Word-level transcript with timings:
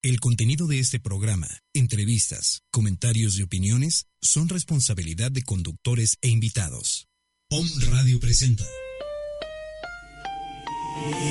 El 0.00 0.20
contenido 0.20 0.68
de 0.68 0.78
este 0.78 1.00
programa, 1.00 1.48
entrevistas, 1.74 2.62
comentarios 2.70 3.36
y 3.36 3.42
opiniones 3.42 4.06
son 4.22 4.48
responsabilidad 4.48 5.32
de 5.32 5.42
conductores 5.42 6.18
e 6.22 6.28
invitados. 6.28 7.08
POM 7.50 7.66
Radio 7.90 8.20
presenta 8.20 8.64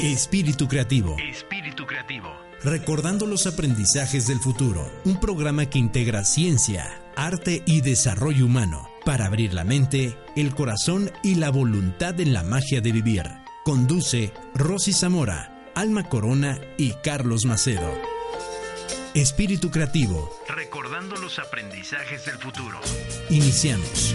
Espíritu 0.03 0.67
Creativo. 0.67 1.15
Espíritu 1.17 1.85
Creativo. 1.85 2.27
Recordando 2.61 3.25
los 3.25 3.47
aprendizajes 3.47 4.27
del 4.27 4.41
futuro. 4.41 4.91
Un 5.05 5.17
programa 5.21 5.67
que 5.67 5.79
integra 5.79 6.25
ciencia, 6.25 7.01
arte 7.15 7.63
y 7.65 7.79
desarrollo 7.79 8.47
humano 8.47 8.89
para 9.05 9.27
abrir 9.27 9.53
la 9.53 9.63
mente, 9.63 10.17
el 10.35 10.53
corazón 10.53 11.09
y 11.23 11.35
la 11.35 11.51
voluntad 11.51 12.19
en 12.19 12.33
la 12.33 12.43
magia 12.43 12.81
de 12.81 12.91
vivir. 12.91 13.23
Conduce 13.63 14.33
Rosy 14.53 14.91
Zamora, 14.91 15.71
Alma 15.73 16.09
Corona 16.09 16.59
y 16.77 16.91
Carlos 17.01 17.45
Macedo. 17.45 18.16
Espíritu 19.21 19.71
Creativo. 19.71 20.29
Recordando 20.47 21.15
los 21.15 21.39
aprendizajes 21.39 22.23
del 22.25 22.37
futuro. 22.37 22.79
Iniciamos. 23.31 24.13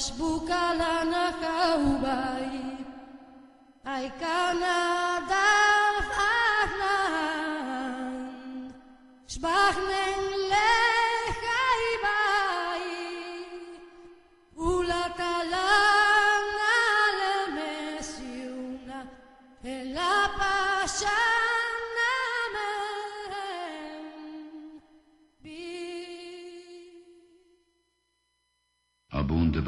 Ez 0.00 0.08
bukala 0.16 1.04
nahau 1.04 2.00
bai 2.00 2.56
Aikanak 3.84 5.09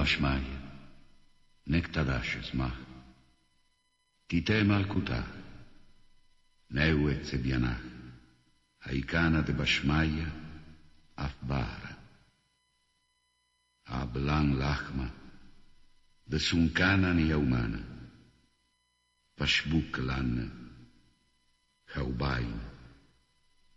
Baš 0.02 0.18
manje, 0.20 0.58
nek 1.66 1.92
tadaše 1.94 2.42
zmah. 2.42 2.74
Tite 4.26 4.64
מלכותה, 4.64 5.22
נאו 6.70 7.10
את 7.10 7.22
צביינך, 7.22 7.78
העיקנה 8.82 9.40
דבשמיא 9.40 10.26
אף 11.14 11.42
בערה. 11.42 11.92
הבלן 13.86 14.52
לחמה, 14.58 15.08
דסונקנה 16.28 17.12
ניהומנה. 17.12 17.82
פשבוק 19.34 19.98
לנה, 19.98 20.46
חאוביין, 21.92 22.58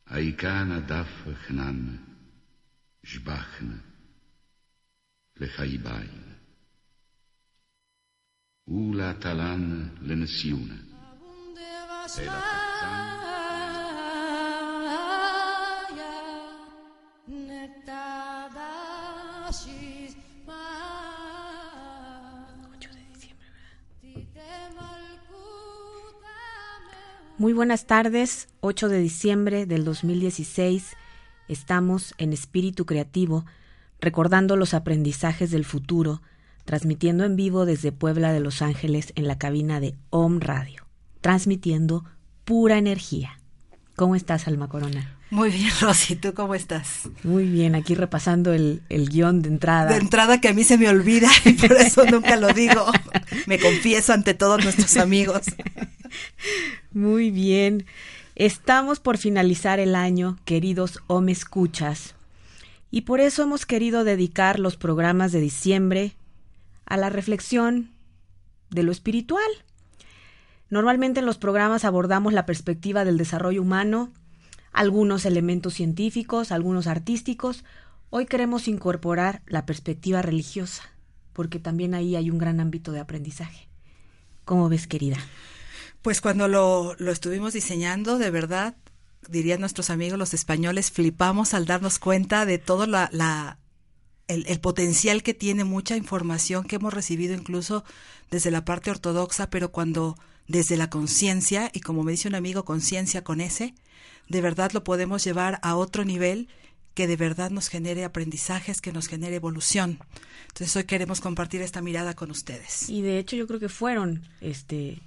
העיקנה 0.06 0.80
דף 0.80 1.28
חננה, 1.48 1.98
שבחנה. 3.04 3.95
Muy 27.38 27.52
buenas 27.52 27.86
tardes, 27.86 28.48
8 28.62 28.88
de 28.88 29.00
diciembre 29.00 29.66
del 29.66 29.84
2016. 29.84 30.96
Estamos 31.50 32.16
en 32.18 32.32
Espíritu 32.32 32.86
Creativo 32.86 33.46
recordando 34.00 34.56
los 34.56 34.74
aprendizajes 34.74 35.52
del 35.52 35.66
futuro, 35.66 36.22
transmitiendo 36.66 37.24
en 37.24 37.36
vivo 37.36 37.66
desde 37.66 37.92
Puebla 37.92 38.34
de 38.34 38.40
Los 38.40 38.62
Ángeles 38.62 39.14
en 39.16 39.28
la 39.28 39.38
cabina 39.38 39.80
de 39.80 39.96
OM 40.10 40.40
Radio, 40.40 40.86
transmitiendo 41.22 42.06
pura 42.44 42.78
energía. 42.78 43.40
¿Cómo 43.96 44.16
estás, 44.16 44.48
Alma 44.48 44.68
Corona? 44.68 45.16
Muy 45.30 45.50
bien, 45.50 45.72
Rosy, 45.82 46.16
¿tú 46.16 46.34
cómo 46.34 46.56
estás? 46.56 47.10
Muy 47.24 47.46
bien, 47.46 47.76
aquí 47.76 47.96
repasando 47.96 48.54
el, 48.54 48.82
el, 48.90 49.10
guion 49.10 49.42
de 49.42 49.50
entrada. 49.50 49.92
De 49.92 49.98
entrada 49.98 50.40
que 50.40 50.50
a 50.50 50.54
mí 50.54 50.64
se 50.64 50.78
me 50.78 50.90
olvida 50.90 51.30
y 51.46 51.54
por 51.54 51.74
eso 51.74 52.06
nunca 52.06 52.36
lo 52.36 52.54
digo. 52.54 52.86
Me 53.48 53.60
confieso 53.60 54.14
ante 54.14 54.34
todos 54.34 54.64
nuestros 54.64 54.98
amigos. 54.98 55.42
Muy 56.94 57.32
bien. 57.32 57.86
Estamos 58.36 59.00
por 59.00 59.18
finalizar 59.18 59.80
el 59.80 59.96
año, 59.96 60.38
queridos 60.44 61.00
OM 61.08 61.30
Escuchas, 61.30 62.16
y 62.92 63.02
por 63.02 63.20
eso 63.20 63.44
hemos 63.44 63.66
querido 63.66 64.04
dedicar 64.04 64.60
los 64.60 64.78
programas 64.78 65.32
de 65.32 65.40
diciembre 65.40 66.16
a 66.86 66.98
la 66.98 67.10
reflexión 67.10 67.92
de 68.70 68.84
lo 68.84 68.92
espiritual. 68.92 69.50
Normalmente 70.70 71.20
en 71.20 71.26
los 71.26 71.38
programas 71.38 71.86
abordamos 71.86 72.34
la 72.34 72.46
perspectiva 72.46 73.06
del 73.06 73.18
desarrollo 73.18 73.62
humano, 73.62 74.12
algunos 74.72 75.26
elementos 75.26 75.74
científicos, 75.74 76.52
algunos 76.52 76.88
artísticos. 76.88 77.64
Hoy 78.10 78.26
queremos 78.26 78.68
incorporar 78.68 79.42
la 79.46 79.66
perspectiva 79.66 80.22
religiosa, 80.22 80.84
porque 81.34 81.60
también 81.60 81.94
ahí 81.94 82.16
hay 82.16 82.30
un 82.30 82.38
gran 82.38 82.60
ámbito 82.60 82.92
de 82.92 83.00
aprendizaje. 83.00 83.68
¿Cómo 84.44 84.70
ves, 84.70 84.88
querida? 84.88 85.18
Pues 86.02 86.22
cuando 86.22 86.48
lo, 86.48 86.96
lo 87.00 87.12
estuvimos 87.12 87.54
diseñando, 87.54 88.18
de 88.18 88.30
verdad, 88.30 88.76
dirían 89.30 89.60
nuestros 89.60 89.90
amigos 89.90 90.20
los 90.20 90.34
españoles, 90.34 90.92
flipamos 90.92 91.54
al 91.54 91.66
darnos 91.66 92.00
cuenta 92.00 92.46
de 92.46 92.58
todo 92.58 92.88
la, 92.88 93.10
la 93.12 93.60
el, 94.28 94.60
potencial 94.60 95.24
que 95.24 95.34
tiene 95.34 95.64
mucha 95.64 95.96
información 95.98 96.64
que 96.64 96.78
hemos 96.78 96.94
recibido 96.94 97.34
incluso 97.34 97.84
desde 98.32 98.52
la 98.52 98.66
parte 98.66 98.92
ortodoxa, 98.92 99.50
pero 99.50 99.72
cuando 99.72 100.18
desde 100.48 100.78
la 100.78 100.90
conciencia, 100.90 101.70
y 101.74 101.82
como 101.82 102.04
me 102.04 102.12
dice 102.12 102.28
un 102.28 102.36
amigo, 102.36 102.66
conciencia 102.66 103.24
con 103.24 103.42
ese, 103.42 103.74
de 104.30 104.42
verdad 104.42 104.72
lo 104.72 104.84
podemos 104.84 105.24
llevar 105.24 105.60
a 105.62 105.76
otro 105.76 106.06
nivel 106.06 106.48
que 106.94 107.08
de 107.08 107.18
verdad 107.18 107.52
nos 107.52 107.68
genere 107.68 108.06
aprendizajes, 108.06 108.82
que 108.82 108.94
nos 108.94 109.08
genere 109.08 109.36
evolución. 109.36 110.00
Entonces 110.48 110.76
hoy 110.76 110.86
queremos 110.86 111.20
compartir 111.20 111.62
esta 111.62 111.82
mirada 111.82 112.16
con 112.16 112.32
ustedes. 112.32 112.90
Y 112.90 113.02
de 113.02 113.20
hecho 113.20 113.36
yo 113.36 113.48
creo 113.48 113.60
que 113.60 113.70
fueron 113.70 114.24
este 114.40 115.02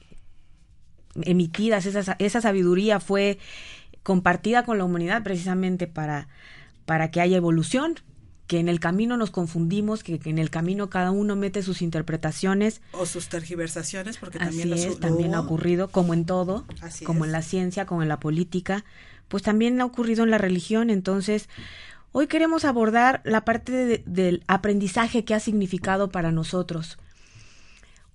emitidas, 1.23 1.87
esa, 1.87 2.15
esa 2.19 2.41
sabiduría 2.41 3.01
fue 3.01 3.39
compartida 4.09 4.65
con 4.65 4.79
la 4.79 4.85
humanidad 4.85 5.23
precisamente 5.23 5.87
para, 5.87 6.29
para 6.87 7.11
que 7.11 7.21
haya 7.21 7.37
evolución, 7.37 7.97
que 8.47 8.59
en 8.59 8.71
el 8.71 8.81
camino 8.81 9.19
nos 9.19 9.31
confundimos, 9.31 10.03
que, 10.03 10.19
en 10.25 10.39
el 10.39 10.49
camino 10.49 10.89
cada 10.89 11.11
uno 11.11 11.37
mete 11.37 11.63
sus 11.63 11.83
interpretaciones. 11.83 12.81
O 12.93 13.05
sus 13.05 13.29
tergiversaciones, 13.29 14.17
porque 14.17 14.39
Así 14.39 14.61
también, 14.61 14.73
es, 14.73 14.99
también 14.99 15.35
ha 15.35 15.41
ocurrido, 15.41 15.89
como 15.89 16.15
en 16.15 16.25
todo, 16.25 16.65
Así 16.81 17.05
como 17.05 17.25
es. 17.25 17.29
en 17.29 17.33
la 17.33 17.43
ciencia, 17.43 17.85
como 17.85 18.03
en 18.03 18.09
la 18.09 18.19
política, 18.19 18.87
pues 19.29 19.43
también 19.43 19.79
ha 19.83 19.85
ocurrido 19.85 20.25
en 20.25 20.31
la 20.31 20.39
religión. 20.39 20.89
Entonces, 20.89 21.51
hoy 22.13 22.29
queremos 22.29 22.65
abordar 22.65 23.21
la 23.27 23.45
parte 23.45 23.73
de- 23.73 24.03
del 24.07 24.43
aprendizaje 24.47 25.27
que 25.27 25.35
ha 25.35 25.41
significado 25.41 26.09
para 26.09 26.33
nosotros 26.33 26.97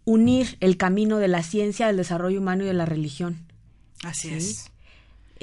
unir 0.06 0.57
el 0.60 0.75
camino 0.78 1.18
de 1.19 1.28
la 1.28 1.44
ciencia, 1.44 1.86
del 1.86 1.98
desarrollo 1.98 2.39
humano 2.39 2.63
y 2.63 2.68
de 2.68 2.74
la 2.74 2.86
religión, 2.88 3.46
Así 4.04 4.30
Sí. 4.30 4.34
es. 4.36 4.69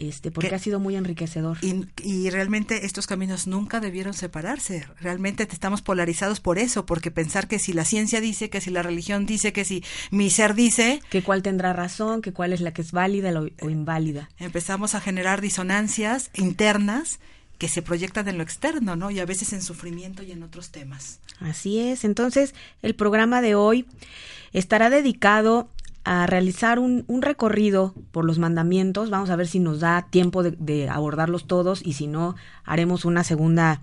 Este, 0.00 0.30
porque 0.30 0.48
Que- 0.48 0.54
ha 0.54 0.58
sido 0.58 0.80
muy 0.80 0.96
enriquecedor. 0.96 1.58
Y, 1.62 1.84
y 2.02 2.30
realmente 2.30 2.86
estos 2.86 3.06
caminos 3.06 3.46
nunca 3.46 3.78
debieron 3.80 4.14
separarse. 4.14 4.84
Realmente 5.00 5.46
estamos 5.50 5.82
polarizados 5.82 6.40
por 6.40 6.58
eso, 6.58 6.86
porque 6.86 7.10
pensar 7.10 7.46
que 7.46 7.58
si 7.58 7.72
la 7.72 7.84
ciencia 7.84 8.20
dice, 8.20 8.50
que 8.50 8.60
si 8.60 8.70
la 8.70 8.82
religión 8.82 9.26
dice, 9.26 9.52
que 9.52 9.64
si 9.64 9.84
mi 10.10 10.30
ser 10.30 10.54
dice, 10.54 11.00
que 11.10 11.22
cuál 11.22 11.42
tendrá 11.42 11.72
razón, 11.72 12.22
que 12.22 12.32
cuál 12.32 12.52
es 12.52 12.60
la 12.60 12.72
que 12.72 12.82
es 12.82 12.92
válida 12.92 13.30
o 13.60 13.70
inválida. 13.70 14.30
empezamos 14.38 14.94
a 14.94 15.00
generar 15.00 15.40
disonancias 15.40 16.30
internas 16.34 17.20
que 17.58 17.68
se 17.68 17.82
proyectan 17.82 18.26
en 18.26 18.38
lo 18.38 18.42
externo, 18.42 18.96
¿no? 18.96 19.10
Y 19.10 19.20
a 19.20 19.26
veces 19.26 19.52
en 19.52 19.60
sufrimiento 19.60 20.22
y 20.22 20.32
en 20.32 20.42
otros 20.42 20.70
temas. 20.70 21.20
Así 21.40 21.78
es. 21.78 22.04
Entonces, 22.04 22.54
el 22.80 22.94
programa 22.94 23.42
de 23.42 23.54
hoy 23.54 23.84
estará 24.54 24.88
dedicado 24.88 25.68
a 26.12 26.26
realizar 26.26 26.80
un, 26.80 27.04
un 27.06 27.22
recorrido 27.22 27.94
por 28.10 28.24
los 28.24 28.40
mandamientos. 28.40 29.10
Vamos 29.10 29.30
a 29.30 29.36
ver 29.36 29.46
si 29.46 29.60
nos 29.60 29.78
da 29.78 30.08
tiempo 30.10 30.42
de, 30.42 30.50
de 30.58 30.88
abordarlos 30.88 31.46
todos 31.46 31.86
y 31.86 31.92
si 31.92 32.08
no, 32.08 32.34
haremos 32.64 33.04
una 33.04 33.22
segunda 33.22 33.80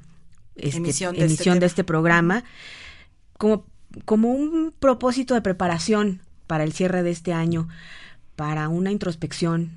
este, 0.58 0.76
Emisión 0.76 1.14
de 1.14 1.20
este 1.20 1.26
emisión 1.26 1.56
de 1.56 1.60
tema. 1.62 1.68
este 1.68 1.84
programa 1.86 2.44
como, 3.38 3.64
como 4.04 4.32
un 4.32 4.74
propósito 4.78 5.36
de 5.36 5.42
preparación 5.42 6.20
para 6.48 6.66
el 6.66 6.74
cierre 6.74 7.02
de 7.02 7.12
este 7.12 7.32
año, 7.32 7.70
para 8.36 8.68
una 8.68 8.92
introspección, 8.92 9.72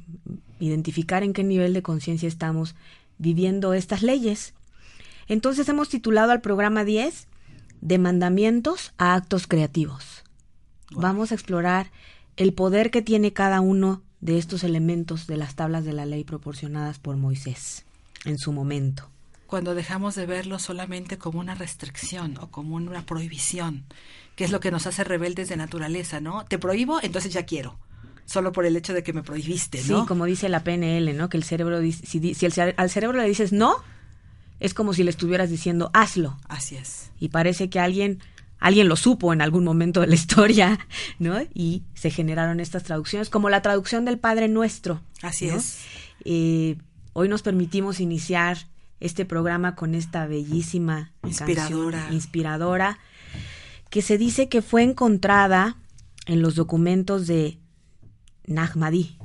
identificar 0.58 1.23
en 1.23 1.32
qué 1.32 1.44
nivel 1.44 1.73
de 1.73 1.82
conciencia 1.82 2.26
estamos 2.26 2.75
viviendo 3.19 3.75
estas 3.75 4.02
leyes. 4.02 4.55
Entonces 5.29 5.69
hemos 5.69 5.88
titulado 5.88 6.32
al 6.32 6.41
programa 6.41 6.82
10 6.82 7.29
de 7.81 7.99
mandamientos 7.99 8.93
a 8.99 9.14
actos 9.14 9.47
creativos. 9.47 10.25
Vamos 10.91 11.31
a 11.31 11.37
explorar 11.37 11.93
el 12.41 12.55
poder 12.55 12.91
que 12.91 13.03
tiene 13.03 13.35
cada 13.35 13.61
uno 13.61 14.03
de 14.23 14.39
estos 14.39 14.65
elementos 14.65 15.27
de 15.27 15.37
las 15.37 15.57
tablas 15.57 15.85
de 15.85 15.93
la 15.93 16.07
ley 16.07 16.25
proporcionadas 16.25 16.99
por 16.99 17.19
Moisés 17.19 17.85
en 18.25 18.39
su 18.39 18.51
momento. 18.51 19.11
Cuando 19.47 19.75
dejamos 19.75 20.15
de 20.15 20.25
verlo 20.25 20.59
solamente 20.59 21.19
como 21.19 21.39
una 21.39 21.55
restricción 21.55 22.39
o 22.41 22.51
como 22.51 22.77
una 22.77 23.05
prohibición, 23.05 23.85
que 24.37 24.45
es 24.45 24.53
lo 24.53 24.61
que 24.61 24.71
nos 24.71 24.87
hace 24.87 25.05
rebeldes 25.05 25.51
de 25.51 25.59
naturaleza, 25.59 26.23
¿no? 26.23 26.47
Te 26.47 26.59
prohíbo, 26.59 26.99
entonces 27.03 27.31
ya 27.31 27.45
quiero. 27.45 27.77
Solo 28.25 28.53
por 28.53 28.65
el 28.65 28.75
hecho 28.75 28.95
de 28.95 29.03
que 29.03 29.13
me 29.13 29.23
prohibiste, 29.23 29.77
Sí, 29.83 29.93
¿no? 29.93 30.07
como 30.07 30.25
dice 30.25 30.49
la 30.49 30.65
PNL, 30.65 31.15
¿no? 31.15 31.29
Que 31.29 31.37
el 31.37 31.45
cerebro 31.45 31.79
dice, 31.79 32.07
si, 32.07 32.47
el 32.47 32.75
al 32.75 32.89
cerebro 32.89 33.19
le 33.19 33.29
dices 33.29 33.53
no, 33.53 33.77
es 34.61 34.73
como 34.73 34.95
si 34.95 35.03
le 35.03 35.11
estuvieras 35.11 35.51
diciendo 35.51 35.91
hazlo. 35.93 36.39
Así 36.49 36.77
es. 36.77 37.11
Y 37.21 37.29
parece 37.29 37.69
que 37.69 37.81
alguien, 37.81 38.19
alguien 38.61 38.89
lo 38.89 38.97
supo 38.97 39.33
en 39.33 39.41
algún 39.43 39.65
momento 39.65 40.01
de 40.01 40.07
la 40.07 40.15
historia, 40.15 40.79
¿no? 41.19 41.41
Y 41.55 41.83
se 41.95 42.11
generaron 42.11 42.61
estas 42.61 42.85
traducciones, 42.85 43.31
como 43.31 43.49
la 43.51 43.62
traducción 43.62 44.05
del 44.05 44.19
Padre 44.19 44.49
Nuestro. 44.49 45.01
Así 45.23 45.49
¿no? 45.49 45.57
es. 45.57 45.79
Eh, 46.25 46.77
hoy 47.15 47.29
nos 47.29 47.43
permitimos 47.43 47.99
iniciar 48.01 48.59
este 49.01 49.25
programa 49.25 49.75
con 49.75 49.95
esta 49.95 50.27
bellísima 50.27 51.12
Inspiradora. 51.25 51.99
canción 51.99 52.15
inspiradora 52.15 52.99
que 53.89 54.03
se 54.03 54.19
dice 54.19 54.49
que 54.51 54.61
fue 54.62 54.83
encontrada 54.83 55.77
en 56.27 56.43
los 56.43 56.55
documentos 56.55 57.27
de 57.27 57.59
Nahmadi. 58.47 59.17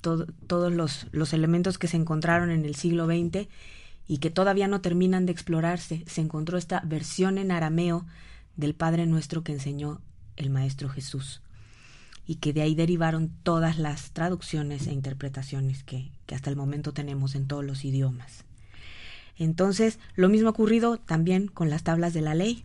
Todo- 0.00 0.26
todos 0.46 0.72
los, 0.72 1.06
los 1.12 1.32
elementos 1.32 1.78
que 1.78 1.88
se 1.88 1.96
encontraron 1.96 2.50
en 2.50 2.64
el 2.64 2.74
siglo 2.74 3.06
XX 3.06 3.48
y 4.08 4.18
que 4.18 4.30
todavía 4.30 4.68
no 4.68 4.80
terminan 4.80 5.26
de 5.26 5.32
explorarse. 5.32 6.04
Se 6.06 6.20
encontró 6.20 6.58
esta 6.58 6.80
versión 6.84 7.38
en 7.38 7.50
arameo 7.50 8.06
del 8.56 8.74
Padre 8.74 9.06
Nuestro 9.06 9.42
que 9.42 9.52
enseñó 9.52 10.00
el 10.36 10.50
Maestro 10.50 10.88
Jesús 10.88 11.42
y 12.26 12.36
que 12.36 12.52
de 12.52 12.62
ahí 12.62 12.74
derivaron 12.74 13.30
todas 13.42 13.78
las 13.78 14.10
traducciones 14.10 14.86
e 14.86 14.92
interpretaciones 14.92 15.84
que, 15.84 16.10
que 16.26 16.34
hasta 16.34 16.50
el 16.50 16.56
momento 16.56 16.92
tenemos 16.92 17.34
en 17.34 17.46
todos 17.46 17.64
los 17.64 17.84
idiomas. 17.84 18.44
Entonces, 19.38 19.98
lo 20.14 20.28
mismo 20.28 20.48
ha 20.48 20.52
ocurrido 20.52 20.96
también 20.98 21.46
con 21.46 21.70
las 21.70 21.82
tablas 21.82 22.14
de 22.14 22.22
la 22.22 22.34
ley. 22.34 22.64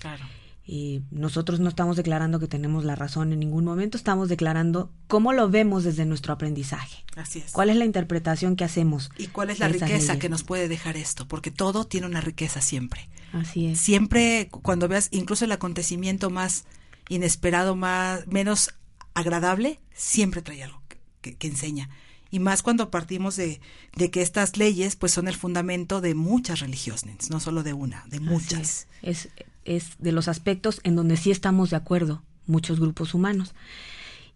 Claro. 0.00 0.24
Y 0.64 1.02
nosotros 1.10 1.58
no 1.58 1.68
estamos 1.68 1.96
declarando 1.96 2.38
que 2.38 2.46
tenemos 2.46 2.84
la 2.84 2.94
razón 2.94 3.32
en 3.32 3.40
ningún 3.40 3.64
momento, 3.64 3.96
estamos 3.96 4.28
declarando 4.28 4.92
cómo 5.08 5.32
lo 5.32 5.50
vemos 5.50 5.82
desde 5.82 6.04
nuestro 6.06 6.32
aprendizaje. 6.32 7.04
Así 7.16 7.40
es. 7.40 7.50
¿Cuál 7.50 7.70
es 7.70 7.76
la 7.76 7.84
interpretación 7.84 8.54
que 8.54 8.62
hacemos? 8.64 9.10
¿Y 9.18 9.26
cuál 9.26 9.50
es 9.50 9.58
la 9.58 9.66
riqueza 9.68 10.12
leyes? 10.12 10.18
que 10.18 10.28
nos 10.28 10.44
puede 10.44 10.68
dejar 10.68 10.96
esto? 10.96 11.26
Porque 11.26 11.50
todo 11.50 11.84
tiene 11.84 12.06
una 12.06 12.20
riqueza 12.20 12.60
siempre. 12.60 13.08
Así 13.32 13.66
es. 13.66 13.80
Siempre 13.80 14.48
cu- 14.52 14.62
cuando 14.62 14.86
veas 14.86 15.08
incluso 15.10 15.44
el 15.44 15.52
acontecimiento 15.52 16.30
más 16.30 16.64
inesperado, 17.08 17.74
más 17.74 18.26
menos 18.28 18.70
agradable, 19.14 19.80
siempre 19.92 20.42
trae 20.42 20.62
algo 20.62 20.80
que, 21.20 21.36
enseña. 21.48 21.90
Y 22.30 22.38
más 22.38 22.62
cuando 22.62 22.90
partimos 22.90 23.36
de, 23.36 23.60
de 23.96 24.10
que 24.10 24.22
estas 24.22 24.56
leyes 24.56 24.96
pues 24.96 25.12
son 25.12 25.28
el 25.28 25.34
fundamento 25.36 26.00
de 26.00 26.14
muchas 26.14 26.60
religiones, 26.60 27.30
no 27.30 27.40
solo 27.40 27.62
de 27.62 27.72
una, 27.74 28.04
de 28.08 28.20
muchas. 28.20 28.86
Es, 29.02 29.26
es, 29.26 29.28
es 29.64 29.92
de 29.98 30.12
los 30.12 30.28
aspectos 30.28 30.80
en 30.84 30.96
donde 30.96 31.16
sí 31.16 31.30
estamos 31.30 31.70
de 31.70 31.76
acuerdo, 31.76 32.22
muchos 32.46 32.80
grupos 32.80 33.14
humanos. 33.14 33.54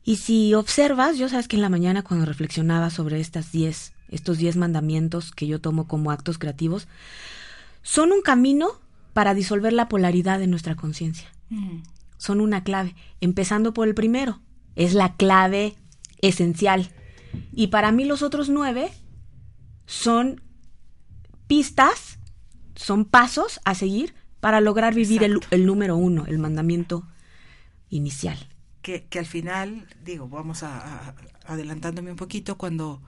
Y 0.05 0.17
si 0.17 0.55
observas, 0.55 1.19
yo 1.19 1.29
sabes 1.29 1.49
que 1.49 1.57
en 1.57 1.63
la 1.63 1.69
mañana 1.69 2.03
cuando 2.03 2.27
reflexionaba 2.27 2.91
sobre 2.91 3.21
estas 3.21 3.51
diez, 3.51 3.93
estos 4.09 4.39
diez 4.39 4.57
mandamientos 4.57 5.33
que 5.33 5.47
yo 5.47 5.61
tomo 5.61 5.89
como 5.89 6.11
actos 6.11 6.39
creativos, 6.39 6.87
son 7.83 8.13
un 8.13 8.23
camino 8.23 8.81
para 9.13 9.35
disolver 9.35 9.73
la 9.73 9.89
polaridad 9.89 10.39
de 10.39 10.47
nuestra 10.47 10.77
conciencia. 10.77 11.29
Son 12.19 12.41
una 12.41 12.63
clave, 12.63 12.95
empezando 13.21 13.73
por 13.73 13.89
el 13.89 13.95
primero. 13.95 14.41
Es 14.75 14.95
la 14.95 15.17
clave 15.17 15.77
esencial. 16.21 16.91
Y 17.53 17.69
para 17.69 17.93
mí 17.93 18.05
los 18.05 18.23
otros 18.23 18.49
nueve 18.49 18.91
son 19.87 20.43
pistas, 21.47 22.19
son 22.75 23.05
pasos 23.05 23.61
a 23.65 23.75
seguir 23.75 24.15
para 24.47 24.61
lograr 24.61 24.95
vivir 24.95 25.25
el, 25.25 25.41
el 25.51 25.67
número 25.67 25.97
uno, 25.97 26.25
el 26.27 26.39
mandamiento 26.39 27.03
inicial. 27.91 28.39
que, 28.81 29.05
que 29.11 29.19
al 29.19 29.27
final, 29.27 29.89
digo, 30.05 30.29
vamos 30.29 30.63
a, 30.63 31.09
a- 31.09 31.15
adelantándome 31.47 32.13
un 32.13 32.17
poquito, 32.17 32.57
cuando 32.57 33.03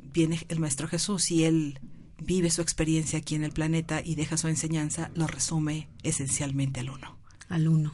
viene 0.00 0.40
el 0.48 0.58
Maestro 0.58 0.88
Jesús 0.88 1.30
y 1.30 1.44
él 1.44 1.78
vive 2.18 2.50
su 2.50 2.62
experiencia 2.62 3.20
aquí 3.20 3.36
en 3.36 3.44
el 3.44 3.52
planeta 3.52 4.02
y 4.04 4.16
deja 4.16 4.36
su 4.36 4.48
enseñanza, 4.48 5.12
lo 5.14 5.28
resume 5.28 5.88
esencialmente 6.02 6.80
al 6.80 6.90
uno. 6.90 7.16
Al 7.48 7.68
uno, 7.68 7.92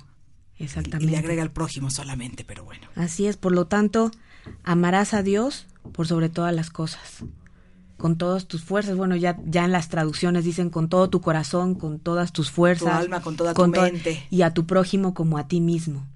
Y 0.57 0.65
exactamente. 0.65 1.13
le 1.13 1.19
agrega 1.19 1.43
al 1.43 1.51
prójimo 1.53 1.91
solamente, 1.91 2.43
pero 2.43 2.65
bueno. 2.65 2.89
Así 2.95 3.27
es, 3.27 3.37
por 3.37 3.53
lo 3.53 3.67
tanto, 3.67 4.11
amarás 4.65 5.13
a 5.13 5.23
Dios 5.23 5.67
por 5.93 6.07
sobre 6.07 6.31
todas 6.31 6.55
las 6.55 6.71
cosas, 6.71 7.23
con 7.99 8.17
todas 8.17 8.47
tus 8.47 8.65
fuerzas. 8.65 8.97
Bueno, 8.97 9.15
ya, 9.17 9.37
ya 9.45 9.65
en 9.67 9.73
las 9.73 9.89
traducciones 9.91 10.45
dicen 10.45 10.71
con 10.71 10.89
todo 10.89 11.11
tu 11.11 11.21
corazón, 11.21 11.75
con 11.75 11.99
todas 11.99 12.33
tus 12.33 12.51
fuerzas. 12.51 12.95
alma, 12.95 13.21
con 13.21 13.37
toda 13.37 13.53
tu 13.53 13.71
to- 13.71 13.83
mente. 13.83 14.27
Y 14.31 14.43
a 14.43 14.55
tu 14.55 14.65
prójimo 14.67 15.13
como 15.13 15.37
a 15.37 15.49
ti 15.49 15.61
mismo. 15.61 16.07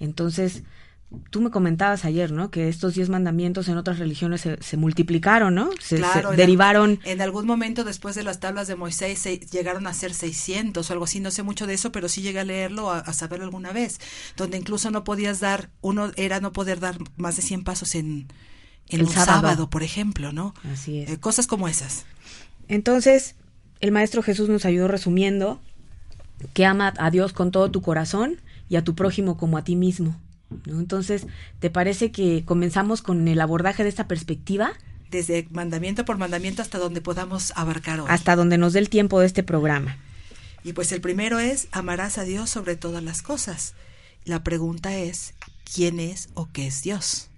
Entonces, 0.00 0.62
tú 1.30 1.40
me 1.40 1.50
comentabas 1.50 2.04
ayer, 2.04 2.32
¿no? 2.32 2.50
Que 2.50 2.68
estos 2.68 2.94
diez 2.94 3.08
mandamientos 3.08 3.68
en 3.68 3.76
otras 3.76 3.98
religiones 3.98 4.40
se, 4.40 4.60
se 4.62 4.76
multiplicaron, 4.76 5.54
¿no? 5.54 5.70
Se, 5.80 5.96
se 5.96 5.96
Claro, 5.98 6.30
en 6.32 6.36
derivaron. 6.36 6.98
al- 7.04 7.08
En 7.10 7.20
algún 7.20 7.46
momento 7.46 7.84
después 7.84 8.14
de 8.14 8.22
las 8.24 8.40
tablas 8.40 8.66
de 8.66 8.74
Moisés 8.76 9.18
se 9.18 9.38
llegaron 9.38 9.86
a 9.86 9.94
ser 9.94 10.14
600 10.14 10.88
o 10.88 10.92
algo 10.92 11.04
así, 11.04 11.20
no 11.20 11.30
sé 11.30 11.42
mucho 11.42 11.66
de 11.66 11.74
eso, 11.74 11.92
pero 11.92 12.08
sí 12.08 12.22
llegué 12.22 12.40
a 12.40 12.44
leerlo, 12.44 12.90
a, 12.90 12.98
a 12.98 13.12
saberlo 13.12 13.44
alguna 13.44 13.72
vez, 13.72 14.00
donde 14.36 14.56
incluso 14.58 14.90
no 14.90 15.04
podías 15.04 15.38
dar, 15.38 15.70
uno 15.80 16.10
era 16.16 16.40
no 16.40 16.52
poder 16.52 16.80
dar 16.80 16.96
más 17.16 17.36
de 17.36 17.42
100 17.42 17.62
pasos 17.62 17.94
en, 17.94 18.26
en 18.88 19.00
El 19.00 19.06
un 19.06 19.12
sábado. 19.12 19.40
sábado. 19.40 19.70
por 19.70 19.82
ejemplo, 19.82 20.32
¿no? 20.32 20.54
Así 20.72 21.00
es. 21.00 21.10
Eh, 21.10 21.18
cosas 21.20 21.46
como 21.46 21.68
esas. 21.68 22.04
Entonces, 22.68 23.34
el 23.80 23.92
Maestro 23.92 24.22
Jesús 24.22 24.48
nos 24.48 24.64
ayudó 24.64 24.88
resumiendo 24.88 25.60
que 26.54 26.64
ama 26.66 26.92
a 26.98 27.10
Dios 27.10 27.32
con 27.32 27.50
todo 27.50 27.70
tu 27.70 27.82
corazón 27.82 28.40
y 28.68 28.76
a 28.76 28.84
tu 28.84 28.94
prójimo 28.94 29.36
como 29.36 29.58
a 29.58 29.64
ti 29.64 29.76
mismo. 29.76 30.16
¿no? 30.66 30.78
Entonces, 30.80 31.26
¿te 31.60 31.70
parece 31.70 32.10
que 32.12 32.44
comenzamos 32.44 33.02
con 33.02 33.26
el 33.28 33.40
abordaje 33.40 33.82
de 33.82 33.88
esta 33.88 34.06
perspectiva 34.08 34.72
Desde 35.10 35.46
mandamiento 35.50 36.04
por 36.04 36.18
mandamiento 36.18 36.62
hasta 36.62 36.78
donde 36.78 37.00
podamos 37.00 37.52
abarcar 37.56 38.00
hoy. 38.00 38.06
hasta 38.08 38.36
donde 38.36 38.58
nos 38.58 38.72
dé 38.72 38.80
el 38.80 38.88
tiempo 38.88 39.20
de 39.20 39.26
este 39.26 39.42
programa? 39.42 39.96
Y 40.64 40.74
pues 40.74 40.92
el 40.92 41.00
primero 41.00 41.38
es, 41.40 41.68
amarás 41.72 42.18
a 42.18 42.24
Dios 42.24 42.48
sobre 42.50 42.76
todas 42.76 43.02
las 43.02 43.22
cosas. 43.22 43.74
La 44.24 44.44
pregunta 44.44 44.94
es, 44.96 45.34
¿quién 45.74 45.98
es 45.98 46.28
o 46.34 46.48
qué 46.52 46.66
es 46.68 46.82
Dios? 46.82 47.28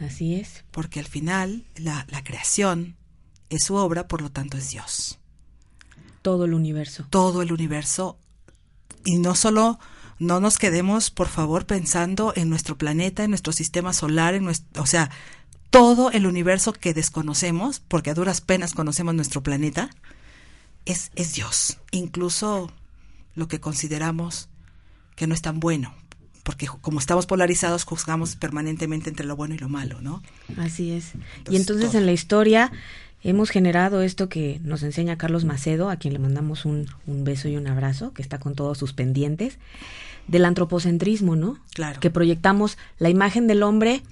Así 0.00 0.34
es. 0.34 0.64
Porque 0.70 1.00
al 1.00 1.06
final 1.06 1.64
la, 1.76 2.06
la 2.10 2.24
creación 2.24 2.96
es 3.50 3.64
su 3.64 3.74
obra, 3.74 4.08
por 4.08 4.22
lo 4.22 4.30
tanto 4.30 4.56
es 4.56 4.70
Dios. 4.70 5.18
Todo 6.22 6.44
el 6.44 6.54
universo. 6.54 7.06
Todo 7.10 7.42
el 7.42 7.52
universo. 7.52 8.18
Y 9.04 9.18
no 9.18 9.34
solo, 9.34 9.78
no 10.18 10.40
nos 10.40 10.58
quedemos, 10.58 11.10
por 11.10 11.28
favor, 11.28 11.66
pensando 11.66 12.32
en 12.36 12.48
nuestro 12.48 12.78
planeta, 12.78 13.24
en 13.24 13.30
nuestro 13.30 13.52
sistema 13.52 13.92
solar, 13.92 14.34
en 14.34 14.44
nuestro, 14.44 14.82
o 14.82 14.86
sea, 14.86 15.10
todo 15.70 16.10
el 16.10 16.26
universo 16.26 16.72
que 16.72 16.94
desconocemos, 16.94 17.80
porque 17.80 18.10
a 18.10 18.14
duras 18.14 18.40
penas 18.40 18.72
conocemos 18.72 19.14
nuestro 19.14 19.42
planeta, 19.42 19.90
es, 20.84 21.10
es 21.14 21.34
Dios. 21.34 21.78
Incluso 21.90 22.72
lo 23.34 23.48
que 23.48 23.60
consideramos 23.60 24.48
que 25.16 25.26
no 25.26 25.34
es 25.34 25.42
tan 25.42 25.60
bueno, 25.60 25.94
porque 26.44 26.68
como 26.68 27.00
estamos 27.00 27.26
polarizados 27.26 27.84
juzgamos 27.84 28.36
permanentemente 28.36 29.10
entre 29.10 29.26
lo 29.26 29.34
bueno 29.34 29.54
y 29.54 29.58
lo 29.58 29.68
malo, 29.68 30.00
¿no? 30.00 30.22
Así 30.58 30.92
es. 30.92 31.12
y 31.50 31.56
entonces 31.56 31.94
en 31.94 32.06
la 32.06 32.12
historia 32.12 32.70
hemos 33.22 33.50
generado 33.50 34.02
esto 34.02 34.28
que 34.28 34.60
nos 34.62 34.82
enseña 34.82 35.16
Carlos 35.16 35.44
Macedo, 35.44 35.88
a 35.88 35.96
quien 35.96 36.12
le 36.12 36.20
mandamos 36.20 36.66
un, 36.66 36.86
un 37.06 37.24
beso 37.24 37.48
y 37.48 37.56
un 37.56 37.66
abrazo, 37.66 38.12
que 38.12 38.20
está 38.20 38.38
con 38.38 38.54
todos 38.54 38.76
sus 38.78 38.92
pendientes, 38.92 39.58
del 40.28 40.44
antropocentrismo, 40.44 41.34
¿no? 41.34 41.58
Claro. 41.72 41.98
Que 42.00 42.10
proyectamos 42.10 42.76
la 42.98 43.08
imagen 43.08 43.46
del 43.46 43.62
hombre 43.62 44.02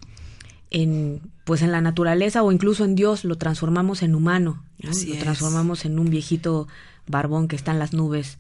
en 0.71 1.21
pues 1.45 1.61
en 1.61 1.73
la 1.73 1.81
naturaleza 1.81 2.43
o 2.43 2.53
incluso 2.53 2.85
en 2.85 2.95
Dios 2.95 3.25
lo 3.25 3.37
transformamos 3.37 4.03
en 4.03 4.15
humano, 4.15 4.65
¿no? 4.79 4.91
Así 4.91 5.09
lo 5.09 5.15
es. 5.15 5.21
transformamos 5.21 5.85
en 5.85 5.99
un 5.99 6.09
viejito 6.09 6.67
barbón 7.07 7.49
que 7.49 7.57
está 7.57 7.73
en 7.73 7.79
las 7.79 7.93
nubes 7.93 8.39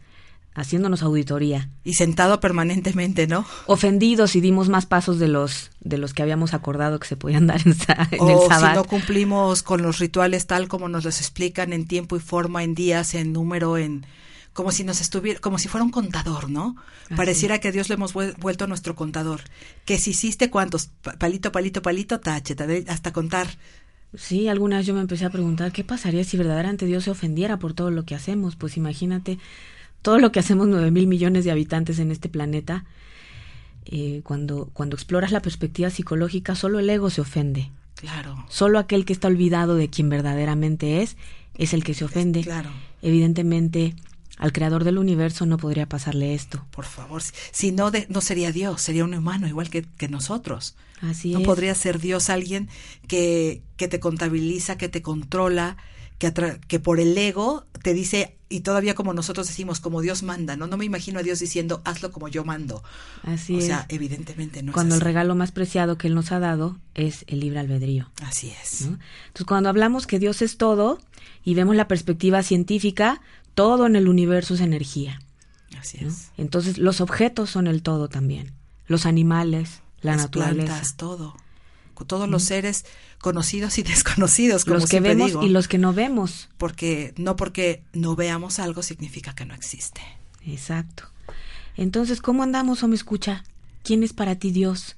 haciéndonos 0.54 1.02
auditoría. 1.02 1.68
Y 1.85 1.94
sentado 1.94 2.40
permanentemente, 2.40 3.26
¿no? 3.26 3.44
Ofendidos 3.66 4.37
y 4.37 4.40
dimos 4.40 4.68
más 4.68 4.87
pasos 4.87 5.18
de 5.18 5.28
los 5.28 5.71
de 5.80 5.99
los 5.99 6.14
que 6.14 6.23
habíamos 6.23 6.54
acordado 6.54 7.00
que 7.00 7.09
se 7.09 7.16
podían 7.16 7.47
dar 7.47 7.61
en, 7.66 7.75
sa- 7.75 8.09
en 8.11 8.28
el 8.28 8.37
o 8.37 8.42
si 8.42 8.49
no 8.76 8.85
cumplimos 8.85 9.62
con 9.62 9.82
los 9.82 9.99
rituales 9.99 10.47
tal 10.47 10.68
como 10.68 10.88
nos 10.88 11.04
los 11.04 11.21
explican 11.21 11.73
en 11.73 11.87
tiempo 11.87 12.16
y 12.16 12.21
forma, 12.21 12.62
en 12.64 12.75
días, 12.75 13.14
en 13.14 13.32
número, 13.32 13.76
en 13.78 14.04
como 14.52 14.71
si 14.71 14.85
nos 14.85 15.00
estuviera, 15.00 15.40
como 15.40 15.59
si 15.59 15.68
fuera 15.68 15.82
un 15.82 15.90
contador, 15.90 16.50
¿no? 16.50 16.76
Así 17.06 17.14
Pareciera 17.16 17.59
que 17.59 17.68
a 17.68 17.73
Dios 17.73 17.88
le 17.88 17.94
hemos 17.94 18.14
vuel- 18.14 18.37
vuelto 18.38 18.66
nuestro 18.66 18.94
contador. 18.94 19.40
Que 19.87 19.97
si 19.97 20.11
hiciste 20.11 20.50
cuántos, 20.50 20.90
Pa- 21.00 21.14
palito, 21.14 21.50
palito, 21.52 21.80
palito, 21.80 22.21
tache, 22.21 22.54
hasta 22.88 23.12
contar. 23.14 23.49
Sí, 24.14 24.49
alguna 24.49 24.76
vez 24.76 24.85
yo 24.87 24.92
me 24.92 25.00
empecé 25.00 25.25
a 25.25 25.30
preguntar 25.30 25.73
qué 25.73 25.85
pasaría 25.85 26.23
si 26.23 26.37
verdaderamente 26.37 26.85
Dios 26.85 27.04
se 27.04 27.11
ofendiera 27.11 27.59
por 27.59 27.73
todo 27.73 27.90
lo 27.90 28.04
que 28.04 28.14
hacemos. 28.14 28.54
Pues 28.56 28.76
imagínate 28.76 29.38
todo 30.02 30.18
lo 30.18 30.30
que 30.32 30.40
hacemos 30.40 30.66
nueve 30.68 30.90
mil 30.90 31.06
millones 31.06 31.44
de 31.44 31.50
habitantes 31.52 31.99
en 31.99 32.11
este 32.11 32.28
planeta. 32.28 32.85
eh, 33.85 34.21
cuando, 34.25 34.71
cuando 34.73 34.94
exploras 34.97 35.32
la 35.32 35.42
perspectiva 35.42 35.90
psicológica, 35.90 36.54
solo 36.54 36.78
el 36.78 36.88
ego 36.88 37.11
se 37.11 37.21
ofende. 37.21 37.71
Claro. 37.97 38.44
Solo 38.49 38.78
aquel 38.78 39.04
que 39.04 39.12
está 39.12 39.28
olvidado 39.28 39.75
de 39.75 39.88
quien 39.90 40.09
verdaderamente 40.09 41.02
es, 41.02 41.16
es 41.56 41.73
el 41.75 41.82
que 41.85 41.94
se 41.94 42.04
ofende. 42.04 42.42
Claro. 42.42 42.71
Evidentemente, 43.02 43.94
al 44.38 44.52
creador 44.52 44.85
del 44.85 44.99
universo 44.99 45.47
no 45.47 45.56
podría 45.59 45.88
pasarle 45.88 46.35
esto. 46.35 46.64
Por 46.71 46.85
favor, 46.85 47.23
si, 47.23 47.32
si 47.52 47.73
no, 47.73 47.90
de- 47.90 48.06
no 48.09 48.21
sería 48.21 48.50
Dios, 48.52 48.80
sería 48.80 49.04
un 49.04 49.14
humano 49.14 49.47
igual 49.49 49.68
que, 49.68 49.82
que 49.82 50.09
nosotros. 50.09 50.75
Así 51.00 51.32
no 51.32 51.40
es. 51.40 51.44
podría 51.47 51.75
ser 51.75 51.99
Dios 51.99 52.30
alguien 52.30 52.68
que, 53.09 53.62
que 53.76 53.88
te 53.88 53.99
contabiliza, 54.00 54.78
que 54.78 54.88
te 54.88 55.02
controla, 55.02 55.76
que, 56.18 56.32
atra- 56.32 56.61
que 56.68 56.78
por 56.80 56.99
el 57.00 57.18
ego 57.18 57.66
te 57.83 57.95
dice, 57.95 58.37
y 58.49 58.61
todavía 58.61 58.95
como 58.95 59.12
nosotros 59.15 59.47
decimos, 59.49 59.81
como 59.81 60.01
Dios 60.01 60.23
manda, 60.23 60.57
¿no? 60.57 60.67
No 60.67 60.77
me 60.77 60.85
imagino 60.85 61.19
a 61.19 61.23
Dios 61.23 61.39
diciendo, 61.41 61.83
hazlo 61.85 62.12
como 62.12 62.29
yo 62.29 62.45
mando. 62.45 62.83
Así 63.23 63.57
o 63.57 63.59
es. 63.59 63.67
sea, 63.67 63.87
evidentemente 63.89 64.62
no 64.62 64.71
es 64.71 64.75
cuando 64.75 64.95
el 64.95 65.01
así. 65.01 65.05
regalo 65.05 65.35
más 65.35 65.53
preciado 65.53 65.99
que 65.99 66.07
Él 66.09 66.15
nos 66.15 66.33
ha 66.33 66.39
dado 66.39 66.79
es 66.95 67.25
el 67.29 67.41
libre 67.41 67.61
albedrío. 67.61 68.11
Así 68.23 68.53
es. 68.62 68.83
¿no? 68.83 68.99
Entonces, 69.27 69.47
cuando 69.47 69.69
hablamos 69.69 70.07
que 70.07 70.19
Dios 70.19 70.43
es 70.43 70.57
todo 70.59 71.01
y 71.45 71.55
vemos 71.55 71.75
la 71.77 71.89
perspectiva 71.89 72.43
científica, 72.43 73.21
todo 73.55 73.87
en 73.87 73.97
el 73.97 74.09
universo 74.09 74.55
es 74.55 74.61
energía. 74.61 75.21
Así 75.79 75.99
¿no? 76.03 76.09
es. 76.09 76.31
Entonces, 76.39 76.79
los 76.79 77.01
objetos 77.01 77.51
son 77.51 77.67
el 77.67 77.83
todo 77.83 78.09
también. 78.09 78.53
Los 78.87 79.07
animales, 79.07 79.81
la 80.03 80.12
Las 80.12 80.23
naturaleza. 80.23 80.67
plantas, 80.67 80.97
todo. 80.97 81.37
Todos 82.04 82.28
los 82.28 82.42
seres 82.42 82.85
conocidos 83.21 83.78
y 83.78 83.82
desconocidos, 83.85 84.64
como 84.64 84.78
los 84.78 84.88
que 84.88 85.00
vemos 85.00 85.28
digo. 85.28 85.42
y 85.42 85.49
los 85.49 85.68
que 85.68 85.78
no 85.78 85.92
vemos. 85.92 86.49
Porque 86.59 87.14
no 87.16 87.37
porque 87.37 87.82
no 87.92 88.16
veamos 88.16 88.59
algo 88.59 88.82
significa 88.82 89.35
que 89.35 89.44
no 89.44 89.54
existe. 89.54 90.00
Exacto. 90.47 91.04
Entonces, 91.76 92.21
¿cómo 92.21 92.42
andamos 92.42 92.82
o 92.82 92.88
me 92.88 92.94
escucha? 92.94 93.44
¿Quién 93.82 94.02
es 94.02 94.12
para 94.12 94.37
ti 94.37 94.50
Dios? 94.50 94.94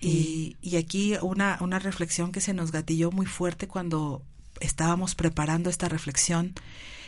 Y, 0.00 0.56
y 0.60 0.76
aquí 0.76 1.14
una, 1.22 1.56
una 1.60 1.78
reflexión 1.78 2.30
que 2.30 2.42
se 2.42 2.52
nos 2.52 2.72
gatilló 2.72 3.10
muy 3.10 3.26
fuerte 3.26 3.68
cuando 3.68 4.22
estábamos 4.60 5.14
preparando 5.14 5.70
esta 5.70 5.88
reflexión 5.88 6.52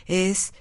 es 0.07 0.53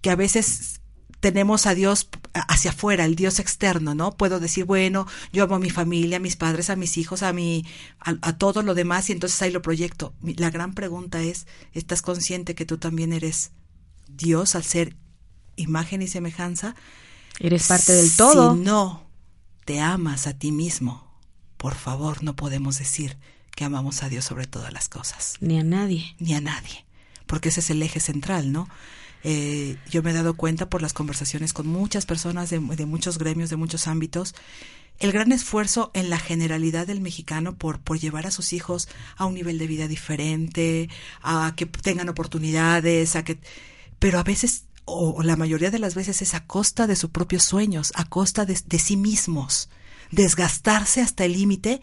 que 0.00 0.10
a 0.10 0.16
veces 0.16 0.80
tenemos 1.26 1.66
a 1.66 1.74
Dios 1.74 2.08
hacia 2.34 2.70
afuera, 2.70 3.04
el 3.04 3.16
Dios 3.16 3.40
externo, 3.40 3.96
¿no? 3.96 4.12
Puedo 4.16 4.38
decir, 4.38 4.64
bueno, 4.64 5.08
yo 5.32 5.42
amo 5.42 5.56
a 5.56 5.58
mi 5.58 5.70
familia, 5.70 6.18
a 6.18 6.20
mis 6.20 6.36
padres, 6.36 6.70
a 6.70 6.76
mis 6.76 6.96
hijos, 6.98 7.24
a 7.24 7.32
mi, 7.32 7.64
a, 7.98 8.14
a 8.22 8.38
todo 8.38 8.62
lo 8.62 8.74
demás, 8.74 9.10
y 9.10 9.12
entonces 9.12 9.42
ahí 9.42 9.50
lo 9.50 9.60
proyecto. 9.60 10.14
La 10.22 10.50
gran 10.50 10.72
pregunta 10.72 11.20
es, 11.22 11.48
¿estás 11.72 12.00
consciente 12.00 12.54
que 12.54 12.64
tú 12.64 12.78
también 12.78 13.12
eres 13.12 13.50
Dios 14.06 14.54
al 14.54 14.62
ser 14.62 14.94
imagen 15.56 16.00
y 16.00 16.06
semejanza? 16.06 16.76
Eres 17.40 17.66
parte 17.66 17.92
del 17.92 18.14
todo. 18.14 18.54
Si 18.54 18.60
no 18.60 19.10
te 19.64 19.80
amas 19.80 20.28
a 20.28 20.38
ti 20.38 20.52
mismo, 20.52 21.10
por 21.56 21.74
favor, 21.74 22.22
no 22.22 22.36
podemos 22.36 22.78
decir 22.78 23.18
que 23.56 23.64
amamos 23.64 24.04
a 24.04 24.08
Dios 24.08 24.24
sobre 24.24 24.46
todas 24.46 24.72
las 24.72 24.88
cosas, 24.88 25.34
Ni 25.40 25.58
a 25.58 25.64
nadie. 25.64 26.14
ni 26.20 26.34
a 26.34 26.40
nadie, 26.40 26.84
porque 27.26 27.48
ese 27.48 27.58
es 27.58 27.70
el 27.70 27.82
eje 27.82 27.98
central, 27.98 28.52
¿no? 28.52 28.68
Eh, 29.28 29.76
yo 29.90 30.04
me 30.04 30.10
he 30.10 30.14
dado 30.14 30.36
cuenta 30.36 30.70
por 30.70 30.82
las 30.82 30.92
conversaciones 30.92 31.52
con 31.52 31.66
muchas 31.66 32.06
personas 32.06 32.48
de, 32.48 32.60
de 32.60 32.86
muchos 32.86 33.18
gremios, 33.18 33.50
de 33.50 33.56
muchos 33.56 33.88
ámbitos, 33.88 34.36
el 35.00 35.10
gran 35.10 35.32
esfuerzo 35.32 35.90
en 35.94 36.10
la 36.10 36.18
generalidad 36.20 36.86
del 36.86 37.00
mexicano 37.00 37.56
por, 37.56 37.80
por 37.80 37.98
llevar 37.98 38.28
a 38.28 38.30
sus 38.30 38.52
hijos 38.52 38.88
a 39.16 39.26
un 39.26 39.34
nivel 39.34 39.58
de 39.58 39.66
vida 39.66 39.88
diferente, 39.88 40.88
a 41.22 41.54
que 41.56 41.66
tengan 41.66 42.08
oportunidades, 42.08 43.16
a 43.16 43.24
que, 43.24 43.40
pero 43.98 44.20
a 44.20 44.22
veces, 44.22 44.66
o, 44.84 45.20
la 45.24 45.34
mayoría 45.34 45.72
de 45.72 45.80
las 45.80 45.96
veces 45.96 46.22
es 46.22 46.34
a 46.34 46.46
costa 46.46 46.86
de 46.86 46.94
sus 46.94 47.10
propios 47.10 47.42
sueños, 47.42 47.92
a 47.96 48.04
costa 48.04 48.46
de, 48.46 48.56
de 48.64 48.78
sí 48.78 48.96
mismos, 48.96 49.70
desgastarse 50.12 51.00
hasta 51.00 51.24
el 51.24 51.32
límite, 51.32 51.82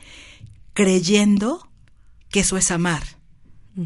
creyendo 0.74 1.70
que 2.30 2.40
eso 2.40 2.56
es 2.56 2.72
amar. 2.72 3.04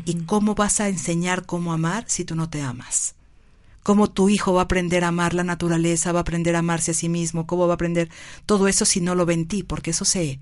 ¿Y 0.05 0.25
cómo 0.25 0.53
vas 0.53 0.79
a 0.79 0.89
enseñar 0.89 1.47
cómo 1.47 1.73
amar 1.73 2.05
si 2.07 2.23
tú 2.23 2.35
no 2.35 2.51
te 2.51 2.61
amas? 2.61 3.16
¿Cómo 3.87 4.09
tu 4.09 4.27
hijo 4.27 4.51
va 4.51 4.59
a 4.59 4.63
aprender 4.65 5.05
a 5.05 5.07
amar 5.07 5.33
la 5.33 5.45
naturaleza, 5.45 6.11
va 6.11 6.19
a 6.19 6.21
aprender 6.23 6.57
a 6.57 6.59
amarse 6.59 6.91
a 6.91 6.93
sí 6.93 7.07
mismo? 7.07 7.47
¿Cómo 7.47 7.67
va 7.67 7.73
a 7.73 7.75
aprender 7.75 8.09
todo 8.45 8.67
eso 8.67 8.83
si 8.83 8.99
no 8.99 9.15
lo 9.15 9.25
ve 9.25 9.33
en 9.33 9.47
ti? 9.47 9.63
Porque 9.63 9.91
eso 9.91 10.03
se, 10.03 10.41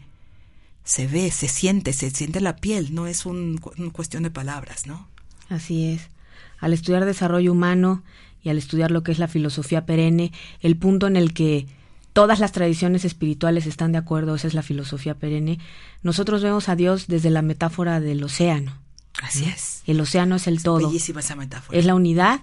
se 0.84 1.06
ve, 1.06 1.30
se 1.30 1.48
siente, 1.48 1.94
se 1.94 2.10
siente 2.10 2.40
en 2.40 2.44
la 2.44 2.56
piel, 2.56 2.96
no 2.96 3.06
es 3.06 3.24
un, 3.28 3.62
una 3.78 3.92
cuestión 3.92 4.24
de 4.24 4.32
palabras, 4.32 4.88
¿no? 4.88 5.08
Así 5.48 5.86
es. 5.86 6.10
Al 6.58 6.74
estudiar 6.74 7.06
desarrollo 7.06 7.52
humano 7.52 8.02
y 8.42 8.50
al 8.50 8.58
estudiar 8.58 8.90
lo 8.90 9.04
que 9.04 9.12
es 9.12 9.20
la 9.20 9.28
filosofía 9.28 9.86
perenne, 9.86 10.32
el 10.62 10.76
punto 10.76 11.06
en 11.06 11.16
el 11.16 11.32
que 11.32 11.68
todas 12.14 12.40
las 12.40 12.52
tradiciones 12.52 13.06
espirituales 13.06 13.68
están 13.68 13.92
de 13.92 14.00
acuerdo, 14.00 14.34
esa 14.34 14.48
es 14.48 14.56
la 14.56 14.64
filosofía 14.64 15.20
perenne, 15.20 15.60
nosotros 16.02 16.42
vemos 16.42 16.68
a 16.68 16.76
Dios 16.76 17.06
desde 17.06 17.30
la 17.30 17.44
metáfora 17.44 18.00
del 18.00 18.24
océano. 18.24 18.76
Así 19.22 19.46
es. 19.46 19.84
El 19.86 20.02
océano 20.02 20.36
es 20.36 20.48
el 20.48 20.64
todo. 20.64 20.88
Bellísima 20.88 21.20
esa 21.20 21.36
metáfora. 21.36 21.78
Es 21.78 21.86
la 21.86 21.94
unidad 21.94 22.42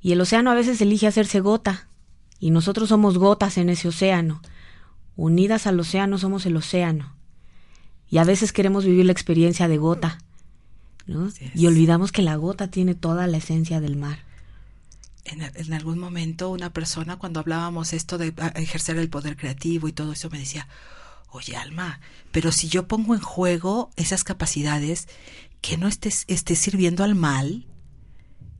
y 0.00 0.12
el 0.12 0.20
océano 0.20 0.50
a 0.50 0.54
veces 0.54 0.80
elige 0.80 1.06
hacerse 1.06 1.40
gota 1.40 1.88
y 2.38 2.50
nosotros 2.50 2.88
somos 2.88 3.18
gotas 3.18 3.58
en 3.58 3.68
ese 3.68 3.88
océano. 3.88 4.40
Unidas 5.16 5.66
al 5.66 5.80
océano 5.80 6.18
somos 6.18 6.46
el 6.46 6.56
océano. 6.56 7.14
Y 8.08 8.18
a 8.18 8.24
veces 8.24 8.52
queremos 8.52 8.84
vivir 8.84 9.04
la 9.04 9.12
experiencia 9.12 9.66
de 9.68 9.76
gota, 9.76 10.18
¿no? 11.06 11.28
Y 11.54 11.66
olvidamos 11.66 12.12
que 12.12 12.22
la 12.22 12.36
gota 12.36 12.68
tiene 12.70 12.94
toda 12.94 13.26
la 13.26 13.36
esencia 13.38 13.80
del 13.80 13.96
mar. 13.96 14.20
en, 15.24 15.42
en 15.42 15.72
algún 15.74 15.98
momento 15.98 16.48
una 16.50 16.72
persona 16.72 17.16
cuando 17.16 17.40
hablábamos 17.40 17.92
esto 17.92 18.16
de 18.16 18.32
a- 18.38 18.48
ejercer 18.60 18.96
el 18.96 19.10
poder 19.10 19.36
creativo 19.36 19.88
y 19.88 19.92
todo 19.92 20.12
eso 20.12 20.30
me 20.30 20.38
decía, 20.38 20.68
oye 21.30 21.56
Alma, 21.56 22.00
pero 22.32 22.50
si 22.52 22.68
yo 22.68 22.86
pongo 22.88 23.14
en 23.14 23.20
juego 23.20 23.90
esas 23.96 24.24
capacidades, 24.24 25.08
que 25.60 25.76
no 25.76 25.88
estés, 25.88 26.24
estés 26.28 26.58
sirviendo 26.60 27.02
al 27.04 27.14
mal. 27.14 27.66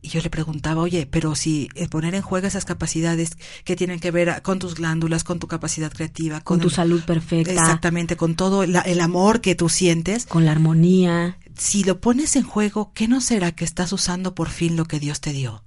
Y 0.01 0.11
yo 0.11 0.21
le 0.21 0.31
preguntaba, 0.31 0.81
oye, 0.83 1.07
pero 1.11 1.35
si 1.35 1.69
eh, 1.75 1.89
poner 1.89 2.15
en 2.15 2.23
juego 2.23 2.47
esas 2.47 2.65
capacidades 2.65 3.31
que 3.65 3.75
tienen 3.75 3.99
que 3.99 4.13
ver 4.13 4.43
con 4.43 4.59
tus 4.61 4.77
glándulas, 4.77 5.25
con 5.25 5.41
tu 5.41 5.49
capacidad 5.49 5.93
creativa, 5.93 6.41
Con 6.41 6.61
tu 6.61 6.69
el- 6.69 6.75
salud 6.75 7.03
perfecta, 7.05 7.51
Exactamente, 7.53 8.17
con 8.17 8.37
todo 8.37 8.63
el 8.63 9.01
amor 9.01 9.41
que 9.41 9.55
tú 9.57 9.69
sientes, 9.69 10.25
con 10.27 10.45
la 10.45 10.53
armonía. 10.53 11.37
si 11.57 11.83
lo 11.83 12.01
pones 12.01 12.37
en 12.37 12.45
juego, 12.45 12.93
¿qué 12.95 13.09
no 13.09 13.21
será 13.21 13.51
que 13.53 13.65
estás 13.65 13.93
usando 13.93 14.37
por 14.37 14.49
fin 14.51 14.77
lo 14.77 14.85
que 14.85 15.01
Dios 15.01 15.21
te 15.21 15.33
dio? 15.33 15.65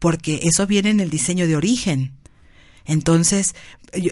Porque 0.00 0.40
eso 0.42 0.66
viene 0.66 0.90
en 0.90 0.98
el 1.00 1.08
diseño 1.08 1.46
de 1.46 1.56
origen. 1.56 2.12
Entonces, 2.86 3.54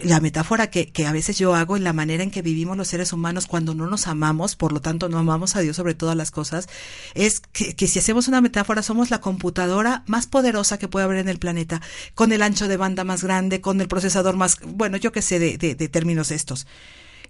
la 0.03 0.19
metáfora 0.19 0.69
que, 0.69 0.91
que, 0.91 1.05
a 1.05 1.11
veces 1.11 1.37
yo 1.37 1.53
hago 1.55 1.77
en 1.77 1.83
la 1.83 1.93
manera 1.93 2.23
en 2.23 2.31
que 2.31 2.41
vivimos 2.41 2.75
los 2.75 2.87
seres 2.87 3.13
humanos 3.13 3.45
cuando 3.45 3.75
no 3.75 3.87
nos 3.87 4.07
amamos, 4.07 4.55
por 4.55 4.71
lo 4.71 4.81
tanto 4.81 5.09
no 5.09 5.19
amamos 5.19 5.55
a 5.55 5.59
Dios 5.59 5.75
sobre 5.75 5.93
todas 5.93 6.15
las 6.15 6.31
cosas, 6.31 6.67
es 7.13 7.39
que, 7.39 7.75
que 7.75 7.87
si 7.87 7.99
hacemos 7.99 8.27
una 8.27 8.41
metáfora 8.41 8.81
somos 8.81 9.11
la 9.11 9.21
computadora 9.21 10.03
más 10.07 10.25
poderosa 10.25 10.79
que 10.79 10.87
puede 10.87 11.05
haber 11.05 11.19
en 11.19 11.29
el 11.29 11.37
planeta, 11.37 11.81
con 12.15 12.31
el 12.31 12.41
ancho 12.41 12.67
de 12.67 12.77
banda 12.77 13.03
más 13.03 13.23
grande, 13.23 13.61
con 13.61 13.79
el 13.79 13.87
procesador 13.87 14.37
más, 14.37 14.57
bueno, 14.65 14.97
yo 14.97 15.11
qué 15.11 15.21
sé 15.21 15.37
de, 15.37 15.57
de, 15.57 15.75
de 15.75 15.87
términos 15.89 16.31
estos. 16.31 16.65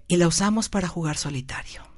Y 0.07 0.17
la 0.17 0.27
usamos 0.27 0.69
para 0.69 0.87
jugar 0.87 1.17
solitario. 1.17 1.93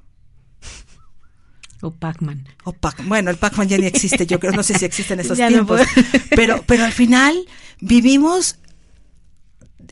O 1.81 1.91
Pac-Man. 1.91 2.47
O 2.63 2.73
Pac 2.73 3.05
bueno, 3.05 3.29
el 3.29 3.37
Pac-Man 3.37 3.67
ya 3.67 3.77
ni 3.77 3.85
existe, 3.85 4.25
yo 4.25 4.39
creo, 4.39 4.53
no 4.53 4.63
sé 4.63 4.77
si 4.77 4.85
existe 4.85 5.13
en 5.13 5.19
esos 5.21 5.37
tiempos. 5.37 5.81
No 5.81 6.03
pero, 6.31 6.63
pero 6.65 6.85
al 6.85 6.93
final 6.93 7.45
vivimos 7.79 8.57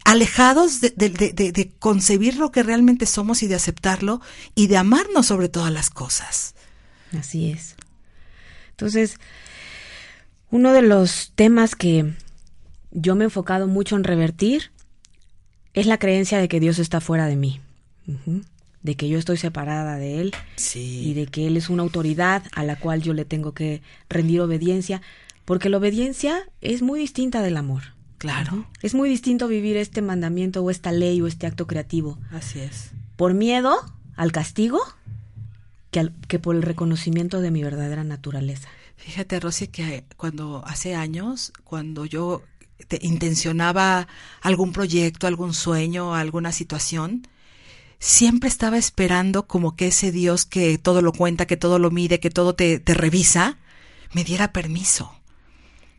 alejados 0.06 0.82
de, 0.82 0.90
de, 0.92 1.10
de, 1.10 1.52
de, 1.52 1.72
concebir 1.80 2.38
lo 2.38 2.52
que 2.52 2.64
realmente 2.64 3.06
somos 3.06 3.44
y 3.44 3.48
de 3.48 3.56
aceptarlo 3.56 4.22
y 4.56 4.68
de 4.68 4.78
amarnos 4.78 5.28
sobre 5.28 5.50
todas 5.50 5.72
las 5.72 5.90
cosas. 5.90 6.56
Así 7.18 7.52
es. 7.52 7.76
Entonces, 8.72 9.18
uno 10.50 10.74
de 10.74 10.82
los 10.82 11.32
temas 11.36 11.76
que 11.76 12.14
yo 12.92 13.16
me 13.16 13.24
he 13.24 13.26
enfocado 13.26 13.68
mucho 13.68 13.96
en 13.96 14.04
revertir 14.04 14.72
es 15.74 15.88
la 15.88 15.98
creencia 15.98 16.40
de 16.40 16.48
que 16.48 16.60
Dios 16.60 16.80
está 16.80 17.02
fuera 17.02 17.28
de 17.28 17.36
mí. 17.36 17.60
De 18.82 18.96
que 18.96 19.08
yo 19.08 19.18
estoy 19.18 19.38
separada 19.38 19.96
de 19.98 20.20
Él 20.20 20.36
sí. 20.56 21.10
y 21.10 21.14
de 21.14 21.28
que 21.28 21.48
Él 21.48 21.58
es 21.58 21.70
una 21.70 21.84
autoridad 21.84 22.44
a 22.54 22.64
la 22.64 22.76
cual 22.76 23.02
yo 23.02 23.14
le 23.14 23.26
tengo 23.26 23.54
que 23.54 23.82
rendir 24.10 24.42
obediencia, 24.42 25.02
porque 25.46 25.70
la 25.70 25.78
obediencia 25.78 26.44
es 26.62 26.82
muy 26.82 27.00
distinta 27.00 27.42
del 27.42 27.58
amor. 27.58 27.84
Claro. 28.24 28.66
Es 28.82 28.96
muy 28.96 29.10
distinto 29.10 29.50
vivir 29.50 29.76
este 29.76 30.02
mandamiento 30.02 30.64
o 30.64 30.72
esta 30.72 30.94
ley 30.94 31.20
o 31.20 31.28
este 31.28 31.46
acto 31.46 31.68
creativo. 31.68 32.18
Así 32.32 32.60
es. 32.60 32.92
Por 33.18 33.34
miedo 33.34 33.76
al 34.16 34.32
castigo 34.32 34.80
que, 35.92 36.00
al, 36.00 36.14
que 36.30 36.40
por 36.40 36.56
el 36.56 36.62
reconocimiento 36.62 37.42
de 37.42 37.52
mi 37.52 37.64
verdadera 37.64 38.06
naturaleza. 38.06 38.70
Fíjate, 38.96 39.42
Rosy, 39.42 39.68
que 39.68 40.06
cuando 40.16 40.64
hace 40.66 40.96
años, 40.96 41.52
cuando 41.66 42.06
yo 42.06 42.44
te 42.88 42.98
intencionaba 43.02 44.08
algún 44.40 44.72
proyecto, 44.72 45.28
algún 45.28 45.54
sueño, 45.54 46.16
alguna 46.16 46.54
situación, 46.54 47.28
siempre 48.00 48.48
estaba 48.48 48.78
esperando 48.78 49.48
como 49.48 49.76
que 49.76 49.88
ese 49.88 50.14
Dios 50.14 50.46
que 50.46 50.78
todo 50.78 51.02
lo 51.02 51.12
cuenta, 51.12 51.46
que 51.46 51.58
todo 51.58 51.78
lo 51.78 51.92
mide, 51.92 52.22
que 52.22 52.30
todo 52.30 52.56
te, 52.56 52.80
te 52.80 52.94
revisa, 52.94 53.58
me 54.14 54.24
diera 54.24 54.54
permiso. 54.54 55.14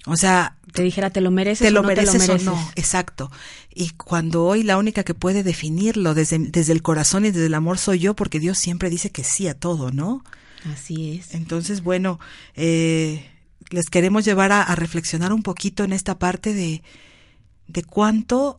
O 0.07 0.17
sea, 0.17 0.57
te 0.75 0.83
dijera, 0.83 1.11
¿te 1.11 1.21
lo 1.21 1.31
mereces 1.31 1.67
te 1.67 1.71
lo 1.71 1.81
o 1.81 1.83
no 1.83 1.89
mereces, 1.89 2.13
te 2.13 2.19
lo 2.19 2.35
mereces? 2.35 2.49
o 2.49 2.51
no? 2.51 2.73
Exacto. 2.75 3.31
Y 3.73 3.91
cuando 3.91 4.45
hoy 4.45 4.65
la 4.65 4.77
única 4.77 5.05
que 5.05 5.15
puede 5.15 5.45
definirlo 5.45 6.15
desde, 6.15 6.39
desde 6.39 6.73
el 6.73 6.83
corazón 6.83 7.25
y 7.25 7.31
desde 7.31 7.47
el 7.47 7.55
amor 7.55 7.79
soy 7.79 8.01
yo, 8.01 8.15
porque 8.15 8.41
Dios 8.41 8.59
siempre 8.59 8.91
dice 8.91 9.11
que 9.11 9.23
sí 9.23 9.47
a 9.47 9.55
todo, 9.55 9.93
¿no? 9.93 10.25
Así 10.73 11.19
es. 11.19 11.35
Entonces, 11.35 11.85
bueno, 11.85 12.19
eh, 12.57 13.31
les 13.71 13.89
queremos 13.89 14.25
llevar 14.25 14.51
a, 14.51 14.63
a, 14.63 14.75
reflexionar 14.75 15.33
un 15.33 15.45
poquito 15.45 15.85
en 15.85 15.93
esta 15.93 16.19
parte 16.19 16.53
de, 16.53 16.83
de 17.69 17.83
cuánto 17.85 18.59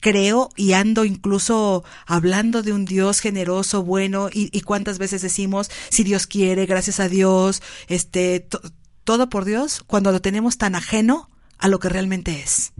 creo 0.00 0.48
y 0.56 0.72
ando 0.72 1.04
incluso 1.04 1.84
hablando 2.06 2.64
de 2.64 2.72
un 2.72 2.86
Dios 2.86 3.20
generoso, 3.20 3.84
bueno, 3.84 4.30
y, 4.32 4.50
y 4.50 4.62
cuántas 4.62 4.98
veces 4.98 5.22
decimos, 5.22 5.70
si 5.90 6.02
Dios 6.02 6.26
quiere, 6.26 6.66
gracias 6.66 6.98
a 6.98 7.08
Dios, 7.08 7.62
este, 7.86 8.48
todo 9.04 9.28
por 9.28 9.44
Dios 9.44 9.82
cuando 9.86 10.12
lo 10.12 10.20
tenemos 10.20 10.58
tan 10.58 10.74
ajeno 10.74 11.28
a 11.58 11.68
lo 11.68 11.78
que 11.78 11.88
realmente 11.88 12.40
es. 12.42 12.72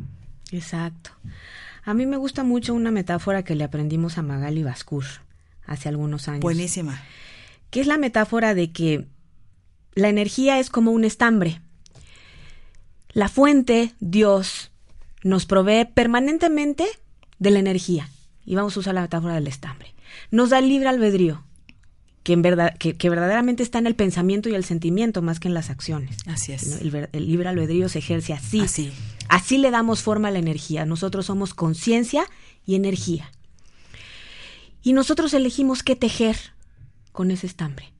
Exacto. 0.50 1.11
A 1.85 1.95
mí 1.95 2.07
me 2.07 2.17
gusta 2.17 2.45
mucho 2.45 2.75
una 2.75 2.91
metáfora 2.91 3.43
que 3.43 3.55
le 3.55 3.64
aprendimos 3.64 4.19
a 4.19 4.23
Magali 4.23 4.62
Bascur 4.62 5.05
hace 5.67 5.88
algunos 5.88 6.29
años. 6.29 6.43
Buenísima. 6.43 7.02
Que 7.71 7.81
es 7.81 7.87
la 7.87 7.99
metáfora 7.99 8.55
de 8.55 8.73
que 8.73 9.07
la 9.95 10.09
energía 10.09 10.59
es 10.59 10.71
como 10.71 10.93
un 10.93 11.05
estambre. 11.05 11.61
La 13.12 13.29
fuente, 13.29 13.93
Dios, 14.00 14.71
nos 15.23 15.47
provee 15.47 15.87
permanentemente 15.93 16.87
de 17.38 17.50
la 17.50 17.59
energía. 17.59 18.09
Y 18.45 18.55
vamos 18.55 18.76
a 18.76 18.81
usar 18.81 18.95
la 18.95 19.02
metáfora 19.02 19.35
del 19.35 19.47
estambre. 19.47 19.95
Nos 20.31 20.50
da 20.50 20.61
libre 20.61 20.88
albedrío 20.88 21.45
que, 22.23 22.33
en 22.33 22.43
verdad, 22.43 22.76
que, 22.79 22.95
que, 22.95 23.11
verdaderamente 23.11 23.62
está 23.62 23.79
en 23.79 23.87
el 23.87 23.95
pensamiento 23.95 24.49
y 24.49 24.55
el 24.55 24.64
sentimiento 24.64 25.23
más 25.23 25.41
que 25.41 25.49
en 25.49 25.55
las 25.55 25.71
acciones. 25.71 26.17
Así 26.26 26.52
es. 26.52 26.80
El, 26.80 27.08
el, 27.13 27.26
libre 27.26 27.49
albedrío 27.49 27.89
se 27.89 27.99
ejerce 27.99 28.32
así. 28.32 28.61
Así. 28.61 28.93
Así 29.28 29.58
le 29.58 29.71
damos 29.71 30.02
forma 30.02 30.28
a 30.28 30.30
la 30.30 30.39
energía. 30.39 30.85
Nosotros 30.85 31.26
somos 31.26 31.54
conciencia 31.54 32.25
y 32.65 32.76
energía. 32.76 33.30
Y 34.82 34.93
nosotros 34.93 35.35
elegimos 35.35 35.82
qué 35.82 35.97
tejer 35.97 36.37
con 37.13 37.30
ese 37.30 37.47
estambre. 37.47 37.93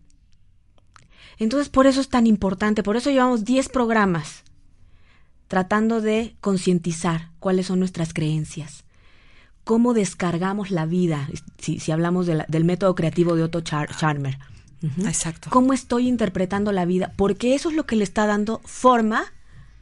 Entonces, 1.38 1.68
por 1.68 1.87
eso 1.87 2.00
es 2.00 2.08
tan 2.08 2.26
importante, 2.26 2.82
por 2.82 2.96
eso 2.96 3.11
llevamos 3.11 3.44
10 3.44 3.68
programas 3.68 4.44
tratando 5.48 6.00
de 6.00 6.37
concientizar 6.40 7.30
cuáles 7.38 7.66
son 7.66 7.78
nuestras 7.78 8.14
creencias, 8.14 8.85
cómo 9.64 9.94
descargamos 9.94 10.70
la 10.70 10.87
vida, 10.87 11.29
si, 11.59 11.79
si 11.79 11.92
hablamos 11.92 12.27
de 12.27 12.35
la, 12.35 12.46
del 12.48 12.64
método 12.64 12.94
creativo 12.94 13.37
de 13.37 13.44
Otto 13.44 13.61
Char 13.61 13.94
Charmer. 13.96 14.38
Uh 14.83 14.87
-huh. 14.87 15.09
Exacto. 15.09 15.51
¿Cómo 15.51 15.72
estoy 15.72 16.09
interpretando 16.09 16.72
la 16.72 16.85
vida? 16.85 17.12
Porque 17.16 17.55
eso 17.55 17.70
es 17.70 17.77
lo 17.77 17.87
que 17.87 17.96
le 17.96 18.05
está 18.05 18.27
dando 18.27 18.61
forma 18.64 19.25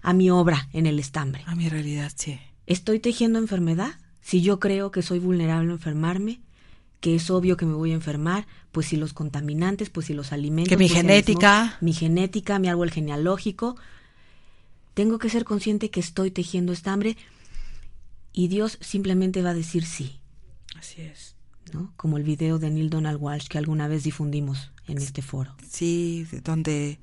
a 0.03 0.12
mi 0.12 0.31
obra 0.31 0.69
en 0.73 0.87
el 0.87 0.99
estambre. 0.99 1.43
A 1.47 1.55
mi 1.55 1.69
realidad, 1.69 2.12
sí. 2.14 2.38
¿Estoy 2.66 3.01
tejiendo 3.01 3.38
enfermedad? 3.38 3.95
Si 4.21 4.43
yo 4.43 4.61
creo 4.61 4.90
que 4.90 5.03
soy 5.03 5.19
vulnerable 5.19 5.71
a 5.71 5.75
enfermarme, 5.75 6.40
que 7.01 7.14
es 7.14 7.31
obvio 7.31 7.57
que 7.57 7.66
me 7.66 7.75
voy 7.75 7.93
a 7.93 7.95
enfermar, 7.95 8.47
pues 8.73 8.87
si 8.87 8.97
los 8.97 9.14
contaminantes, 9.14 9.88
pues 9.88 10.07
si 10.07 10.14
los 10.14 10.33
alimentos. 10.33 10.69
Que 10.69 10.77
mi 10.77 10.87
pues 10.87 11.01
genética. 11.01 11.62
Mismo, 11.62 11.77
mi 11.81 11.93
genética, 11.95 12.59
mi 12.59 12.69
árbol 12.69 12.90
genealógico. 12.90 13.77
Tengo 14.93 15.19
que 15.19 15.31
ser 15.31 15.45
consciente 15.45 15.90
que 15.90 16.01
estoy 16.01 16.31
tejiendo 16.31 16.73
estambre 16.73 17.16
y 18.33 18.49
Dios 18.49 18.79
simplemente 18.81 19.43
va 19.43 19.51
a 19.51 19.55
decir 19.55 19.85
sí. 19.85 20.21
Así 20.77 21.03
es. 21.03 21.37
¿no? 21.73 21.93
Como 21.97 22.16
el 22.16 22.25
video 22.25 22.59
de 22.59 22.71
Neil 22.71 22.90
Donald 22.90 23.19
Walsh 23.21 23.47
que 23.49 23.59
alguna 23.59 23.88
vez 23.88 24.05
difundimos 24.05 24.71
en 24.87 24.99
este 24.99 25.23
foro. 25.23 25.55
Sí, 25.69 26.27
donde, 26.45 26.99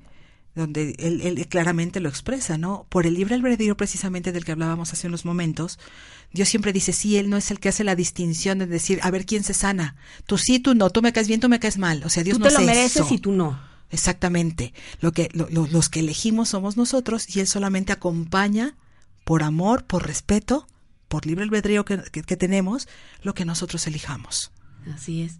donde 0.54 0.94
él, 0.98 1.20
él, 1.22 1.46
claramente 1.48 2.00
lo 2.00 2.08
expresa, 2.08 2.58
¿no? 2.58 2.86
Por 2.88 3.06
el 3.06 3.14
libre 3.14 3.34
albedrío 3.34 3.76
precisamente 3.76 4.32
del 4.32 4.44
que 4.44 4.52
hablábamos 4.52 4.92
hace 4.92 5.06
unos 5.06 5.24
momentos, 5.24 5.78
Dios 6.32 6.48
siempre 6.48 6.72
dice, 6.72 6.92
sí, 6.92 7.16
Él 7.16 7.30
no 7.30 7.36
es 7.36 7.50
el 7.50 7.60
que 7.60 7.70
hace 7.70 7.84
la 7.84 7.96
distinción 7.96 8.58
de 8.58 8.66
decir, 8.66 9.00
a 9.02 9.10
ver 9.10 9.24
quién 9.24 9.42
se 9.44 9.54
sana. 9.54 9.96
Tú 10.26 10.36
sí, 10.36 10.58
tú 10.58 10.74
no, 10.74 10.90
tú 10.90 11.00
me 11.00 11.12
caes 11.12 11.28
bien, 11.28 11.40
tú 11.40 11.48
me 11.48 11.60
caes 11.60 11.78
mal. 11.78 12.02
O 12.04 12.10
sea, 12.10 12.22
Dios 12.22 12.38
tú 12.38 12.44
no 12.44 12.50
te 12.50 12.54
lo 12.54 12.60
mereces 12.60 13.04
eso. 13.04 13.14
y 13.14 13.18
tú 13.18 13.32
no. 13.32 13.58
Exactamente. 13.90 14.74
Lo 15.00 15.12
que, 15.12 15.30
lo, 15.32 15.48
lo, 15.48 15.66
los 15.66 15.88
que 15.88 16.00
elegimos 16.00 16.50
somos 16.50 16.76
nosotros 16.76 17.34
y 17.34 17.40
Él 17.40 17.46
solamente 17.46 17.92
acompaña 17.92 18.76
por 19.24 19.42
amor, 19.42 19.86
por 19.86 20.06
respeto, 20.06 20.66
por 21.08 21.26
libre 21.26 21.44
albedrío 21.44 21.84
que, 21.84 21.98
que, 22.12 22.22
que 22.22 22.36
tenemos, 22.36 22.88
lo 23.22 23.34
que 23.34 23.44
nosotros 23.44 23.86
elijamos. 23.86 24.52
Así 24.92 25.22
es. 25.22 25.38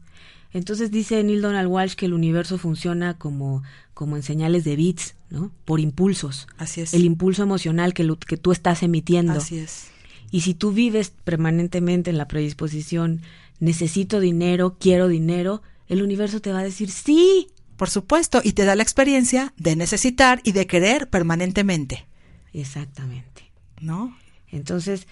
Entonces 0.52 0.90
dice 0.90 1.22
Neil 1.22 1.42
Donald 1.42 1.68
Walsh 1.68 1.94
que 1.94 2.06
el 2.06 2.14
universo 2.14 2.58
funciona 2.58 3.18
como, 3.18 3.62
como 3.94 4.16
en 4.16 4.22
señales 4.22 4.64
de 4.64 4.76
bits, 4.76 5.14
¿no? 5.30 5.52
Por 5.64 5.80
impulsos. 5.80 6.46
Así 6.56 6.80
es. 6.80 6.94
El 6.94 7.04
impulso 7.04 7.42
emocional 7.42 7.92
que, 7.92 8.04
lo, 8.04 8.18
que 8.18 8.36
tú 8.36 8.52
estás 8.52 8.82
emitiendo. 8.82 9.34
Así 9.34 9.58
es. 9.58 9.88
Y 10.30 10.42
si 10.42 10.54
tú 10.54 10.72
vives 10.72 11.12
permanentemente 11.24 12.10
en 12.10 12.18
la 12.18 12.28
predisposición, 12.28 13.22
necesito 13.60 14.20
dinero, 14.20 14.76
quiero 14.78 15.08
dinero, 15.08 15.62
el 15.86 16.02
universo 16.02 16.40
te 16.40 16.52
va 16.52 16.60
a 16.60 16.64
decir 16.64 16.90
sí. 16.90 17.48
Por 17.76 17.90
supuesto, 17.90 18.40
y 18.42 18.54
te 18.54 18.64
da 18.64 18.74
la 18.74 18.82
experiencia 18.82 19.52
de 19.56 19.76
necesitar 19.76 20.40
y 20.42 20.50
de 20.50 20.66
querer 20.66 21.08
permanentemente. 21.08 22.06
Exactamente. 22.52 23.52
¿No? 23.80 24.16
Entonces, 24.50 25.06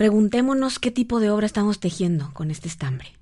preguntémonos 0.00 0.78
qué 0.78 0.90
tipo 0.90 1.20
de 1.20 1.28
obra 1.28 1.44
estamos 1.44 1.78
tejiendo 1.78 2.32
con 2.32 2.50
este 2.50 2.68
estambre. 2.68 3.12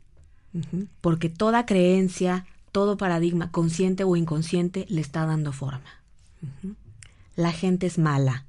Porque 1.00 1.28
toda 1.28 1.66
creencia, 1.66 2.46
todo 2.70 2.96
paradigma, 2.96 3.50
consciente 3.50 4.04
o 4.04 4.14
inconsciente, 4.14 4.86
le 4.88 5.00
está 5.00 5.26
dando 5.26 5.52
forma. 5.52 5.90
La 7.34 7.50
gente 7.50 7.88
es 7.88 7.98
mala, 7.98 8.46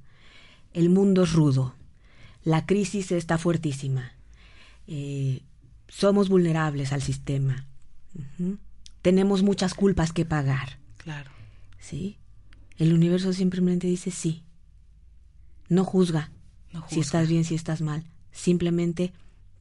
el 0.74 0.90
mundo 0.90 1.24
es 1.24 1.32
rudo, 1.32 1.74
la 2.44 2.66
crisis 2.66 3.10
está 3.10 3.36
fuertísima, 3.36 4.12
eh, 4.86 5.42
somos 5.88 6.28
vulnerables 6.28 6.92
al 6.92 7.02
sistema, 7.02 7.66
tenemos 9.02 9.42
muchas 9.42 9.74
culpas 9.74 10.12
que 10.12 10.24
pagar. 10.24 10.78
Claro. 10.98 11.32
¿Sí? 11.80 12.16
El 12.78 12.94
universo 12.94 13.32
simplemente 13.32 13.88
dice 13.88 14.12
sí. 14.12 14.44
No 15.68 15.82
juzga, 15.82 16.30
no 16.72 16.82
juzga. 16.82 16.94
si 16.94 17.00
estás 17.00 17.28
bien, 17.28 17.42
si 17.44 17.56
estás 17.56 17.80
mal, 17.80 18.04
simplemente 18.32 19.12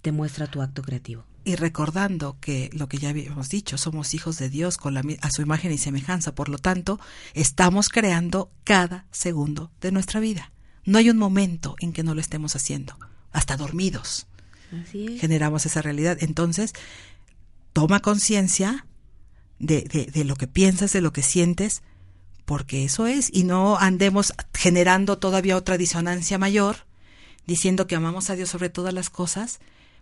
te 0.01 0.11
muestra 0.11 0.47
tu 0.47 0.61
acto 0.61 0.81
creativo. 0.81 1.25
Y 1.43 1.55
recordando 1.55 2.37
que 2.39 2.69
lo 2.73 2.87
que 2.87 2.97
ya 2.97 3.09
habíamos 3.09 3.49
dicho, 3.49 3.77
somos 3.77 4.13
hijos 4.13 4.37
de 4.37 4.49
Dios 4.49 4.77
con 4.77 4.93
la, 4.93 5.03
a 5.21 5.31
su 5.31 5.41
imagen 5.41 5.71
y 5.71 5.77
semejanza, 5.77 6.35
por 6.35 6.49
lo 6.49 6.57
tanto, 6.57 6.99
estamos 7.33 7.89
creando 7.89 8.51
cada 8.63 9.05
segundo 9.11 9.71
de 9.81 9.91
nuestra 9.91 10.19
vida. 10.19 10.51
No 10.85 10.97
hay 10.97 11.09
un 11.09 11.17
momento 11.17 11.75
en 11.79 11.93
que 11.93 12.03
no 12.03 12.13
lo 12.13 12.21
estemos 12.21 12.55
haciendo, 12.55 12.97
hasta 13.31 13.57
dormidos. 13.57 14.27
Así 14.71 15.07
es. 15.07 15.21
Generamos 15.21 15.65
esa 15.65 15.81
realidad. 15.81 16.17
Entonces, 16.21 16.73
toma 17.73 18.01
conciencia 18.01 18.85
de, 19.59 19.81
de, 19.81 20.05
de 20.05 20.23
lo 20.25 20.35
que 20.35 20.47
piensas, 20.47 20.93
de 20.93 21.01
lo 21.01 21.13
que 21.13 21.23
sientes, 21.23 21.81
porque 22.45 22.83
eso 22.83 23.07
es, 23.07 23.29
y 23.31 23.43
no 23.43 23.77
andemos 23.77 24.33
generando 24.53 25.17
todavía 25.19 25.55
otra 25.55 25.77
disonancia 25.77 26.37
mayor, 26.37 26.85
diciendo 27.49 27.87
que 27.87 27.95
amamos 27.95 28.29
a 28.29 28.35
Dios 28.35 28.49
sobre 28.49 28.69
todas 28.69 28.93
las 28.93 29.09
cosas, 29.09 29.59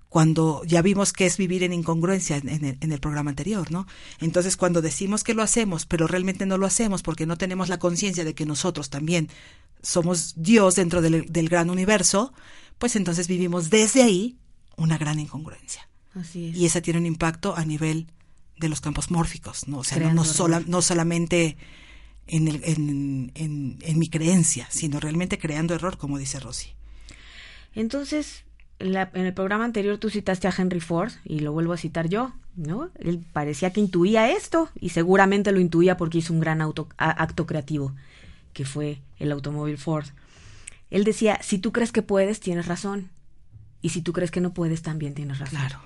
cuando 0.09 0.63
ya 0.65 0.81
vimos 0.81 1.13
que 1.13 1.25
es 1.25 1.37
vivir 1.37 1.63
en 1.63 1.73
incongruencia 1.73 2.37
en, 2.37 2.49
el, 2.49 2.77
en 2.79 2.91
el, 2.91 2.99
programa 2.99 3.29
anterior, 3.29 3.71
¿no? 3.71 3.87
Entonces, 4.19 4.57
cuando 4.57 4.81
decimos 4.81 5.23
que 5.23 5.33
lo 5.33 5.43
hacemos, 5.43 5.85
pero 5.85 6.07
realmente 6.07 6.45
no 6.45 6.57
lo 6.57 6.65
hacemos 6.65 7.03
porque 7.03 7.25
no 7.25 7.37
tenemos 7.37 7.69
la 7.69 7.79
conciencia 7.79 8.23
de 8.25 8.35
que 8.35 8.45
nosotros 8.45 8.89
también 8.89 9.29
somos 9.81 10.33
Dios 10.35 10.75
dentro 10.75 11.01
del, 11.01 11.31
del, 11.31 11.49
gran 11.49 11.69
universo, 11.69 12.33
pues 12.77 12.95
entonces 12.95 13.27
vivimos 13.27 13.69
desde 13.69 14.03
ahí 14.03 14.37
una 14.75 14.97
gran 14.97 15.19
incongruencia. 15.19 15.87
Así 16.13 16.49
es. 16.49 16.57
Y 16.57 16.65
esa 16.65 16.81
tiene 16.81 16.99
un 16.99 17.05
impacto 17.05 17.55
a 17.55 17.63
nivel 17.63 18.07
de 18.57 18.69
los 18.69 18.81
campos 18.81 19.09
mórficos, 19.09 19.67
¿no? 19.67 19.79
O 19.79 19.83
sea, 19.83 19.99
no, 19.99 20.13
no, 20.13 20.25
sola, 20.25 20.63
no, 20.67 20.81
solamente 20.81 21.57
en, 22.27 22.47
el, 22.47 22.61
en, 22.63 23.31
en, 23.35 23.77
en 23.81 23.99
mi 23.99 24.09
creencia, 24.09 24.67
sino 24.69 24.99
realmente 24.99 25.37
creando 25.37 25.75
error, 25.75 25.97
como 25.97 26.17
dice 26.17 26.39
Rosy. 26.39 26.77
Entonces, 27.77 28.43
en, 28.79 28.93
la, 28.93 29.11
en, 29.13 29.27
el 29.27 29.33
programa 29.35 29.63
anterior 29.63 29.99
tú 29.99 30.09
citaste 30.09 30.47
a 30.47 30.53
Henry 30.57 30.79
Ford 30.79 31.11
y 31.23 31.41
lo 31.41 31.51
vuelvo 31.53 31.73
a 31.73 31.77
citar 31.77 32.09
yo, 32.09 32.33
¿no? 32.55 32.89
Él 32.97 33.23
parecía 33.33 33.71
que 33.71 33.79
intuía 33.79 34.31
esto 34.31 34.69
y 34.79 34.89
seguramente 34.89 35.51
lo 35.51 35.59
intuía 35.59 35.95
porque 35.95 36.17
hizo 36.17 36.33
un 36.33 36.39
gran 36.39 36.59
auto, 36.59 36.89
a, 36.97 37.11
acto 37.11 37.45
creativo, 37.45 37.93
que 38.53 38.65
fue 38.65 39.03
el 39.19 39.31
automóvil 39.31 39.77
Ford. 39.77 40.07
Él 40.89 41.03
decía, 41.03 41.37
si 41.43 41.59
tú 41.59 41.71
crees 41.71 41.91
que 41.91 42.01
puedes, 42.01 42.39
tienes 42.39 42.65
razón. 42.65 43.11
Y 43.83 43.89
si 43.89 44.01
tú 44.01 44.11
crees 44.11 44.31
que 44.31 44.41
no 44.41 44.55
puedes, 44.55 44.81
también 44.81 45.13
tienes 45.13 45.37
razón. 45.37 45.59
Claro. 45.59 45.79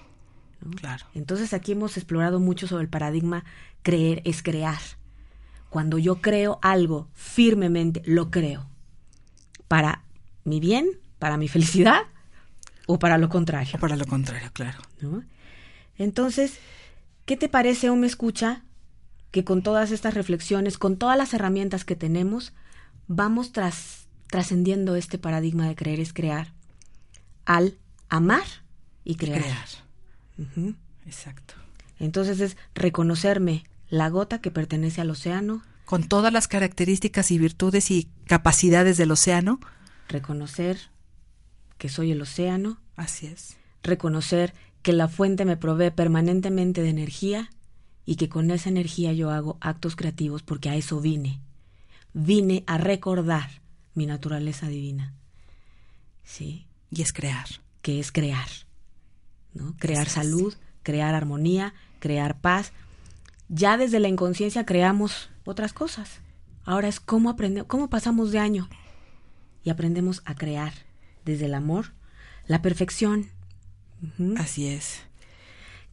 ¿no? 0.62 0.72
Claro. 0.78 1.06
Entonces 1.14 1.54
aquí 1.54 1.74
hemos 1.74 1.98
explorado 1.98 2.40
mucho 2.40 2.68
sobre 2.68 2.84
el 2.84 2.90
paradigma 2.90 3.44
creer 3.84 4.22
es 4.24 4.42
crear. 4.42 4.80
Cuando 5.70 5.98
yo 5.98 6.22
creo 6.22 6.58
algo 6.62 7.10
firmemente, 7.16 8.02
lo 8.06 8.32
creo. 8.32 8.70
Para 9.68 10.06
mi 10.46 10.62
bien, 10.62 11.01
para 11.22 11.38
mi 11.38 11.48
felicidad 11.48 12.02
o 12.88 12.98
para 12.98 13.20
lo 13.20 13.30
contrario. 13.30 13.74
O 13.76 13.80
para 13.80 13.96
lo 13.96 14.08
contrario, 14.08 14.50
claro. 14.54 14.80
¿No? 15.02 15.24
Entonces, 16.00 16.58
¿qué 17.26 17.38
te 17.38 17.48
parece 17.48 17.92
o 17.92 17.96
me 17.96 18.08
escucha 18.08 18.64
que 19.30 19.44
con 19.44 19.62
todas 19.62 19.92
estas 19.92 20.16
reflexiones, 20.16 20.80
con 20.80 20.98
todas 20.98 21.16
las 21.16 21.36
herramientas 21.36 21.86
que 21.86 21.96
tenemos, 21.96 22.54
vamos 23.08 23.52
tras, 23.52 24.08
trascendiendo 24.32 24.96
este 24.96 25.20
paradigma 25.20 25.68
de 25.68 25.76
creer 25.76 26.00
es 26.00 26.12
crear 26.12 26.54
al 27.46 27.78
amar 28.10 28.48
y 29.04 29.14
crear? 29.14 29.38
Y 29.38 29.44
crear. 29.44 29.68
Uh 30.40 30.44
-huh. 30.56 30.76
Exacto. 31.06 31.54
Entonces 32.00 32.40
es 32.40 32.58
reconocerme 32.74 33.64
la 33.90 34.10
gota 34.10 34.42
que 34.42 34.50
pertenece 34.50 35.02
al 35.02 35.12
océano. 35.12 35.62
Con 35.86 36.08
todas 36.08 36.34
las 36.34 36.48
características 36.48 37.30
y 37.30 37.38
virtudes 37.38 37.92
y 37.92 38.10
capacidades 38.26 38.98
del 38.98 39.12
océano. 39.12 39.60
Reconocer 40.08 40.90
que 41.82 41.90
soy 41.90 42.12
el 42.12 42.22
océano. 42.22 42.78
Así 42.96 43.26
es. 43.26 43.58
Reconocer 43.82 44.54
que 44.84 44.94
la 44.94 45.08
fuente 45.08 45.46
me 45.46 45.58
provee 45.58 45.90
permanentemente 45.90 46.84
de 46.84 46.90
energía 46.90 47.50
y 48.06 48.18
que 48.18 48.30
con 48.30 48.52
esa 48.52 48.70
energía 48.70 49.14
yo 49.14 49.32
hago 49.32 49.58
actos 49.62 49.96
creativos 49.96 50.44
porque 50.44 50.70
a 50.70 50.76
eso 50.76 51.02
vine. 51.02 51.42
Vine 52.14 52.64
a 52.68 52.78
recordar 52.78 53.64
mi 53.96 54.06
naturaleza 54.06 54.68
divina. 54.68 55.16
Sí. 56.24 56.68
Y 56.92 57.02
es 57.02 57.14
crear. 57.14 57.48
Que 57.82 58.00
es 58.00 58.12
crear. 58.12 58.50
¿no? 59.56 59.76
Crear 59.80 60.06
es 60.06 60.14
salud, 60.14 60.54
crear 60.84 61.16
armonía, 61.16 61.74
crear 61.98 62.42
paz. 62.42 62.74
Ya 63.50 63.76
desde 63.76 64.00
la 64.00 64.08
inconsciencia 64.08 64.68
creamos 64.68 65.32
otras 65.46 65.74
cosas. 65.74 66.22
Ahora 66.64 66.90
es 66.90 67.00
cómo 67.00 67.32
aprendemos, 67.32 67.68
cómo 67.68 67.90
pasamos 67.90 68.32
de 68.32 68.38
año 68.38 68.70
y 69.64 69.72
aprendemos 69.72 70.22
a 70.26 70.36
crear 70.36 70.74
desde 71.26 71.46
el 71.46 71.54
amor, 71.54 71.94
la 72.48 72.62
perfección. 72.62 73.30
Uh 74.02 74.24
-huh. 74.24 74.40
Así 74.40 74.68
es. 74.68 75.02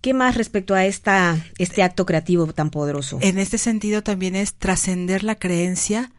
¿Qué 0.00 0.14
más 0.14 0.36
respecto 0.36 0.74
a 0.74 0.86
esta, 0.86 1.44
este 1.58 1.82
acto 1.82 2.06
creativo 2.06 2.46
tan 2.52 2.70
poderoso? 2.70 3.18
En 3.20 3.38
este 3.38 3.58
sentido 3.58 4.02
también 4.02 4.36
es 4.36 4.54
trascender 4.54 5.24
la 5.24 5.34
creencia 5.34 6.12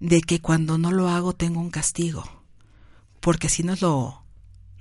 de 0.00 0.20
que 0.20 0.40
cuando 0.40 0.76
no 0.76 0.92
lo 0.92 1.08
hago 1.08 1.32
tengo 1.32 1.60
un 1.60 1.70
castigo. 1.70 2.24
Porque 3.20 3.48
si 3.48 3.62
nos 3.62 3.80
lo... 3.80 4.22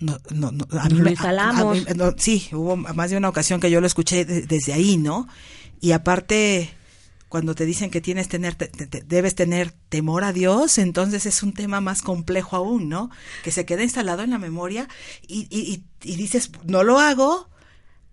No, 0.02 0.20
no, 0.30 0.52
no, 0.52 0.68
a 0.78 0.90
mí, 0.90 1.00
me, 1.00 1.16
a, 1.18 1.50
a 1.50 1.74
mí, 1.74 1.86
no, 1.96 2.14
sí, 2.18 2.50
hubo 2.52 2.76
más 2.76 3.10
de 3.10 3.16
una 3.16 3.30
ocasión 3.30 3.62
que 3.62 3.72
yo 3.72 3.80
lo 3.80 3.88
escuché 3.88 4.26
de, 4.26 4.42
desde 4.42 4.74
ahí, 4.74 4.98
¿no? 4.98 5.30
Y 5.80 5.94
aparte, 5.94 6.70
cuando 7.36 7.54
te 7.54 7.66
dicen 7.66 7.92
que 7.92 8.00
tienes 8.00 8.30
tener, 8.30 8.56
te, 8.56 8.70
te, 8.70 9.02
debes 9.02 9.36
tener 9.36 9.74
temor 9.90 10.24
a 10.24 10.32
Dios, 10.32 10.78
entonces 10.78 11.26
es 11.26 11.44
un 11.44 11.52
tema 11.52 11.82
más 11.82 12.02
complejo 12.02 12.56
aún, 12.56 12.88
¿no? 12.88 13.12
Que 13.44 13.52
se 13.52 13.66
queda 13.66 13.84
instalado 13.84 14.24
en 14.24 14.30
la 14.30 14.38
memoria 14.38 14.88
y, 15.28 15.46
y, 15.50 15.84
y 16.10 16.16
dices, 16.16 16.50
no 16.64 16.84
lo 16.84 16.98
hago, 16.98 17.50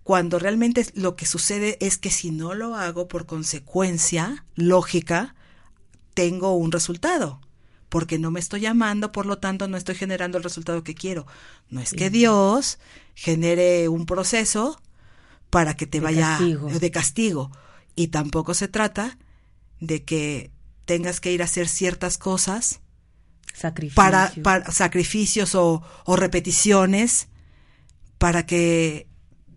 cuando 0.03 0.39
realmente 0.39 0.85
lo 0.95 1.15
que 1.15 1.25
sucede 1.25 1.77
es 1.79 1.97
que 1.97 2.09
si 2.09 2.31
no 2.31 2.53
lo 2.53 2.75
hago 2.75 3.07
por 3.07 3.25
consecuencia 3.25 4.43
lógica, 4.55 5.35
tengo 6.13 6.57
un 6.57 6.73
resultado, 6.73 7.39
porque 7.87 8.19
no 8.19 8.29
me 8.29 8.41
estoy 8.41 8.59
llamando, 8.59 9.13
por 9.13 9.25
lo 9.25 9.37
tanto 9.37 9.69
no 9.69 9.77
estoy 9.77 9.95
generando 9.95 10.37
el 10.37 10.43
resultado 10.43 10.83
que 10.83 10.95
quiero. 10.95 11.25
No 11.69 11.79
es 11.79 11.93
que 11.93 12.09
Dios 12.09 12.77
genere 13.15 13.87
un 13.87 14.05
proceso 14.05 14.81
para 15.49 15.77
que 15.77 15.87
te 15.87 15.99
de 15.99 16.03
vaya 16.03 16.27
castigo. 16.27 16.67
de 16.67 16.91
castigo, 16.91 17.51
y 17.95 18.07
tampoco 18.07 18.53
se 18.53 18.67
trata 18.67 19.17
de 19.79 20.03
que 20.03 20.51
tengas 20.85 21.19
que 21.19 21.31
ir 21.31 21.41
a 21.41 21.45
hacer 21.45 21.67
ciertas 21.67 22.17
cosas 22.17 22.81
Sacrificio. 23.53 23.95
para, 23.95 24.31
para 24.41 24.71
sacrificios 24.71 25.55
o, 25.55 25.83
o 26.05 26.15
repeticiones 26.15 27.27
para 28.17 28.45
que 28.45 29.07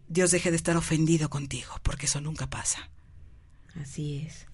Dios 0.08 0.30
deje 0.30 0.50
de 0.50 0.56
estar 0.56 0.76
ofendido 0.76 1.30
contigo, 1.30 1.72
porque 1.82 2.06
eso 2.06 2.20
nunca 2.20 2.48
pasa. 2.48 2.90
Así 3.80 4.24
es. 4.26 4.46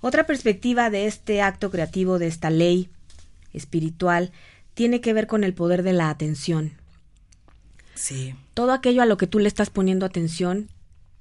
Otra 0.00 0.26
perspectiva 0.26 0.90
de 0.90 1.06
este 1.06 1.42
acto 1.42 1.70
creativo, 1.70 2.18
de 2.18 2.26
esta 2.28 2.50
ley 2.50 2.90
espiritual, 3.52 4.32
tiene 4.74 5.00
que 5.00 5.12
ver 5.12 5.26
con 5.26 5.42
el 5.42 5.54
poder 5.54 5.82
de 5.82 5.92
la 5.92 6.10
atención. 6.10 6.74
Sí. 7.94 8.34
Todo 8.54 8.72
aquello 8.72 9.02
a 9.02 9.06
lo 9.06 9.16
que 9.16 9.26
tú 9.26 9.38
le 9.38 9.48
estás 9.48 9.70
poniendo 9.70 10.04
atención 10.04 10.68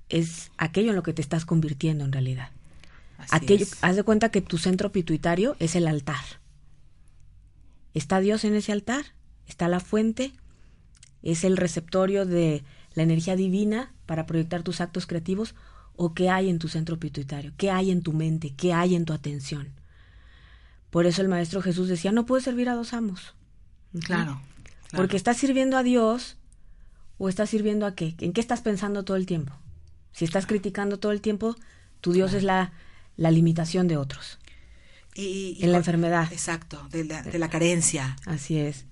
es 0.10 0.52
aquello 0.58 0.89
en 0.89 0.96
lo 0.96 1.04
que 1.04 1.13
te 1.13 1.22
estás 1.22 1.46
convirtiendo 1.46 2.06
en 2.06 2.12
realidad. 2.12 2.50
Así 3.18 3.36
aquello, 3.36 3.63
es. 3.63 3.78
haz 3.82 3.96
de 3.96 4.04
cuenta 4.04 4.30
que 4.30 4.41
tu 4.41 4.58
centro 4.58 4.91
pituitario 4.91 5.56
es 5.60 5.76
el 5.76 5.88
altar. 5.88 6.24
¿Está 7.94 8.20
Dios 8.20 8.44
en 8.44 8.56
ese 8.56 8.72
altar? 8.72 9.06
¿Está 9.48 9.68
la 9.68 9.80
fuente? 9.80 10.34
¿Es 11.24 11.44
el 11.44 11.58
receptorio 11.58 12.26
de 12.26 12.63
la 12.94 13.04
energía 13.04 13.36
divina 13.36 13.94
para 14.06 14.26
proyectar 14.26 14.63
tus 14.63 14.82
actos 14.82 15.08
creativos? 15.08 15.56
¿O 15.96 16.13
qué 16.13 16.30
hay 16.30 16.50
en 16.50 16.60
tu 16.60 16.68
centro 16.68 17.00
pituitario? 17.00 17.54
¿Qué 17.58 17.72
hay 17.72 17.91
en 17.91 18.02
tu 18.02 18.12
mente? 18.12 18.54
¿Qué 18.56 18.74
hay 18.74 18.96
en 18.96 19.06
tu 19.06 19.13
atención? 19.13 19.70
Por 20.89 21.06
eso 21.06 21.22
el 21.22 21.30
Maestro 21.30 21.62
Jesús 21.62 21.88
decía, 21.88 22.12
no 22.12 22.26
puedes 22.26 22.44
servir 22.44 22.70
a 22.70 22.76
dos 22.76 22.94
amos. 22.94 23.34
Claro. 23.91 24.06
claro. 24.08 24.41
Porque 24.91 25.18
estás 25.18 25.38
sirviendo 25.38 25.78
a 25.78 25.84
Dios 25.84 26.38
o 27.18 27.30
estás 27.30 27.50
sirviendo 27.50 27.86
a 27.86 27.96
qué? 27.96 28.15
¿En 28.20 28.34
qué 28.34 28.41
estás 28.41 28.62
pensando 28.62 29.04
todo 29.04 29.18
el 29.18 29.26
tiempo? 29.26 29.54
Si 30.15 30.23
estás 30.23 30.47
criticando 30.47 30.97
todo 30.97 31.12
el 31.12 31.19
tiempo, 31.19 31.58
tu 31.99 32.13
Dios 32.13 32.32
claro. 32.32 32.38
es 32.38 32.43
la, 32.45 32.73
la, 33.17 33.32
limitación 33.32 33.89
de 33.89 33.97
otros. 33.97 34.39
Y, 35.13 35.58
y 35.60 35.63
en 35.65 35.73
la 35.73 35.78
enfermedad. 35.80 36.32
Exacto, 36.32 36.88
de 36.89 37.04
la, 37.04 37.21
de 37.21 37.38
la, 37.38 37.49
carencia. 37.49 38.15
Así 38.25 38.58
es. 38.58 38.86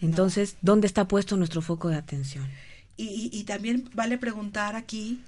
Entonces, 0.00 0.54
no. 0.54 0.72
¿dónde 0.72 0.86
está 0.86 1.06
puesto 1.06 1.36
nuestro 1.36 1.60
foco 1.60 1.88
de 1.88 1.96
atención? 1.96 2.48
Y, 2.96 3.28
y, 3.30 3.44
también 3.44 3.90
vale 3.92 4.16
preguntar 4.16 4.74
aquí 4.74 5.22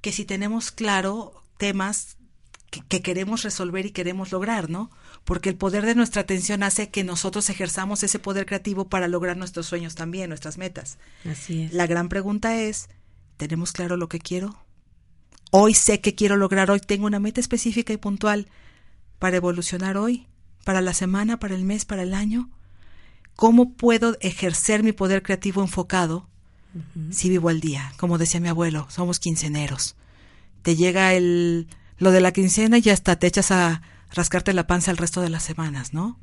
que 0.00 0.10
si 0.10 0.24
tenemos 0.24 0.70
claro 0.70 1.44
temas 1.58 2.16
que, 2.70 2.80
que, 2.80 3.02
queremos 3.02 3.42
resolver 3.42 3.84
y 3.84 3.90
queremos 3.90 4.32
lograr, 4.32 4.70
¿no? 4.70 4.90
Porque 5.24 5.50
el 5.50 5.56
poder 5.56 5.84
de 5.84 5.94
nuestra 5.94 6.22
atención 6.22 6.62
hace 6.62 6.88
que 6.88 7.04
nosotros 7.04 7.50
ejerzamos 7.50 8.02
ese 8.04 8.18
poder 8.18 8.46
creativo 8.46 8.88
para 8.88 9.06
lograr 9.06 9.36
nuestros 9.36 9.66
sueños 9.66 9.96
también, 9.96 10.30
nuestras 10.30 10.56
metas. 10.56 10.96
Así 11.30 11.64
es. 11.64 11.74
La 11.74 11.86
gran 11.86 12.08
pregunta 12.08 12.58
es, 12.58 12.88
¿tenemos 13.40 13.72
claro 13.72 13.96
lo 13.96 14.10
que 14.10 14.18
quiero? 14.18 14.54
Hoy 15.50 15.72
sé 15.72 16.02
que 16.02 16.14
quiero 16.14 16.36
lograr, 16.36 16.70
hoy 16.70 16.78
tengo 16.78 17.06
una 17.06 17.20
meta 17.20 17.40
específica 17.40 17.90
y 17.94 17.96
puntual 17.96 18.48
para 19.18 19.38
evolucionar 19.38 19.96
hoy, 19.96 20.26
para 20.62 20.82
la 20.82 20.92
semana, 20.92 21.40
para 21.40 21.54
el 21.54 21.64
mes, 21.64 21.86
para 21.86 22.02
el 22.02 22.12
año. 22.12 22.50
¿Cómo 23.36 23.72
puedo 23.72 24.18
ejercer 24.20 24.82
mi 24.82 24.92
poder 24.92 25.22
creativo 25.22 25.62
enfocado 25.62 26.28
Uh 26.72 26.78
-huh. 26.78 27.12
Si 27.12 27.28
vivo 27.28 27.48
al 27.48 27.60
día, 27.60 27.92
como 27.96 28.16
decía 28.16 28.38
mi 28.38 28.46
abuelo, 28.46 28.86
somos 28.90 29.18
quinceneros. 29.18 29.96
Te 30.62 30.76
llega 30.76 31.14
el 31.14 31.66
lo 31.98 32.12
de 32.12 32.20
la 32.20 32.32
quincena 32.32 32.78
y 32.78 32.88
hasta 32.90 33.16
te 33.16 33.26
echas 33.26 33.50
a 33.50 33.82
rascarte 34.12 34.52
la 34.52 34.68
panza 34.68 34.92
el 34.92 34.96
resto 34.96 35.20
de 35.20 35.30
las 35.30 35.42
semanas, 35.42 35.92
¿no? 35.92 36.16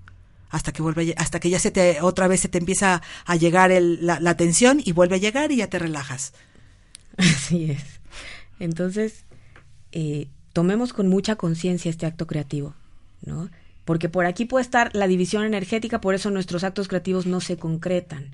hasta 0.49 0.71
que 0.71 0.81
vuelve, 0.81 1.13
hasta 1.17 1.39
que 1.39 1.49
ya 1.49 1.59
se 1.59 1.71
te, 1.71 2.01
otra 2.01 2.27
vez 2.27 2.41
se 2.41 2.49
te 2.49 2.57
empieza 2.57 3.01
a 3.25 3.35
llegar 3.35 3.71
el, 3.71 4.05
la, 4.05 4.19
la 4.19 4.37
tensión 4.37 4.81
y 4.83 4.91
vuelve 4.93 5.15
a 5.15 5.19
llegar 5.19 5.51
y 5.51 5.57
ya 5.57 5.67
te 5.67 5.79
relajas. 5.79 6.33
Así 7.35 7.71
es. 7.71 7.99
Entonces, 8.59 9.25
eh, 9.91 10.27
tomemos 10.53 10.93
con 10.93 11.07
mucha 11.07 11.35
conciencia 11.35 11.89
este 11.89 12.05
acto 12.05 12.27
creativo, 12.27 12.73
¿no? 13.25 13.49
Porque 13.85 14.09
por 14.09 14.25
aquí 14.25 14.45
puede 14.45 14.63
estar 14.63 14.93
la 14.95 15.07
división 15.07 15.43
energética, 15.43 16.01
por 16.01 16.13
eso 16.13 16.29
nuestros 16.29 16.63
actos 16.63 16.87
creativos 16.87 17.25
no 17.25 17.39
se 17.39 17.57
concretan. 17.57 18.31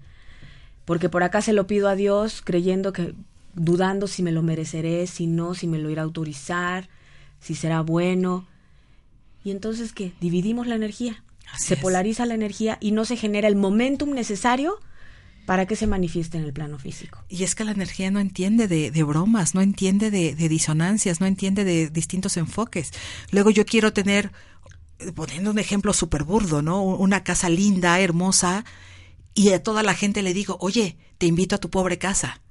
Porque 0.85 1.09
por 1.09 1.23
acá 1.23 1.41
se 1.41 1.53
lo 1.53 1.67
pido 1.67 1.87
a 1.87 1.95
Dios 1.95 2.41
creyendo 2.43 2.91
que, 2.91 3.13
dudando 3.53 4.07
si 4.07 4.23
me 4.23 4.31
lo 4.31 4.41
mereceré, 4.41 5.05
si 5.07 5.27
no, 5.27 5.53
si 5.53 5.67
me 5.67 5.77
lo 5.77 5.89
irá 5.89 6.01
a 6.01 6.05
autorizar, 6.05 6.89
si 7.39 7.55
será 7.55 7.81
bueno. 7.81 8.47
Y 9.43 9.51
entonces, 9.51 9.93
¿qué? 9.93 10.13
Dividimos 10.19 10.67
la 10.67 10.75
energía. 10.75 11.23
Así 11.51 11.67
se 11.67 11.73
es. 11.75 11.79
polariza 11.79 12.25
la 12.25 12.33
energía 12.33 12.77
y 12.81 12.91
no 12.91 13.05
se 13.05 13.15
genera 13.15 13.47
el 13.47 13.55
momentum 13.55 14.11
necesario 14.11 14.79
para 15.45 15.65
que 15.65 15.75
se 15.75 15.87
manifieste 15.87 16.37
en 16.37 16.43
el 16.45 16.53
plano 16.53 16.79
físico. 16.79 17.23
Y 17.29 17.43
es 17.43 17.55
que 17.55 17.63
la 17.65 17.71
energía 17.71 18.09
no 18.11 18.19
entiende 18.19 18.67
de, 18.67 18.91
de 18.91 19.03
bromas, 19.03 19.55
no 19.55 19.61
entiende 19.61 20.09
de, 20.11 20.35
de 20.35 20.49
disonancias, 20.49 21.19
no 21.19 21.25
entiende 21.27 21.63
de 21.63 21.89
distintos 21.89 22.37
enfoques. 22.37 22.91
Luego 23.31 23.49
yo 23.49 23.65
quiero 23.65 23.91
tener, 23.93 24.31
poniendo 25.15 25.51
un 25.51 25.59
ejemplo 25.59 25.91
súper 25.93 26.23
burdo, 26.23 26.61
¿no? 26.61 26.81
Una 26.83 27.23
casa 27.23 27.49
linda, 27.49 27.99
hermosa, 27.99 28.63
y 29.33 29.49
a 29.49 29.61
toda 29.61 29.83
la 29.83 29.93
gente 29.95 30.21
le 30.21 30.33
digo, 30.33 30.57
oye, 30.61 30.97
te 31.17 31.25
invito 31.25 31.55
a 31.55 31.59
tu 31.59 31.69
pobre 31.69 31.97
casa. 31.97 32.41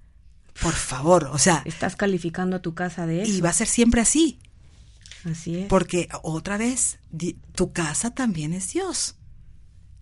Por 0.60 0.74
favor, 0.74 1.30
o 1.32 1.38
sea, 1.38 1.62
Estás 1.64 1.96
calificando 1.96 2.56
a 2.56 2.62
tu 2.62 2.74
casa 2.74 3.06
de 3.06 3.22
eso. 3.22 3.32
y 3.32 3.40
va 3.40 3.48
a 3.48 3.54
ser 3.54 3.68
siempre 3.68 4.02
así, 4.02 4.38
Así 5.24 5.56
es. 5.56 5.66
porque 5.68 6.08
otra 6.22 6.58
vez, 6.58 6.98
tu 7.54 7.72
casa 7.72 8.10
también 8.14 8.52
es 8.52 8.70
Dios. 8.72 9.16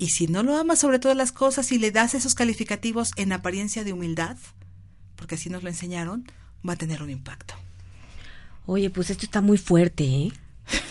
Y 0.01 0.09
si 0.09 0.29
no 0.29 0.43
lo 0.43 0.57
amas 0.57 0.79
sobre 0.79 0.99
todas 0.99 1.17
las 1.17 1.31
cosas 1.31 1.71
y 1.73 1.79
le 1.79 1.91
das 1.91 2.15
esos 2.15 2.35
calificativos 2.35 3.13
en 3.17 3.35
apariencia 3.35 3.85
de 3.85 3.93
humildad, 3.93 4.39
porque 5.15 5.35
así 5.35 5.51
nos 5.51 5.63
lo 5.63 5.69
enseñaron, 5.69 6.25
va 6.67 6.73
a 6.73 6.77
tener 6.77 7.03
un 7.03 7.11
impacto. 7.11 7.55
Oye, 8.65 8.89
pues 8.89 9.11
esto 9.11 9.27
está 9.27 9.43
muy 9.43 9.59
fuerte, 9.59 10.05
¿eh? 10.05 10.33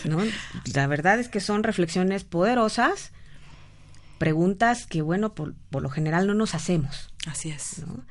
¿No? 0.04 0.20
La 0.74 0.86
verdad 0.86 1.18
es 1.18 1.28
que 1.28 1.40
son 1.40 1.64
reflexiones 1.64 2.22
poderosas, 2.22 3.10
preguntas 4.18 4.86
que, 4.86 5.02
bueno, 5.02 5.34
por, 5.34 5.54
por 5.70 5.82
lo 5.82 5.90
general 5.90 6.28
no 6.28 6.34
nos 6.34 6.54
hacemos, 6.54 7.12
Así 7.26 7.50
es, 7.50 7.78
¿no? 7.84 8.04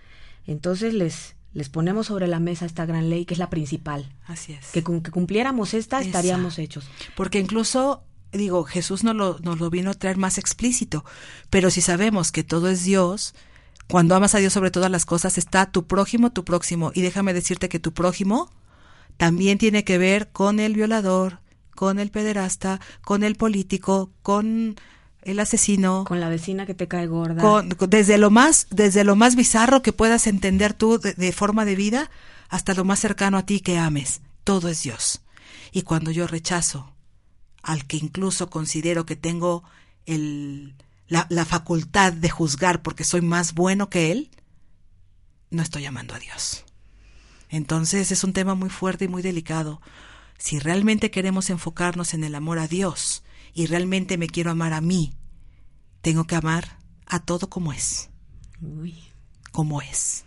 Entonces 0.47 0.93
les, 0.93 1.35
les 1.53 1.69
ponemos 1.69 2.07
sobre 2.07 2.27
la 2.27 2.41
mesa 2.41 2.65
esta 2.65 2.85
gran 2.85 3.09
ley 3.09 3.23
que 3.25 3.35
es 3.35 3.39
la 3.39 3.49
principal. 3.49 4.11
así 4.27 4.51
es. 4.51 4.65
Que 4.73 4.83
con 4.83 5.01
que 5.01 5.11
cumpliéramos 5.11 5.73
esta 5.73 5.99
Esa. 5.99 6.07
estaríamos 6.07 6.59
hechos. 6.59 6.89
Porque 7.15 7.39
incluso, 7.39 8.03
digo, 8.31 8.63
Jesús 8.63 9.03
nos 9.03 9.15
lo, 9.15 9.39
nos 9.41 9.59
lo 9.59 9.69
vino 9.69 9.91
a 9.91 9.93
traer 9.93 10.17
más 10.17 10.37
explícito, 10.37 11.03
pero 11.49 11.69
si 11.71 11.81
sabemos 11.81 12.31
que 12.31 12.43
todo 12.43 12.69
es 12.69 12.83
Dios, 12.83 13.33
cuando 13.87 14.15
amas 14.15 14.35
a 14.35 14.39
Dios 14.39 14.53
sobre 14.53 14.71
todas 14.71 14.91
las 14.91 15.05
cosas, 15.05 15.37
está 15.37 15.71
tu 15.71 15.87
prójimo, 15.87 16.31
tu 16.31 16.45
próximo. 16.45 16.91
Y 16.93 17.01
déjame 17.01 17.33
decirte 17.33 17.69
que 17.69 17.79
tu 17.79 17.91
prójimo 17.93 18.51
también 19.17 19.57
tiene 19.57 19.83
que 19.83 19.97
ver 19.97 20.29
con 20.31 20.59
el 20.59 20.73
violador, 20.75 21.39
con 21.75 21.97
el 21.99 22.11
pederasta, 22.11 22.79
con 23.03 23.23
el 23.23 23.35
político, 23.35 24.11
con 24.21 24.75
el 25.23 25.39
asesino, 25.39 26.05
Con 26.07 26.19
la 26.21 26.29
vecina 26.29 26.65
que 26.65 26.73
te 26.75 26.87
cae 26.87 27.07
gorda. 27.07 27.41
con- 27.41 27.69
desde 27.89 28.17
lo 28.17 28.29
más 28.29 28.67
desde 28.69 29.03
lo 29.03 29.15
más 29.17 29.35
bizarro 29.35 29.81
que 29.81 29.91
puedas 29.91 30.27
entender 30.27 30.73
tú 30.73 30.97
de, 30.99 31.13
de 31.13 31.31
forma 31.33 31.65
de 31.65 31.75
vida 31.75 32.09
hasta 32.47 32.73
lo 32.73 32.85
más 32.85 32.99
cercano 32.99 33.37
a 33.37 33.45
ti 33.45 33.59
que 33.59 33.77
ames 33.77 34.21
todo 34.45 34.69
es 34.69 34.81
Dios 34.83 35.21
y 35.73 35.81
cuando 35.81 36.09
yo 36.11 36.25
rechazo 36.25 36.93
al 37.61 37.85
que 37.85 37.97
incluso 37.97 38.49
considero 38.49 39.05
que 39.05 39.15
tengo 39.15 39.63
el 40.05 40.75
la, 41.07 41.25
la 41.29 41.45
facultad 41.45 42.13
de 42.13 42.29
juzgar 42.29 42.81
porque 42.81 43.03
soy 43.03 43.21
más 43.21 43.53
bueno 43.53 43.89
que 43.89 44.11
él 44.11 44.29
no 45.49 45.63
estoy 45.63 45.85
amando 45.85 46.13
a 46.13 46.19
Dios. 46.19 46.65
Entonces 47.49 48.11
es 48.11 48.23
un 48.23 48.33
tema 48.33 48.53
muy 48.53 48.69
fuerte 48.69 49.05
y 49.05 49.07
muy 49.07 49.21
delicado. 49.21 49.81
Si 50.37 50.59
realmente 50.59 51.11
queremos 51.11 51.49
enfocarnos 51.49 52.13
en 52.13 52.23
el 52.23 52.35
amor 52.35 52.59
a 52.59 52.67
Dios 52.67 53.23
y 53.53 53.65
realmente 53.65 54.17
me 54.17 54.27
quiero 54.27 54.51
amar 54.51 54.73
a 54.73 54.81
mí, 54.81 55.13
tengo 56.01 56.25
que 56.25 56.35
amar 56.35 56.77
a 57.05 57.19
todo 57.19 57.49
como 57.49 57.73
es, 57.73 58.09
Uy, 58.61 58.95
como 59.51 59.81
es. 59.81 60.25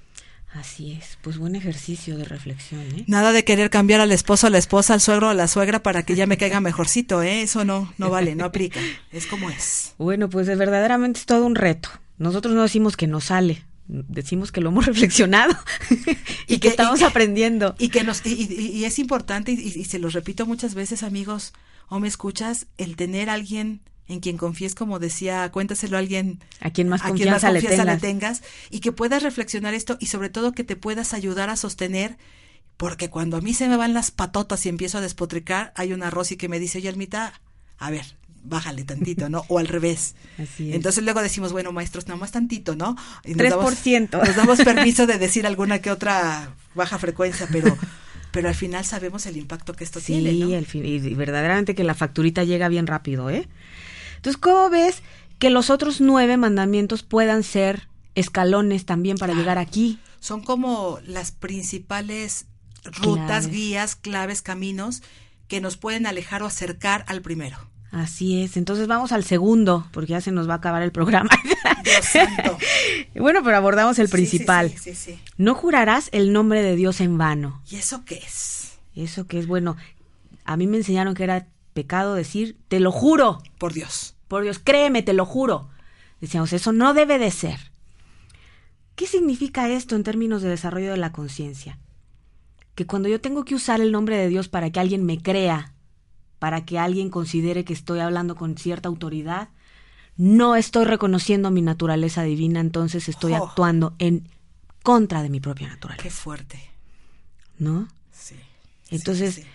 Así 0.54 0.92
es. 0.92 1.18
Pues 1.22 1.38
buen 1.38 1.54
ejercicio 1.56 2.16
de 2.16 2.24
reflexión, 2.24 2.82
¿eh? 2.96 3.04
Nada 3.06 3.32
de 3.32 3.44
querer 3.44 3.70
cambiar 3.70 4.00
al 4.00 4.12
esposo, 4.12 4.46
a 4.46 4.50
la 4.50 4.58
esposa, 4.58 4.94
al 4.94 5.00
suegro, 5.00 5.28
a 5.28 5.34
la 5.34 5.48
suegra 5.48 5.82
para 5.82 6.02
que 6.04 6.14
ya 6.14 6.26
me 6.26 6.36
caiga 6.36 6.60
mejorcito, 6.60 7.22
¿eh? 7.22 7.42
Eso 7.42 7.64
no, 7.64 7.92
no 7.98 8.10
vale, 8.10 8.34
no 8.34 8.44
aplica. 8.44 8.80
Es 9.12 9.26
como 9.26 9.50
es. 9.50 9.94
Bueno, 9.98 10.28
pues 10.28 10.48
eh, 10.48 10.54
verdaderamente 10.56 11.20
es 11.20 11.26
todo 11.26 11.44
un 11.46 11.54
reto. 11.54 11.88
Nosotros 12.18 12.54
no 12.54 12.62
decimos 12.62 12.96
que 12.96 13.06
nos 13.06 13.24
sale, 13.24 13.64
decimos 13.88 14.52
que 14.52 14.60
lo 14.60 14.68
hemos 14.70 14.86
reflexionado 14.92 15.54
y, 16.46 16.54
Y 16.54 16.58
que, 16.58 16.68
estamos 16.68 17.00
y- 17.00 17.04
aprendiendo. 17.04 17.74
Y 17.78 17.88
que 17.88 18.04
nos, 18.04 18.24
y, 18.26 18.32
y- 18.34 18.76
y 18.78 18.84
es 18.84 18.98
importante, 18.98 19.52
y, 19.52 19.54
y 19.58 19.84
se 19.84 19.98
los 19.98 20.12
repito 20.12 20.46
muchas 20.46 20.74
veces, 20.74 21.02
amigos, 21.02 21.52
o 21.88 21.98
me 22.00 22.08
escuchas, 22.08 22.66
el 22.78 22.96
tener 22.96 23.28
alguien 23.30 23.80
en 24.12 24.20
quien 24.20 24.36
confíes, 24.36 24.74
como 24.74 24.98
decía, 24.98 25.50
cuéntaselo 25.50 25.96
a 25.96 26.00
alguien 26.00 26.38
A 26.60 26.70
quien 26.70 26.88
más 26.88 27.00
a 27.02 27.12
quien 27.12 27.30
más 27.30 27.42
confianza 27.42 27.52
le 27.52 27.60
confianza 27.60 27.84
le 27.94 28.00
tengas. 28.00 28.42
y 28.70 28.80
que 28.80 28.92
puedas 28.92 29.22
reflexionar 29.22 29.74
esto 29.74 29.96
y 30.00 30.06
sobre 30.06 30.28
todo 30.30 30.52
que 30.52 30.64
te 30.64 30.76
puedas 30.76 31.14
ayudar 31.14 31.50
a 31.50 31.56
sostener 31.56 32.16
porque 32.76 33.10
cuando 33.10 33.36
a 33.36 33.40
mí 33.40 33.54
se 33.54 33.68
me 33.68 33.76
van 33.76 33.94
las 33.94 34.10
patotas 34.10 34.64
y 34.66 34.68
empiezo 34.68 34.98
a 34.98 35.00
despotricar 35.00 35.72
hay 35.76 35.92
una 35.92 36.10
Rosy 36.10 36.36
que 36.36 36.48
me 36.48 36.58
dice 36.58 36.78
oye 36.78 36.88
Almita 36.88 37.40
a 37.78 37.90
ver 37.90 38.04
bájale 38.44 38.82
tantito 38.82 39.28
no 39.28 39.44
o 39.48 39.58
al 39.60 39.68
revés 39.68 40.14
Así 40.42 40.70
es. 40.70 40.74
entonces 40.76 41.04
luego 41.04 41.22
decimos 41.22 41.52
bueno 41.52 41.70
maestros 41.70 42.08
nada 42.08 42.18
más 42.18 42.32
tantito 42.32 42.74
no 42.74 42.96
y 43.24 43.34
nos 43.34 43.50
damos- 43.50 43.74
3%. 43.84 44.26
nos 44.26 44.34
damos 44.36 44.58
permiso 44.64 45.06
de 45.06 45.18
decir 45.18 45.46
alguna 45.46 45.78
que 45.80 45.90
otra 45.92 46.54
baja 46.74 46.98
frecuencia 46.98 47.46
pero 47.52 47.76
pero 48.32 48.48
al 48.48 48.54
final 48.54 48.84
sabemos 48.84 49.26
el 49.26 49.36
impacto 49.36 49.74
que 49.74 49.84
esto 49.84 50.00
Sí, 50.00 50.06
tiene 50.14 50.32
¿no? 50.32 50.52
el 50.54 50.66
fin- 50.66 50.86
y 50.86 50.98
verdaderamente 51.14 51.74
que 51.76 51.84
la 51.84 51.94
facturita 51.94 52.42
llega 52.44 52.66
bien 52.68 52.86
rápido, 52.86 53.28
¿eh? 53.28 53.46
Entonces, 54.22 54.40
¿cómo 54.40 54.70
ves 54.70 55.02
que 55.40 55.50
los 55.50 55.68
otros 55.68 56.00
nueve 56.00 56.36
mandamientos 56.36 57.02
puedan 57.02 57.42
ser 57.42 57.88
escalones 58.14 58.86
también 58.86 59.18
para 59.18 59.34
llegar 59.34 59.58
aquí? 59.58 59.98
son 60.20 60.40
como 60.44 61.00
las 61.04 61.32
principales 61.32 62.46
rutas, 62.84 63.00
Claves. 63.26 63.48
guías, 63.50 63.96
claves, 63.96 64.40
caminos 64.40 65.02
que 65.48 65.60
nos 65.60 65.76
pueden 65.76 66.06
alejar 66.06 66.44
o 66.44 66.46
acercar 66.46 67.04
al 67.08 67.22
primero. 67.22 67.58
Así 67.90 68.40
es. 68.40 68.56
Entonces 68.56 68.86
vamos 68.86 69.10
al 69.10 69.24
segundo, 69.24 69.88
porque 69.92 70.12
ya 70.12 70.20
se 70.20 70.30
nos 70.30 70.48
va 70.48 70.54
a 70.54 70.56
acabar 70.58 70.82
el 70.82 70.92
programa. 70.92 71.28
Dios 71.84 72.04
santo. 72.04 72.56
bueno, 73.16 73.40
pero 73.42 73.56
abordamos 73.56 73.98
el 73.98 74.08
principal. 74.08 74.70
Sí, 74.70 74.78
sí, 74.78 74.94
sí, 74.94 75.12
sí. 75.14 75.20
No 75.38 75.56
jurarás 75.56 76.08
el 76.12 76.32
nombre 76.32 76.62
de 76.62 76.76
Dios 76.76 77.00
en 77.00 77.18
vano. 77.18 77.60
¿Y 77.68 77.74
eso 77.76 78.04
qué 78.04 78.18
es? 78.24 78.74
Eso 78.94 79.26
que 79.26 79.40
es 79.40 79.48
bueno. 79.48 79.76
A 80.44 80.56
mí 80.56 80.68
me 80.68 80.76
enseñaron 80.76 81.14
que 81.14 81.24
era 81.24 81.48
pecado 81.72 82.14
decir, 82.14 82.58
te 82.68 82.80
lo 82.80 82.92
juro. 82.92 83.42
Por 83.58 83.72
Dios. 83.72 84.14
Por 84.28 84.42
Dios, 84.42 84.58
créeme, 84.58 85.02
te 85.02 85.12
lo 85.12 85.26
juro. 85.26 85.68
Decíamos, 86.20 86.52
eso 86.52 86.72
no 86.72 86.94
debe 86.94 87.18
de 87.18 87.30
ser. 87.30 87.58
¿Qué 88.94 89.06
significa 89.06 89.68
esto 89.68 89.96
en 89.96 90.04
términos 90.04 90.42
de 90.42 90.48
desarrollo 90.50 90.90
de 90.90 90.96
la 90.98 91.12
conciencia? 91.12 91.78
Que 92.74 92.86
cuando 92.86 93.08
yo 93.08 93.20
tengo 93.20 93.44
que 93.44 93.54
usar 93.54 93.80
el 93.80 93.92
nombre 93.92 94.16
de 94.16 94.28
Dios 94.28 94.48
para 94.48 94.70
que 94.70 94.80
alguien 94.80 95.04
me 95.04 95.20
crea, 95.20 95.72
para 96.38 96.64
que 96.64 96.78
alguien 96.78 97.10
considere 97.10 97.64
que 97.64 97.72
estoy 97.72 98.00
hablando 98.00 98.34
con 98.36 98.56
cierta 98.56 98.88
autoridad, 98.88 99.48
no 100.16 100.56
estoy 100.56 100.84
reconociendo 100.84 101.50
mi 101.50 101.62
naturaleza 101.62 102.22
divina, 102.22 102.60
entonces 102.60 103.08
estoy 103.08 103.32
Oh. 103.32 103.46
actuando 103.46 103.94
en 103.98 104.28
contra 104.82 105.22
de 105.22 105.30
mi 105.30 105.40
propia 105.40 105.68
naturaleza, 105.68 106.02
Qué 106.02 106.10
fuerte. 106.10 106.60
¿no? 107.58 107.88
Sí. 108.12 108.34
Entonces, 108.90 109.36
Sí, 109.36 109.42
sí. 109.42 109.48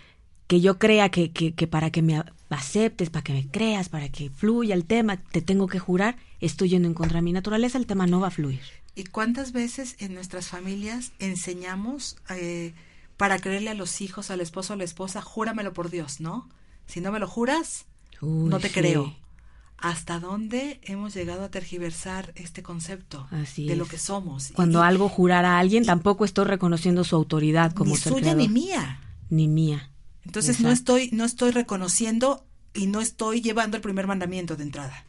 Que 0.47 0.62
yo 0.62 0.79
crea 0.79 1.10
que, 1.10 1.31
que, 1.31 1.53
que 1.53 1.67
para 1.67 1.91
que 1.91 2.01
me 2.01 2.23
aceptes, 2.49 3.10
para 3.10 3.23
que 3.23 3.33
me 3.33 3.47
creas, 3.47 3.89
para 3.89 4.10
que 4.10 4.29
fluya 4.29 4.73
el 4.73 4.86
tema, 4.86 5.17
te 5.17 5.41
tengo 5.41 5.67
que 5.67 5.79
jurar, 5.79 6.15
estoy 6.39 6.69
yendo 6.69 6.88
en 6.88 6.93
contra 6.93 7.17
de 7.17 7.21
mi 7.23 7.33
naturaleza, 7.33 7.77
el 7.77 7.86
tema 7.86 8.07
no 8.07 8.19
va 8.21 8.27
a 8.27 8.31
fluir. 8.31 8.62
¿Y 8.95 9.03
cuántas 9.03 9.51
veces 9.51 9.95
en 9.99 10.13
nuestras 10.13 10.47
familias 10.47 11.12
enseñamos 11.19 12.15
eh, 12.29 12.73
para 13.17 13.39
creerle 13.39 13.69
a 13.69 13.73
los 13.75 14.01
hijos, 14.01 14.31
al 14.31 14.41
esposo, 14.41 14.73
a 14.73 14.75
la 14.77 14.83
esposa, 14.86 15.21
júramelo 15.21 15.73
por 15.73 15.89
Dios, 15.89 16.19
¿no? 16.19 16.49
Si 16.88 17.01
no 17.01 17.12
me 17.12 17.19
lo 17.19 17.27
juras, 17.27 17.86
Uy, 18.21 18.49
no 18.49 18.60
te 18.60 18.69
sí. 18.69 18.73
creo. 18.73 19.15
¿Hasta 19.79 20.19
dónde 20.19 20.79
hemos 20.83 21.13
llegado 21.13 21.43
a 21.43 21.49
tergiversar 21.51 22.31
este 22.36 22.63
concepto 22.63 23.27
Así 23.29 23.67
de 23.67 23.75
lo 23.75 23.86
que 23.86 23.99
somos? 23.99 24.51
Cuando 24.55 24.79
Y- 24.79 24.83
algo 24.88 25.07
jurar 25.10 25.45
a 25.45 25.60
alguien, 25.60 25.86
tampoco 25.86 26.25
estoy 26.25 26.45
reconociendo 26.45 27.03
su 27.03 27.15
autoridad 27.15 27.73
como 27.73 27.91
ni 27.91 27.97
ser 27.97 28.13
suya 28.13 28.21
creador. 28.33 28.41
ni 28.41 28.47
mía. 28.49 29.01
Ni 29.29 29.47
mía. 29.47 29.91
Entonces 30.27 30.59
no 30.59 30.71
estoy, 30.71 31.09
no 31.13 31.23
estoy 31.23 31.51
reconociendo 31.51 32.45
y 32.73 32.87
no 32.87 32.99
estoy 32.99 33.41
llevando 33.41 33.77
el 33.77 33.81
primer 33.81 34.07
mandamiento 34.07 34.57
de 34.57 34.63
entrada, 34.63 35.05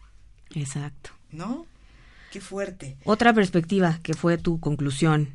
Exacto. 0.55 1.11
¿no? 1.33 1.67
Qué 2.31 2.41
fuerte. 2.41 2.97
Otra 3.05 3.35
perspectiva 3.35 3.99
que 4.05 4.15
fue 4.15 4.39
tu 4.39 4.61
conclusión, 4.61 5.35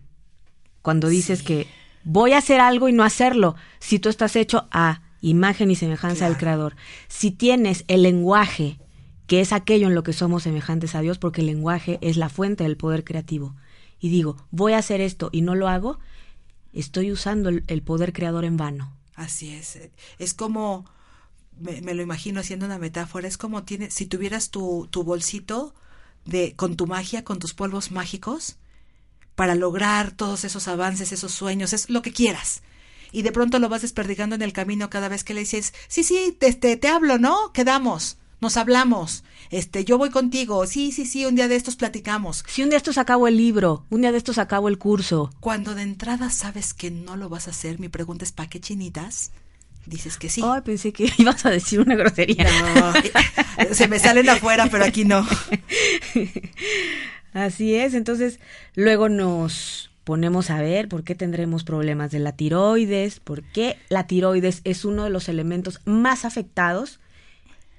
cuando 0.81 1.09
dices 1.09 1.43
que 1.43 1.67
voy 2.05 2.31
a 2.31 2.37
hacer 2.37 2.61
algo 2.61 2.87
y 2.87 2.93
no 2.93 3.03
hacerlo, 3.03 3.55
si 3.79 3.99
tú 3.99 4.07
estás 4.07 4.37
hecho 4.37 4.69
a 4.71 5.01
imagen 5.19 5.69
y 5.69 5.75
semejanza 5.75 6.25
del 6.25 6.37
Claro. 6.37 6.39
Creador, 6.39 6.75
si 7.09 7.31
tienes 7.31 7.83
el 7.89 8.03
lenguaje 8.03 8.79
que 9.27 9.41
es 9.41 9.51
aquello 9.51 9.87
en 9.87 9.95
lo 9.95 10.03
que 10.03 10.13
somos 10.13 10.43
semejantes 10.43 10.95
a 10.95 11.01
Dios, 11.01 11.17
porque 11.19 11.41
el 11.41 11.47
lenguaje 11.47 11.99
es 12.01 12.15
la 12.15 12.29
fuente 12.29 12.63
del 12.63 12.77
poder 12.77 13.03
creativo. 13.03 13.55
Y 13.99 14.09
digo, 14.09 14.37
voy 14.49 14.73
a 14.73 14.77
hacer 14.77 15.01
esto 15.01 15.29
y 15.33 15.41
no 15.41 15.55
lo 15.55 15.67
hago, 15.67 15.99
estoy 16.71 17.11
usando 17.11 17.49
el, 17.49 17.63
el 17.67 17.81
poder 17.81 18.13
creador 18.13 18.45
en 18.45 18.55
vano. 18.57 18.93
Así 19.15 19.53
es. 19.53 19.77
Es 20.19 20.33
como, 20.33 20.85
me, 21.59 21.81
me, 21.81 21.93
lo 21.93 22.01
imagino 22.01 22.39
haciendo 22.39 22.65
una 22.65 22.79
metáfora, 22.79 23.27
es 23.27 23.37
como 23.37 23.63
tiene, 23.63 23.91
si 23.91 24.05
tuvieras 24.05 24.49
tu, 24.49 24.87
tu 24.89 25.03
bolsito 25.03 25.73
de, 26.25 26.55
con 26.55 26.75
tu 26.75 26.87
magia, 26.87 27.23
con 27.23 27.39
tus 27.39 27.53
polvos 27.53 27.91
mágicos, 27.91 28.57
para 29.35 29.55
lograr 29.55 30.11
todos 30.11 30.43
esos 30.43 30.67
avances, 30.67 31.11
esos 31.11 31.31
sueños, 31.31 31.73
es 31.73 31.89
lo 31.89 32.01
que 32.01 32.13
quieras. 32.13 32.63
Y 33.11 33.21
de 33.21 33.31
pronto 33.31 33.59
lo 33.59 33.69
vas 33.69 33.83
desperdigando 33.83 34.35
en 34.35 34.41
el 34.41 34.53
camino 34.53 34.89
cada 34.89 35.09
vez 35.09 35.23
que 35.23 35.33
le 35.33 35.41
dices, 35.41 35.73
sí, 35.87 36.03
sí, 36.03 36.35
te, 36.39 36.53
te, 36.53 36.77
te 36.77 36.87
hablo, 36.87 37.19
¿no? 37.19 37.51
Quedamos 37.53 38.17
nos 38.43 38.57
hablamos, 38.57 39.23
este, 39.53 39.85
yo 39.85 39.99
voy 39.99 40.09
contigo, 40.09 40.65
sí, 40.65 40.91
sí, 40.91 41.05
sí, 41.05 41.27
un 41.27 41.35
día 41.35 41.47
de 41.47 41.55
estos 41.55 41.75
platicamos. 41.75 42.43
Si 42.47 42.63
un 42.63 42.69
día 42.69 42.77
de 42.77 42.77
estos 42.77 42.97
acabo 42.97 43.27
el 43.27 43.37
libro, 43.37 43.85
un 43.91 44.01
día 44.01 44.11
de 44.11 44.17
estos 44.17 44.39
acabo 44.39 44.67
el 44.67 44.79
curso. 44.79 45.29
Cuando 45.41 45.75
de 45.75 45.83
entrada 45.83 46.31
sabes 46.31 46.73
que 46.73 46.89
no 46.89 47.15
lo 47.17 47.29
vas 47.29 47.47
a 47.47 47.51
hacer, 47.51 47.79
mi 47.79 47.87
pregunta 47.87 48.25
es, 48.25 48.31
¿para 48.31 48.49
qué 48.49 48.59
chinitas? 48.59 49.31
Dices 49.85 50.17
que 50.17 50.29
sí. 50.29 50.41
Ay, 50.43 50.61
pensé 50.61 50.91
que 50.91 51.07
ibas 51.19 51.45
a 51.45 51.51
decir 51.51 51.79
una 51.79 51.93
grosería. 51.93 52.47
No, 52.75 52.93
se 53.75 53.87
me 53.87 53.99
salen 53.99 54.27
afuera, 54.27 54.69
pero 54.71 54.85
aquí 54.85 55.05
no. 55.05 55.23
Así 57.33 57.75
es, 57.75 57.93
entonces 57.93 58.39
luego 58.73 59.07
nos 59.07 59.91
ponemos 60.03 60.49
a 60.49 60.59
ver 60.61 60.89
por 60.89 61.03
qué 61.03 61.13
tendremos 61.13 61.63
problemas 61.63 62.09
de 62.09 62.17
la 62.17 62.31
tiroides, 62.31 63.19
por 63.19 63.43
qué 63.43 63.77
la 63.89 64.07
tiroides 64.07 64.61
es 64.63 64.83
uno 64.83 65.03
de 65.03 65.11
los 65.11 65.29
elementos 65.29 65.79
más 65.85 66.25
afectados 66.25 66.99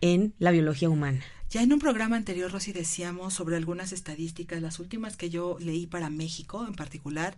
en 0.01 0.35
la 0.39 0.53
biología 0.53 0.89
humana. 0.89 1.25
Ya 1.55 1.63
en 1.63 1.73
un 1.73 1.79
programa 1.79 2.17
anterior, 2.17 2.51
Rosy, 2.51 2.73
decíamos 2.73 3.33
sobre 3.33 3.55
algunas 3.55 3.93
estadísticas, 3.93 4.61
las 4.61 4.81
últimas 4.81 5.17
que 5.17 5.31
yo 5.31 5.57
leí 5.61 5.87
para 5.87 6.11
México 6.11 6.67
en 6.67 6.75
particular, 6.75 7.37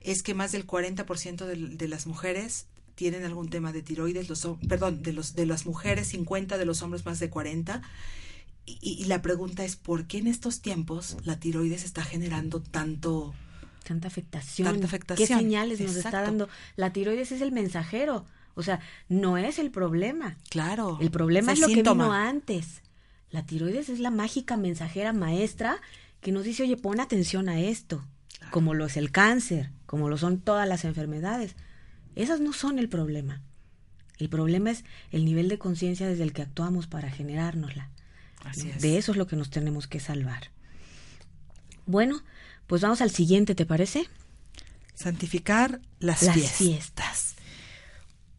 es 0.00 0.24
que 0.24 0.34
más 0.34 0.50
del 0.50 0.66
40% 0.66 1.46
de, 1.46 1.54
de 1.76 1.86
las 1.86 2.08
mujeres 2.08 2.66
tienen 2.96 3.22
algún 3.22 3.50
tema 3.50 3.70
de 3.70 3.80
tiroides, 3.80 4.28
los, 4.28 4.48
perdón, 4.68 5.04
de, 5.04 5.12
los, 5.12 5.36
de 5.36 5.46
las 5.46 5.64
mujeres 5.64 6.08
50, 6.08 6.58
de 6.58 6.64
los 6.64 6.82
hombres 6.82 7.06
más 7.06 7.20
de 7.20 7.30
40. 7.30 7.82
Y, 8.66 8.78
y, 8.82 9.04
la 9.04 9.22
pregunta 9.22 9.64
es, 9.64 9.76
¿por 9.76 10.08
qué 10.08 10.18
en 10.18 10.26
estos 10.26 10.60
tiempos 10.60 11.16
la 11.22 11.38
tiroides 11.38 11.84
está 11.84 12.02
generando 12.02 12.60
tanto... 12.60 13.32
Tanta 13.84 14.08
afectación. 14.08 14.66
Tanta 14.66 14.88
afectación. 14.88 15.28
¿Qué 15.28 15.32
señales 15.32 15.78
nos 15.78 15.94
está 15.94 16.22
dando? 16.22 16.48
La 16.74 16.92
tiroides 16.92 17.30
es 17.30 17.40
el 17.40 17.52
mensajero. 17.52 18.26
O 18.56 18.64
sea, 18.64 18.80
no 19.08 19.38
es 19.38 19.60
el 19.60 19.70
problema. 19.70 20.36
Claro. 20.50 20.98
El 21.00 21.12
problema 21.12 21.52
es, 21.52 21.60
es 21.60 21.62
lo 21.62 21.68
síntoma. 21.68 22.02
que 22.02 22.08
vino 22.08 22.12
antes. 22.12 22.82
La 23.32 23.44
tiroides 23.44 23.88
es 23.88 23.98
la 23.98 24.10
mágica 24.10 24.56
mensajera 24.56 25.12
maestra 25.12 25.80
que 26.20 26.30
nos 26.32 26.44
dice, 26.44 26.62
oye, 26.62 26.76
pon 26.76 27.00
atención 27.00 27.48
a 27.48 27.60
esto, 27.60 28.06
claro. 28.38 28.52
como 28.52 28.74
lo 28.74 28.86
es 28.86 28.96
el 28.96 29.10
cáncer, 29.10 29.70
como 29.86 30.08
lo 30.08 30.18
son 30.18 30.38
todas 30.38 30.68
las 30.68 30.84
enfermedades. 30.84 31.56
Esas 32.14 32.40
no 32.40 32.52
son 32.52 32.78
el 32.78 32.88
problema. 32.88 33.42
El 34.18 34.28
problema 34.28 34.70
es 34.70 34.84
el 35.10 35.24
nivel 35.24 35.48
de 35.48 35.58
conciencia 35.58 36.06
desde 36.06 36.22
el 36.22 36.32
que 36.32 36.42
actuamos 36.42 36.86
para 36.86 37.10
generárnosla. 37.10 37.90
Así 38.44 38.68
es. 38.68 38.82
De 38.82 38.98
eso 38.98 39.12
es 39.12 39.18
lo 39.18 39.26
que 39.26 39.36
nos 39.36 39.50
tenemos 39.50 39.88
que 39.88 39.98
salvar. 39.98 40.50
Bueno, 41.86 42.22
pues 42.66 42.82
vamos 42.82 43.00
al 43.00 43.10
siguiente, 43.10 43.54
¿te 43.54 43.66
parece? 43.66 44.08
Santificar 44.94 45.80
las, 45.98 46.22
las 46.22 46.34
fiestas. 46.34 46.56
fiestas. 46.56 47.34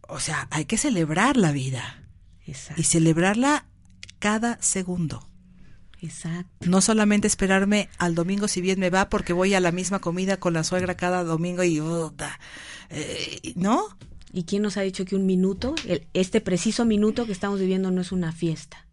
O 0.08 0.20
sea, 0.20 0.48
hay 0.52 0.66
que 0.66 0.78
celebrar 0.78 1.36
la 1.36 1.52
vida. 1.52 2.04
Exacto. 2.46 2.80
Y 2.80 2.86
celebrarla 2.86 3.66
cada 4.24 4.58
segundo. 4.62 5.28
Exacto. 6.02 6.70
No 6.70 6.80
solamente 6.80 7.28
esperarme 7.28 7.90
al 7.98 8.16
domingo 8.16 8.48
si 8.48 8.62
bien 8.62 8.80
me 8.80 8.90
va 8.90 9.10
porque 9.10 9.34
voy 9.34 9.54
a 9.54 9.60
la 9.60 9.74
misma 9.74 10.00
comida 10.00 10.38
con 10.38 10.54
la 10.54 10.64
suegra 10.64 10.96
cada 10.96 11.26
domingo 11.26 11.62
y 11.66 11.82
eh, 12.90 13.54
¿no? 13.58 13.84
¿Y 14.32 14.46
quién 14.46 14.62
nos 14.62 14.78
ha 14.78 14.82
dicho 14.82 15.04
que 15.04 15.18
un 15.18 15.26
minuto, 15.26 15.76
el, 15.86 16.08
este 16.14 16.40
preciso 16.40 16.86
minuto 16.86 17.26
que 17.26 17.34
estamos 17.34 17.60
viviendo 17.60 17.92
no 17.92 18.00
es 18.00 18.14
una 18.14 18.32
fiesta? 18.32 18.86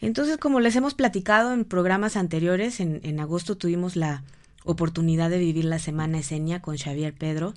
Entonces, 0.00 0.38
como 0.38 0.60
les 0.60 0.74
hemos 0.74 0.94
platicado 0.94 1.52
en 1.52 1.66
programas 1.66 2.16
anteriores, 2.16 2.80
en, 2.80 3.00
en 3.02 3.20
agosto 3.20 3.58
tuvimos 3.58 3.94
la 3.94 4.24
oportunidad 4.64 5.28
de 5.28 5.38
vivir 5.38 5.66
la 5.66 5.78
Semana 5.78 6.18
Esenia 6.18 6.62
con 6.62 6.78
Xavier 6.78 7.12
Pedro 7.12 7.52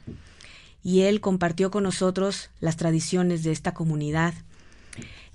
y 0.84 1.04
él 1.04 1.22
compartió 1.22 1.72
con 1.72 1.84
nosotros 1.84 2.50
las 2.60 2.76
tradiciones 2.76 3.44
de 3.44 3.54
esta 3.54 3.74
comunidad 3.74 4.34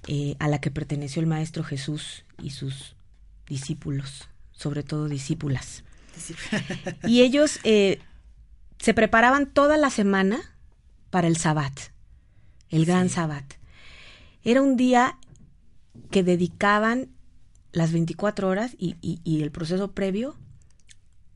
eh, 0.06 0.36
a 0.38 0.48
la 0.48 0.60
que 0.60 0.70
perteneció 0.70 1.20
el 1.20 1.26
Maestro 1.26 1.64
Jesús 1.64 2.24
y 2.42 2.50
sus 2.50 2.94
discípulos, 3.46 4.28
sobre 4.52 4.82
todo 4.82 5.08
discípulas. 5.08 5.84
y 7.04 7.22
ellos 7.22 7.60
eh, 7.64 8.00
se 8.78 8.94
preparaban 8.94 9.46
toda 9.46 9.76
la 9.76 9.90
semana 9.90 10.40
para 11.10 11.28
el 11.28 11.36
Sabbat, 11.36 11.78
el 12.70 12.84
gran 12.84 13.08
sí. 13.08 13.16
Sabbat. 13.16 13.54
Era 14.44 14.62
un 14.62 14.76
día 14.76 15.18
que 16.10 16.22
dedicaban 16.22 17.10
las 17.72 17.92
24 17.92 18.48
horas 18.48 18.74
y, 18.78 18.96
y, 19.00 19.20
y 19.24 19.42
el 19.42 19.50
proceso 19.50 19.92
previo 19.92 20.36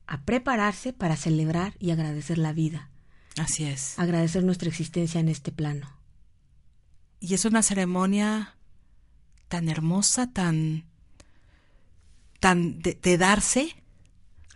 a 0.06 0.22
prepararse 0.22 0.92
para 0.92 1.16
celebrar 1.16 1.74
y 1.78 1.90
agradecer 1.90 2.38
la 2.38 2.52
vida. 2.52 2.90
Así 3.38 3.64
es. 3.64 3.98
Agradecer 3.98 4.44
nuestra 4.44 4.68
existencia 4.68 5.20
en 5.20 5.28
este 5.28 5.52
plano. 5.52 5.88
Y 7.22 7.34
es 7.34 7.44
una 7.44 7.62
ceremonia 7.62 8.56
tan 9.46 9.68
hermosa, 9.68 10.32
tan, 10.32 10.86
tan 12.40 12.82
de, 12.82 12.98
de 13.00 13.16
darse, 13.16 13.76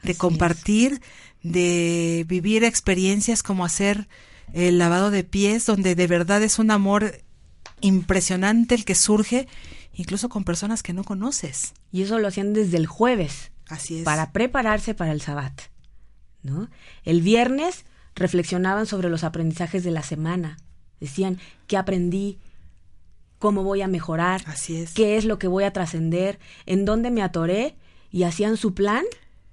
de 0.03 0.11
Así 0.11 0.19
compartir, 0.19 0.95
es. 0.95 1.53
de 1.53 2.25
vivir 2.27 2.65
experiencias 2.65 3.45
como 3.45 3.65
hacer 3.65 4.09
el 4.53 4.79
lavado 4.79 5.13
de 5.13 5.23
pies, 5.23 5.65
donde 5.65 5.95
de 5.95 6.09
verdad 6.09 6.43
es 6.43 6.59
un 6.59 6.73
amor 6.73 7.23
impresionante 7.83 8.75
el 8.75 8.85
que 8.85 8.97
surge, 8.97 9.47
incluso 9.93 10.29
con 10.29 10.43
personas 10.43 10.83
que 10.83 10.93
no 10.93 11.05
conoces. 11.05 11.73
Y 11.93 12.03
eso 12.03 12.19
lo 12.19 12.27
hacían 12.27 12.53
desde 12.53 12.79
el 12.79 12.87
jueves. 12.87 13.53
Así 13.69 13.99
es. 13.99 14.03
Para 14.05 14.33
prepararse 14.33 14.93
para 14.93 15.13
el 15.13 15.21
sabbat. 15.21 15.53
¿no? 16.43 16.69
El 17.05 17.21
viernes 17.23 17.85
reflexionaban 18.17 18.87
sobre 18.87 19.09
los 19.09 19.23
aprendizajes 19.23 19.85
de 19.85 19.93
la 19.93 20.03
semana. 20.03 20.57
Decían, 20.99 21.39
¿qué 21.69 21.77
aprendí? 21.77 22.41
¿Cómo 23.39 23.63
voy 23.63 23.83
a 23.83 23.89
mejorar? 23.89 24.43
Así 24.47 24.77
es. 24.77 24.93
¿Qué 24.93 25.17
es 25.17 25.25
lo 25.25 25.39
que 25.39 25.49
voy 25.49 25.65
a 25.65 25.73
trascender? 25.73 26.39
¿En 26.65 26.85
dónde 26.85 27.11
me 27.11 27.23
atoré? 27.23 27.77
Y 28.11 28.23
hacían 28.23 28.57
su 28.57 28.75
plan 28.75 29.05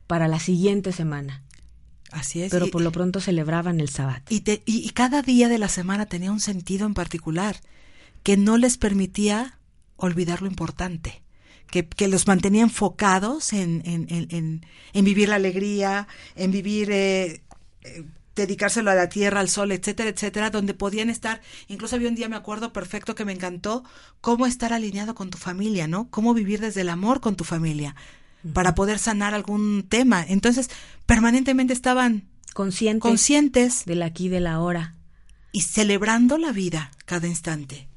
para 0.08 0.28
la 0.28 0.40
siguiente 0.40 0.92
semana. 0.92 1.44
Así 2.12 2.42
es. 2.42 2.52
Pero 2.52 2.68
y, 2.68 2.70
por 2.70 2.82
lo 2.82 2.92
pronto 2.92 3.20
celebraban 3.20 3.80
el 3.80 3.90
sabbat. 3.90 4.24
Y, 4.32 4.42
te, 4.42 4.64
y, 4.66 4.86
y, 4.86 4.90
cada 4.92 5.22
día 5.22 5.50
de 5.50 5.58
la 5.58 5.68
semana 5.68 6.06
tenía 6.06 6.32
un 6.32 6.40
sentido 6.40 6.86
en 6.86 6.94
particular 6.94 7.58
que 8.22 8.38
no 8.38 8.58
les 8.58 8.78
permitía 8.78 9.60
olvidar 9.98 10.42
lo 10.42 10.48
importante. 10.48 11.22
Que, 11.68 11.88
que 11.88 12.08
los 12.08 12.28
mantenía 12.28 12.62
enfocados 12.62 13.52
en, 13.52 13.82
en, 13.86 14.06
en, 14.10 14.66
en, 14.94 15.06
vivir 15.06 15.30
la 15.30 15.36
alegría, 15.36 16.08
en 16.36 16.52
vivir 16.52 16.92
eh, 16.92 17.42
eh, 17.82 18.04
dedicárselo 18.36 18.92
a 18.92 18.96
la 18.96 19.10
tierra, 19.10 19.40
al 19.40 19.50
sol, 19.50 19.72
etcétera, 19.72 20.10
etcétera, 20.10 20.50
donde 20.50 20.74
podían 20.74 21.10
estar, 21.10 21.42
incluso 21.68 21.96
había 21.96 22.10
un 22.10 22.16
día, 22.16 22.30
me 22.30 22.36
acuerdo 22.36 22.74
perfecto, 22.74 23.16
que 23.16 23.26
me 23.26 23.34
encantó, 23.34 23.84
cómo 24.22 24.46
estar 24.46 24.74
alineado 24.74 25.16
con 25.16 25.30
tu 25.30 25.38
familia, 25.38 25.88
¿no? 25.88 26.10
Cómo 26.10 26.34
vivir 26.34 26.60
desde 26.60 26.82
el 26.82 26.90
amor 26.90 27.22
con 27.22 27.36
tu 27.36 27.44
familia, 27.44 27.96
uh 28.44 28.48
-huh. 28.48 28.54
para 28.54 28.76
poder 28.76 29.00
sanar 29.00 29.34
algún 29.34 29.86
tema. 29.88 30.26
Entonces, 30.28 30.70
permanentemente 31.06 31.74
estaban 31.74 32.28
conscientes, 32.54 33.02
conscientes 33.02 33.86
del 33.86 34.02
aquí, 34.02 34.30
de 34.30 34.40
la 34.40 34.60
hora. 34.60 34.96
Y 35.52 35.62
celebrando 35.62 36.40
la 36.40 36.52
vida 36.52 36.90
cada 37.06 37.28
instante. 37.28 37.88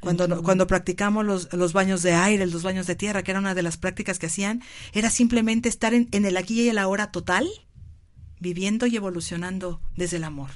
Cuando, 0.00 0.42
cuando 0.42 0.66
practicamos 0.66 1.26
los, 1.26 1.52
los 1.52 1.74
baños 1.74 2.02
de 2.02 2.14
aire, 2.14 2.46
los 2.46 2.62
baños 2.62 2.86
de 2.86 2.94
tierra, 2.94 3.22
que 3.22 3.32
era 3.32 3.40
una 3.40 3.54
de 3.54 3.62
las 3.62 3.76
prácticas 3.76 4.18
que 4.18 4.26
hacían, 4.26 4.62
era 4.94 5.10
simplemente 5.10 5.68
estar 5.68 5.92
en, 5.92 6.08
en 6.12 6.24
el 6.24 6.38
aquí 6.38 6.62
y 6.62 6.68
el 6.70 6.78
ahora 6.78 7.10
total, 7.10 7.46
viviendo 8.40 8.86
y 8.86 8.96
evolucionando 8.96 9.80
desde 9.96 10.16
el 10.16 10.24
amor. 10.24 10.50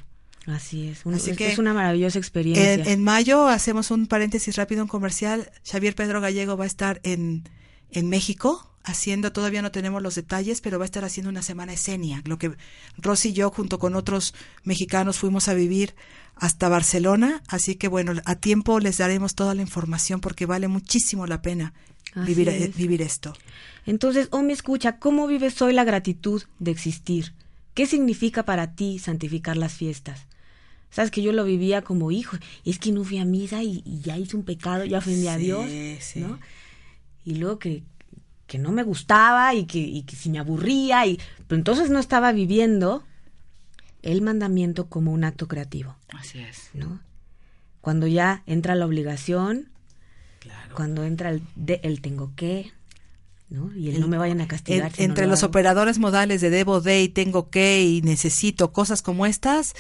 Así 0.47 0.89
es, 0.89 1.07
un, 1.07 1.15
Así 1.15 1.31
es, 1.31 1.39
que 1.39 1.51
es 1.51 1.59
una 1.59 1.73
maravillosa 1.73 2.19
experiencia. 2.19 2.75
En, 2.75 2.87
en, 2.87 3.03
mayo 3.03 3.47
hacemos 3.47 3.91
un 3.91 4.07
paréntesis 4.07 4.57
rápido, 4.57 4.83
un 4.83 4.89
comercial. 4.89 5.51
Xavier 5.65 5.95
Pedro 5.95 6.21
Gallego 6.21 6.57
va 6.57 6.65
a 6.65 6.67
estar 6.67 7.01
en, 7.03 7.49
en 7.91 8.09
México 8.09 8.71
haciendo, 8.85 9.33
todavía 9.33 9.63
no 9.63 9.73
tenemos 9.73 10.03
los 10.03 10.15
detalles, 10.15 10.61
pero 10.61 10.79
va 10.79 10.85
a 10.85 10.87
estar 10.87 11.05
haciendo 11.05 11.31
una 11.31 11.43
semana 11.43 11.73
escenia, 11.73 12.23
lo 12.27 12.39
que 12.39 12.55
Rosy 12.99 13.31
y 13.31 13.33
yo 13.33 13.51
junto 13.51 13.79
con 13.79 13.97
otros 13.97 14.35
mexicanos 14.63 15.19
fuimos 15.19 15.49
a 15.49 15.55
vivir 15.55 15.95
hasta 16.37 16.69
Barcelona, 16.69 17.43
así 17.49 17.77
que 17.77 17.89
bueno, 17.89 18.13
a 18.27 18.35
tiempo 18.35 18.79
les 18.81 18.99
daremos 18.99 19.35
toda 19.35 19.55
la 19.55 19.63
información 19.63 20.21
porque 20.21 20.45
vale 20.45 20.69
muchísimo 20.69 21.27
la 21.27 21.41
pena 21.41 21.73
vivir, 22.15 22.49
es. 22.51 22.77
vivir 22.77 23.01
esto. 23.01 23.33
Entonces, 23.87 24.29
oh, 24.33 24.43
me 24.43 24.53
escucha, 24.53 24.99
¿cómo 24.99 25.27
vives 25.27 25.61
hoy 25.63 25.73
la 25.73 25.85
gratitud 25.85 26.43
de 26.59 26.71
existir? 26.71 27.33
¿Qué 27.75 27.87
significa 27.87 28.45
para 28.45 28.75
ti 28.75 28.99
santificar 28.99 29.57
las 29.57 29.75
fiestas? 29.75 30.27
Sabes 30.91 31.11
que 31.11 31.23
yo 31.23 31.33
lo 31.33 31.45
vivía 31.45 31.83
como 31.83 32.13
hijo, 32.13 32.37
es 32.65 32.79
que 32.79 32.93
no 32.93 33.03
fui 33.03 33.19
a 33.19 33.25
misa 33.25 33.63
y, 33.65 33.83
y 33.85 34.01
ya 34.01 34.17
hice 34.17 34.37
un 34.37 34.45
pecado, 34.45 34.85
ya 34.85 34.99
ofendí 34.99 35.23
sí, 35.23 35.29
a 35.29 35.37
Dios, 35.37 35.67
sí. 36.01 36.21
¿no? 36.21 36.39
y 37.25 37.35
luego 37.37 37.59
que, 37.59 37.83
que 38.47 38.59
no 38.59 38.71
me 38.71 38.83
gustaba 38.85 39.55
y 39.55 39.65
que, 39.65 39.79
y 39.79 40.03
que 40.03 40.15
si 40.15 40.31
me 40.31 40.39
aburría, 40.39 41.05
y, 41.07 41.19
pero 41.49 41.59
entonces 41.59 41.91
no 41.91 41.99
estaba 41.99 42.31
viviendo 42.33 43.03
el 44.03 44.21
mandamiento 44.23 44.89
como 44.89 45.13
un 45.13 45.25
acto 45.25 45.49
creativo, 45.49 45.97
Así 46.11 46.39
es. 46.39 46.71
¿no? 46.75 47.01
Cuando 47.81 48.07
ya 48.07 48.43
entra 48.47 48.75
la 48.77 48.87
obligación, 48.87 49.71
Claro. 50.39 50.75
cuando 50.77 51.05
entra 51.05 51.31
el, 51.31 51.43
de, 51.57 51.81
el 51.83 52.03
tengo 52.03 52.33
que, 52.37 52.71
¿no? 53.49 53.73
Y 53.75 53.91
el, 53.91 54.01
no 54.01 54.09
me 54.09 54.19
vayan 54.19 54.41
a 54.41 54.49
castigar. 54.49 54.89
En- 54.91 54.95
si 54.95 55.01
no 55.03 55.05
entre 55.07 55.25
lo 55.27 55.31
los 55.33 55.41
hago. 55.43 55.49
operadores 55.51 55.99
modales 55.99 56.41
de 56.41 56.51
debo, 56.51 56.81
de 56.81 57.03
y 57.03 57.09
tengo 57.09 57.51
que 57.51 57.83
y 57.83 58.03
necesito, 58.03 58.73
cosas 58.73 59.03
como 59.03 59.27
estas, 59.27 59.75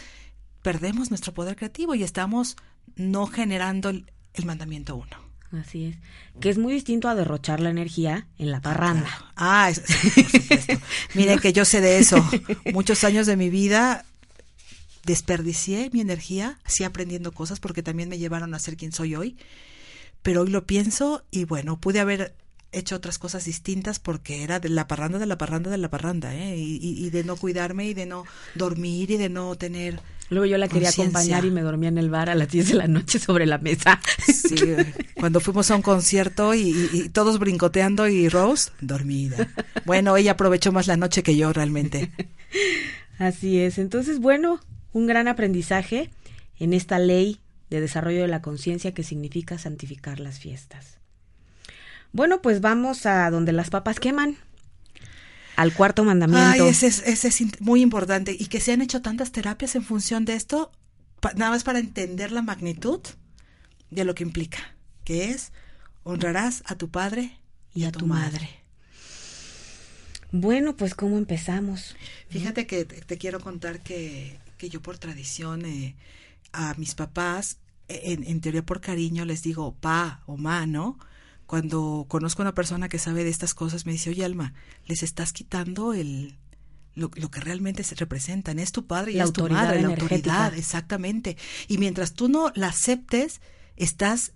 perdemos 0.62 1.10
nuestro 1.10 1.34
poder 1.34 1.56
creativo 1.56 1.94
y 1.94 2.02
estamos 2.02 2.56
no 2.96 3.26
generando 3.26 3.88
el, 3.90 4.10
el 4.34 4.44
mandamiento 4.46 4.96
uno. 4.96 5.24
Así 5.52 5.84
es. 5.84 5.96
Que 6.40 6.48
es 6.50 6.58
muy 6.58 6.72
distinto 6.72 7.08
a 7.08 7.14
derrochar 7.14 7.60
la 7.60 7.70
energía 7.70 8.26
en 8.38 8.50
la 8.50 8.60
parranda. 8.60 9.08
Ah, 9.36 9.70
es- 9.70 9.82
sí, 9.86 10.10
por 10.10 10.30
supuesto. 10.30 10.78
Miren 11.14 11.38
que 11.38 11.52
yo 11.52 11.64
sé 11.64 11.80
de 11.80 11.98
eso. 11.98 12.16
Muchos 12.72 13.04
años 13.04 13.26
de 13.26 13.36
mi 13.36 13.50
vida 13.50 14.04
desperdicié 15.04 15.90
mi 15.92 16.00
energía, 16.00 16.58
sí 16.66 16.82
aprendiendo 16.84 17.32
cosas 17.32 17.60
porque 17.60 17.82
también 17.82 18.08
me 18.08 18.18
llevaron 18.18 18.54
a 18.54 18.58
ser 18.58 18.76
quien 18.76 18.92
soy 18.92 19.14
hoy. 19.14 19.36
Pero 20.22 20.42
hoy 20.42 20.48
lo 20.50 20.66
pienso 20.66 21.22
y 21.30 21.44
bueno, 21.44 21.78
pude 21.78 22.00
haber 22.00 22.34
hecho 22.78 22.96
otras 22.96 23.18
cosas 23.18 23.44
distintas 23.44 23.98
porque 23.98 24.42
era 24.42 24.60
de 24.60 24.68
la 24.68 24.86
parranda, 24.86 25.18
de 25.18 25.26
la 25.26 25.38
parranda, 25.38 25.70
de 25.70 25.78
la 25.78 25.88
parranda, 25.90 26.34
¿eh? 26.34 26.56
Y, 26.56 26.76
y- 26.82 27.06
y 27.06 27.10
de 27.10 27.24
no 27.24 27.36
cuidarme 27.36 27.86
y 27.86 27.94
de 27.94 28.06
no 28.06 28.24
dormir 28.54 29.10
y 29.10 29.16
de 29.16 29.28
no 29.28 29.54
tener... 29.56 30.00
Luego 30.30 30.46
yo 30.46 30.56
la 30.56 30.68
quería 30.68 30.88
acompañar 30.88 31.44
y 31.44 31.50
me 31.50 31.60
dormía 31.60 31.90
en 31.90 31.98
el 31.98 32.08
bar 32.08 32.30
a 32.30 32.34
las 32.34 32.48
10 32.48 32.68
de 32.68 32.74
la 32.74 32.88
noche 32.88 33.18
sobre 33.18 33.44
la 33.46 33.58
mesa. 33.58 34.00
Sí, 34.26 34.56
cuando 35.14 35.38
fuimos 35.40 35.70
a 35.70 35.76
un 35.76 35.82
concierto 35.82 36.54
y, 36.54 36.60
y- 36.62 36.90
y 36.92 37.08
todos 37.10 37.38
brincoteando 37.38 38.08
y 38.08 38.28
Rose 38.30 38.70
dormida. 38.80 39.48
Bueno, 39.84 40.16
ella 40.16 40.32
aprovechó 40.32 40.72
más 40.72 40.86
la 40.86 40.96
noche 40.96 41.22
que 41.22 41.36
yo 41.36 41.52
realmente. 41.52 42.10
Así 43.18 43.58
es. 43.60 43.78
Entonces, 43.78 44.18
bueno, 44.18 44.60
un 44.92 45.06
gran 45.06 45.28
aprendizaje 45.28 46.10
en 46.58 46.72
esta 46.72 46.98
ley 46.98 47.40
de 47.70 47.80
desarrollo 47.80 48.22
de 48.22 48.28
la 48.28 48.42
conciencia 48.42 48.92
que 48.94 49.02
significa 49.02 49.58
santificar 49.58 50.20
las 50.20 50.38
fiestas. 50.38 50.98
Bueno, 52.14 52.40
pues 52.40 52.60
vamos 52.60 53.06
a 53.06 53.28
donde 53.28 53.50
las 53.50 53.70
papas 53.70 53.98
queman. 53.98 54.36
Al 55.56 55.74
cuarto 55.74 56.04
mandamiento. 56.04 56.64
Ay, 56.64 56.68
ese 56.68 56.86
es, 56.86 57.00
ese 57.00 57.26
es 57.26 57.60
muy 57.60 57.82
importante. 57.82 58.36
Y 58.38 58.46
que 58.46 58.60
se 58.60 58.72
han 58.72 58.82
hecho 58.82 59.02
tantas 59.02 59.32
terapias 59.32 59.74
en 59.74 59.82
función 59.82 60.24
de 60.24 60.34
esto, 60.34 60.70
nada 61.34 61.50
más 61.50 61.64
para 61.64 61.80
entender 61.80 62.30
la 62.30 62.40
magnitud 62.40 63.00
de 63.90 64.04
lo 64.04 64.14
que 64.14 64.22
implica, 64.22 64.76
que 65.02 65.30
es 65.30 65.52
honrarás 66.04 66.62
a 66.66 66.76
tu 66.76 66.88
padre 66.88 67.36
y, 67.74 67.82
a 67.82 67.90
tu 67.90 68.06
madre. 68.06 68.48
Bueno, 70.30 70.76
pues 70.76 70.94
¿cómo 70.94 71.18
empezamos? 71.18 71.96
Fíjate 72.28 72.68
que 72.68 72.84
te, 72.84 73.00
te 73.00 73.18
quiero 73.18 73.40
contar 73.40 73.80
que, 73.80 74.38
que 74.56 74.68
yo 74.68 74.80
por 74.80 74.98
tradición 74.98 75.64
eh, 75.66 75.96
a 76.52 76.74
mis 76.74 76.94
papás, 76.94 77.58
eh, 77.88 78.02
en, 78.04 78.22
en 78.22 78.40
teoría 78.40 78.64
por 78.64 78.80
cariño, 78.80 79.24
les 79.24 79.42
digo 79.42 79.74
pa 79.80 80.22
o 80.26 80.36
ma, 80.36 80.64
¿no? 80.66 80.96
Cuando 81.54 82.06
conozco 82.08 82.42
a 82.42 82.46
una 82.46 82.54
persona 82.54 82.88
que 82.88 82.98
sabe 82.98 83.22
de 83.22 83.30
estas 83.30 83.54
cosas, 83.54 83.86
me 83.86 83.92
dice, 83.92 84.10
oye 84.10 84.24
Alma, 84.24 84.54
les 84.86 85.04
estás 85.04 85.32
quitando 85.32 85.94
el 85.94 86.36
lo, 86.96 87.12
lo 87.14 87.30
que 87.30 87.38
realmente 87.38 87.84
se 87.84 87.94
representan. 87.94 88.58
Es 88.58 88.72
tu 88.72 88.88
padre 88.88 89.12
y 89.12 89.14
La 89.14 89.22
es 89.22 89.32
tu 89.32 89.48
madre, 89.48 89.80
la 89.80 89.90
autoridad, 89.90 90.52
exactamente. 90.54 91.36
Y 91.68 91.78
mientras 91.78 92.14
tú 92.14 92.28
no 92.28 92.50
la 92.56 92.70
aceptes, 92.70 93.40
estás 93.76 94.32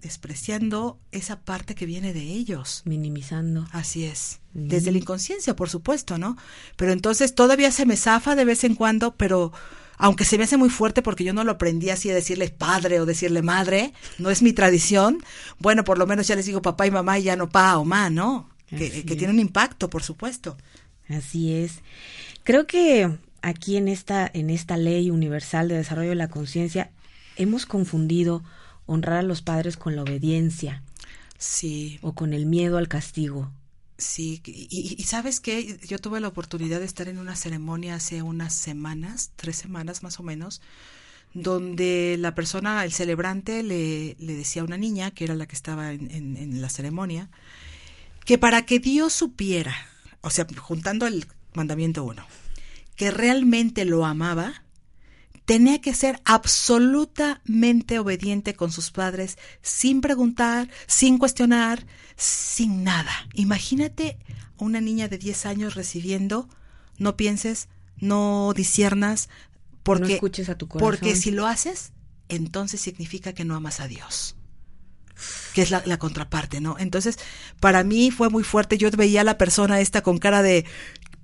despreciando 0.00 0.98
esa 1.12 1.38
parte 1.44 1.76
que 1.76 1.86
viene 1.86 2.12
de 2.12 2.22
ellos. 2.22 2.82
Minimizando. 2.84 3.68
Así 3.70 4.02
es. 4.02 4.40
Mm. 4.54 4.66
Desde 4.66 4.90
la 4.90 4.98
inconsciencia, 4.98 5.54
por 5.54 5.68
supuesto, 5.68 6.18
¿no? 6.18 6.36
Pero 6.74 6.90
entonces 6.90 7.32
todavía 7.32 7.70
se 7.70 7.86
me 7.86 7.96
zafa 7.96 8.34
de 8.34 8.44
vez 8.44 8.64
en 8.64 8.74
cuando, 8.74 9.14
pero 9.14 9.52
aunque 9.98 10.24
se 10.24 10.38
me 10.38 10.44
hace 10.44 10.56
muy 10.56 10.70
fuerte 10.70 11.02
porque 11.02 11.24
yo 11.24 11.34
no 11.34 11.44
lo 11.44 11.52
aprendí 11.52 11.90
así 11.90 12.10
a 12.10 12.14
decirle 12.14 12.48
padre 12.48 13.00
o 13.00 13.06
decirle 13.06 13.42
madre, 13.42 13.92
no 14.18 14.30
es 14.30 14.42
mi 14.42 14.52
tradición, 14.52 15.22
bueno, 15.58 15.84
por 15.84 15.98
lo 15.98 16.06
menos 16.06 16.26
ya 16.26 16.36
les 16.36 16.46
digo 16.46 16.62
papá 16.62 16.86
y 16.86 16.90
mamá 16.90 17.18
y 17.18 17.24
ya 17.24 17.36
no 17.36 17.48
pa 17.48 17.76
o 17.78 17.84
ma, 17.84 18.10
¿no? 18.10 18.48
Que, 18.68 19.04
que 19.04 19.16
tiene 19.16 19.32
un 19.32 19.40
impacto, 19.40 19.88
por 19.88 20.02
supuesto. 20.02 20.56
Así 21.08 21.54
es. 21.54 21.80
Creo 22.44 22.66
que 22.66 23.10
aquí 23.40 23.76
en 23.76 23.88
esta, 23.88 24.30
en 24.32 24.50
esta 24.50 24.76
ley 24.76 25.10
universal 25.10 25.68
de 25.68 25.76
desarrollo 25.76 26.10
de 26.10 26.14
la 26.16 26.28
conciencia 26.28 26.90
hemos 27.36 27.66
confundido 27.66 28.42
honrar 28.86 29.18
a 29.18 29.22
los 29.22 29.42
padres 29.42 29.76
con 29.76 29.96
la 29.96 30.02
obediencia 30.02 30.82
Sí, 31.38 32.00
o 32.02 32.14
con 32.14 32.34
el 32.34 32.46
miedo 32.46 32.78
al 32.78 32.88
castigo. 32.88 33.52
Sí. 33.98 34.40
Y, 34.44 35.02
sabes 35.04 35.40
qué, 35.40 35.78
yo 35.86 35.98
tuve 35.98 36.20
la 36.20 36.28
oportunidad 36.28 36.80
de 36.80 36.86
estar 36.86 37.08
en 37.08 37.18
una 37.18 37.36
ceremonia 37.36 37.96
hace 37.96 38.22
unas 38.22 38.54
semanas, 38.54 39.32
tres 39.36 39.56
semanas 39.56 40.02
más 40.02 40.20
o 40.20 40.22
menos, 40.22 40.60
donde 41.34 42.16
la 42.18 42.34
persona, 42.34 42.84
el 42.84 42.92
celebrante, 42.92 43.62
le, 43.62 44.16
le 44.20 44.34
decía 44.34 44.62
a 44.62 44.66
una 44.66 44.78
niña, 44.78 45.10
que 45.12 45.24
era 45.24 45.34
la 45.34 45.46
que 45.46 45.56
estaba 45.56 45.92
en, 45.92 46.10
en- 46.10 46.36
en 46.36 46.62
la 46.62 46.70
ceremonia, 46.70 47.30
que 48.24 48.38
para 48.38 48.66
que 48.66 48.78
Dios 48.78 49.12
supiera, 49.12 49.74
o 50.20 50.30
sea, 50.30 50.46
juntando 50.58 51.06
el 51.06 51.26
mandamiento 51.54 52.04
uno, 52.04 52.26
que 52.96 53.10
realmente 53.10 53.84
lo 53.84 54.04
amaba, 54.06 54.62
tenía 55.44 55.80
que 55.80 55.94
ser 55.94 56.20
absolutamente 56.24 57.98
obediente 57.98 58.54
con 58.54 58.70
sus 58.70 58.90
padres, 58.90 59.38
sin 59.62 60.00
preguntar, 60.00 60.68
sin 60.86 61.18
cuestionar, 61.18 61.86
sin 62.18 62.84
nada. 62.84 63.10
Imagínate 63.32 64.18
a 64.58 64.64
una 64.64 64.80
niña 64.82 65.08
de 65.08 65.16
10 65.16 65.46
años 65.46 65.74
recibiendo, 65.74 66.48
no 66.98 67.16
pienses, 67.16 67.68
no 67.96 68.52
disiernas, 68.54 69.30
porque, 69.82 70.02
no 70.08 70.14
escuches 70.14 70.48
a 70.50 70.58
tu 70.58 70.68
corazón. 70.68 70.90
porque 70.90 71.16
si 71.16 71.30
lo 71.30 71.46
haces, 71.46 71.92
entonces 72.28 72.80
significa 72.80 73.32
que 73.32 73.44
no 73.46 73.54
amas 73.54 73.80
a 73.80 73.88
Dios 73.88 74.34
que 75.52 75.62
es 75.62 75.72
la, 75.72 75.82
la 75.84 75.98
contraparte, 75.98 76.60
¿no? 76.60 76.76
Entonces, 76.78 77.18
para 77.58 77.82
mí 77.82 78.12
fue 78.12 78.28
muy 78.30 78.44
fuerte. 78.44 78.78
Yo 78.78 78.88
veía 78.92 79.22
a 79.22 79.24
la 79.24 79.36
persona 79.36 79.80
esta 79.80 80.00
con 80.00 80.18
cara 80.18 80.42
de, 80.42 80.64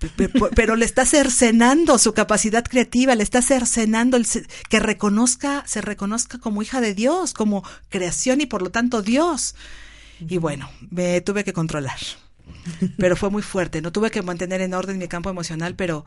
pe- 0.01 0.09
pe- 0.09 0.29
pe- 0.29 0.49
pero 0.57 0.75
le 0.75 0.85
está 0.85 1.07
cercenando 1.07 1.97
su 1.99 2.13
capacidad 2.13 2.65
creativa, 2.65 3.15
le 3.15 3.23
está 3.23 3.41
cercenando 3.41 4.17
el, 4.17 4.27
que 4.69 4.81
reconozca, 4.81 5.63
se 5.69 5.81
reconozca 5.81 6.39
como 6.39 6.61
hija 6.63 6.81
de 6.81 6.93
Dios, 6.95 7.35
como 7.35 7.63
creación 7.89 8.41
y 8.41 8.47
por 8.47 8.63
lo 8.63 8.71
tanto 8.71 9.01
Dios. 9.01 9.55
Y 10.21 10.39
bueno, 10.39 10.69
me 10.91 11.21
tuve 11.21 11.45
que 11.45 11.53
controlar. 11.53 11.99
Pero 12.99 13.17
fue 13.17 13.31
muy 13.31 13.43
fuerte, 13.43 13.81
no 13.83 13.93
tuve 13.93 14.11
que 14.11 14.23
mantener 14.23 14.61
en 14.61 14.75
orden 14.75 14.99
mi 14.99 15.09
campo 15.09 15.31
emocional, 15.31 15.75
pero 15.77 16.05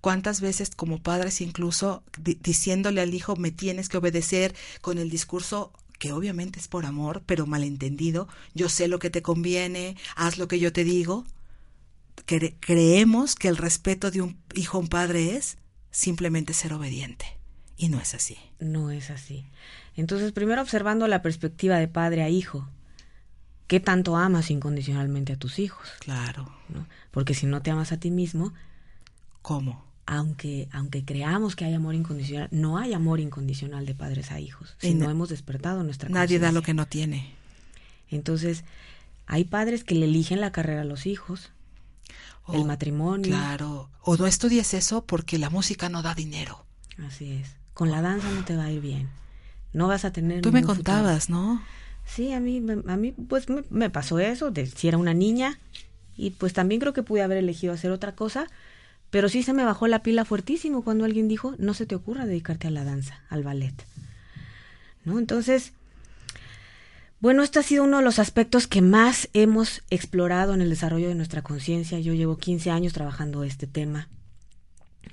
cuántas 0.00 0.40
veces 0.40 0.70
como 0.74 1.02
padres 1.02 1.40
incluso 1.40 2.02
di- 2.18 2.38
diciéndole 2.42 3.00
al 3.00 3.14
hijo 3.14 3.36
me 3.36 3.50
tienes 3.50 3.88
que 3.88 3.96
obedecer 3.98 4.54
con 4.80 4.98
el 4.98 5.10
discurso 5.10 5.72
que 5.98 6.12
obviamente 6.12 6.58
es 6.58 6.66
por 6.68 6.84
amor, 6.84 7.22
pero 7.26 7.46
malentendido, 7.46 8.26
yo 8.54 8.68
sé 8.68 8.88
lo 8.88 8.98
que 8.98 9.10
te 9.10 9.22
conviene, 9.22 9.96
haz 10.16 10.36
lo 10.38 10.48
que 10.48 10.58
yo 10.58 10.72
te 10.72 10.82
digo. 10.84 11.24
Cre- 12.26 12.56
creemos 12.60 13.34
que 13.36 13.48
el 13.48 13.56
respeto 13.56 14.10
de 14.10 14.20
un 14.22 14.38
hijo 14.54 14.76
a 14.78 14.80
un 14.80 14.88
padre 14.88 15.36
es 15.36 15.58
simplemente 15.90 16.52
ser 16.54 16.72
obediente. 16.72 17.24
Y 17.76 17.88
no 17.88 18.00
es 18.00 18.14
así. 18.14 18.36
No 18.60 18.90
es 18.90 19.10
así. 19.10 19.44
Entonces, 19.96 20.32
primero 20.32 20.62
observando 20.62 21.06
la 21.08 21.22
perspectiva 21.22 21.76
de 21.78 21.88
padre 21.88 22.22
a 22.22 22.28
hijo. 22.28 22.68
¿Qué 23.72 23.80
tanto 23.80 24.18
amas 24.18 24.50
incondicionalmente 24.50 25.32
a 25.32 25.36
tus 25.38 25.58
hijos? 25.58 25.88
Claro. 26.00 26.46
¿no? 26.68 26.86
Porque 27.10 27.32
si 27.32 27.46
no 27.46 27.62
te 27.62 27.70
amas 27.70 27.90
a 27.90 27.96
ti 27.96 28.10
mismo, 28.10 28.52
¿Cómo? 29.40 29.82
aunque, 30.04 30.68
aunque 30.72 31.06
creamos 31.06 31.56
que 31.56 31.64
hay 31.64 31.72
amor 31.72 31.94
incondicional, 31.94 32.50
no 32.50 32.76
hay 32.76 32.92
amor 32.92 33.18
incondicional 33.18 33.86
de 33.86 33.94
padres 33.94 34.30
a 34.30 34.38
hijos. 34.40 34.76
Si 34.76 34.92
no 34.92 35.10
hemos 35.10 35.30
despertado 35.30 35.84
nuestra 35.84 36.10
Nadie 36.10 36.38
da 36.38 36.52
lo 36.52 36.60
que 36.60 36.74
no 36.74 36.84
tiene. 36.84 37.32
Entonces, 38.10 38.64
hay 39.26 39.44
padres 39.44 39.84
que 39.84 39.94
le 39.94 40.04
eligen 40.04 40.42
la 40.42 40.52
carrera 40.52 40.82
a 40.82 40.84
los 40.84 41.06
hijos, 41.06 41.48
el 42.52 42.66
matrimonio. 42.66 43.30
Claro. 43.30 43.88
O 44.02 44.18
no 44.18 44.26
estudies 44.26 44.74
eso 44.74 45.06
porque 45.06 45.38
la 45.38 45.48
música 45.48 45.88
no 45.88 46.02
da 46.02 46.14
dinero. 46.14 46.66
Así 47.06 47.30
es. 47.32 47.56
Con 47.72 47.90
la 47.90 48.02
danza 48.02 48.30
no 48.32 48.44
te 48.44 48.54
va 48.54 48.64
a 48.64 48.70
ir 48.70 48.82
bien. 48.82 49.08
No 49.72 49.88
vas 49.88 50.04
a 50.04 50.12
tener. 50.12 50.42
Tú 50.42 50.52
me 50.52 50.60
futuro. 50.60 50.76
contabas, 50.76 51.30
¿no? 51.30 51.62
Sí, 52.04 52.32
a 52.32 52.40
mí, 52.40 52.62
a 52.86 52.96
mí 52.96 53.12
pues 53.12 53.46
me, 53.70 53.90
pasó 53.90 54.18
eso, 54.18 54.50
de 54.50 54.66
si 54.66 54.88
era 54.88 54.98
una 54.98 55.14
niña, 55.14 55.58
y 56.16 56.30
pues 56.30 56.52
también 56.52 56.80
creo 56.80 56.92
que 56.92 57.02
pude 57.02 57.22
haber 57.22 57.38
elegido 57.38 57.72
hacer 57.72 57.90
otra 57.90 58.14
cosa, 58.14 58.46
pero 59.10 59.28
sí 59.28 59.42
se 59.42 59.52
me 59.52 59.64
bajó 59.64 59.88
la 59.88 60.02
pila 60.02 60.24
fuertísimo 60.24 60.82
cuando 60.82 61.04
alguien 61.04 61.28
dijo, 61.28 61.54
no 61.58 61.74
se 61.74 61.86
te 61.86 61.94
ocurra 61.94 62.26
dedicarte 62.26 62.68
a 62.68 62.70
la 62.70 62.84
danza, 62.84 63.22
al 63.28 63.44
ballet. 63.44 63.74
¿No? 65.04 65.18
Entonces, 65.18 65.72
bueno, 67.22 67.44
este 67.44 67.60
ha 67.60 67.62
sido 67.62 67.84
uno 67.84 67.98
de 67.98 68.04
los 68.04 68.18
aspectos 68.18 68.66
que 68.66 68.82
más 68.82 69.28
hemos 69.32 69.82
explorado 69.90 70.54
en 70.54 70.60
el 70.60 70.70
desarrollo 70.70 71.08
de 71.08 71.14
nuestra 71.14 71.42
conciencia. 71.42 72.00
Yo 72.00 72.14
llevo 72.14 72.36
15 72.36 72.72
años 72.72 72.92
trabajando 72.92 73.44
este 73.44 73.68
tema. 73.68 74.08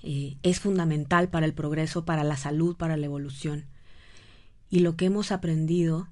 Es 0.02 0.60
fundamental 0.60 1.30
para 1.30 1.46
el 1.46 1.54
progreso, 1.54 2.06
para 2.06 2.24
la 2.24 2.36
salud, 2.36 2.76
para 2.76 2.98
la 2.98 3.06
evolución. 3.06 3.66
Y 4.72 4.80
lo 4.80 4.96
que 4.96 5.06
hemos 5.06 5.32
aprendido 5.32 6.08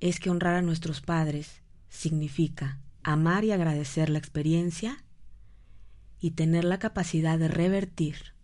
es 0.00 0.20
que 0.20 0.30
honrar 0.30 0.54
a 0.54 0.62
nuestros 0.62 1.00
padres 1.00 1.62
significa 1.88 2.78
amar 3.02 3.44
y 3.44 3.52
agradecer 3.52 4.10
la 4.10 4.18
experiencia 4.18 5.02
y 6.20 6.32
tener 6.32 6.64
la 6.64 6.78
capacidad 6.78 7.38
de 7.38 7.48
revertir 7.48 8.34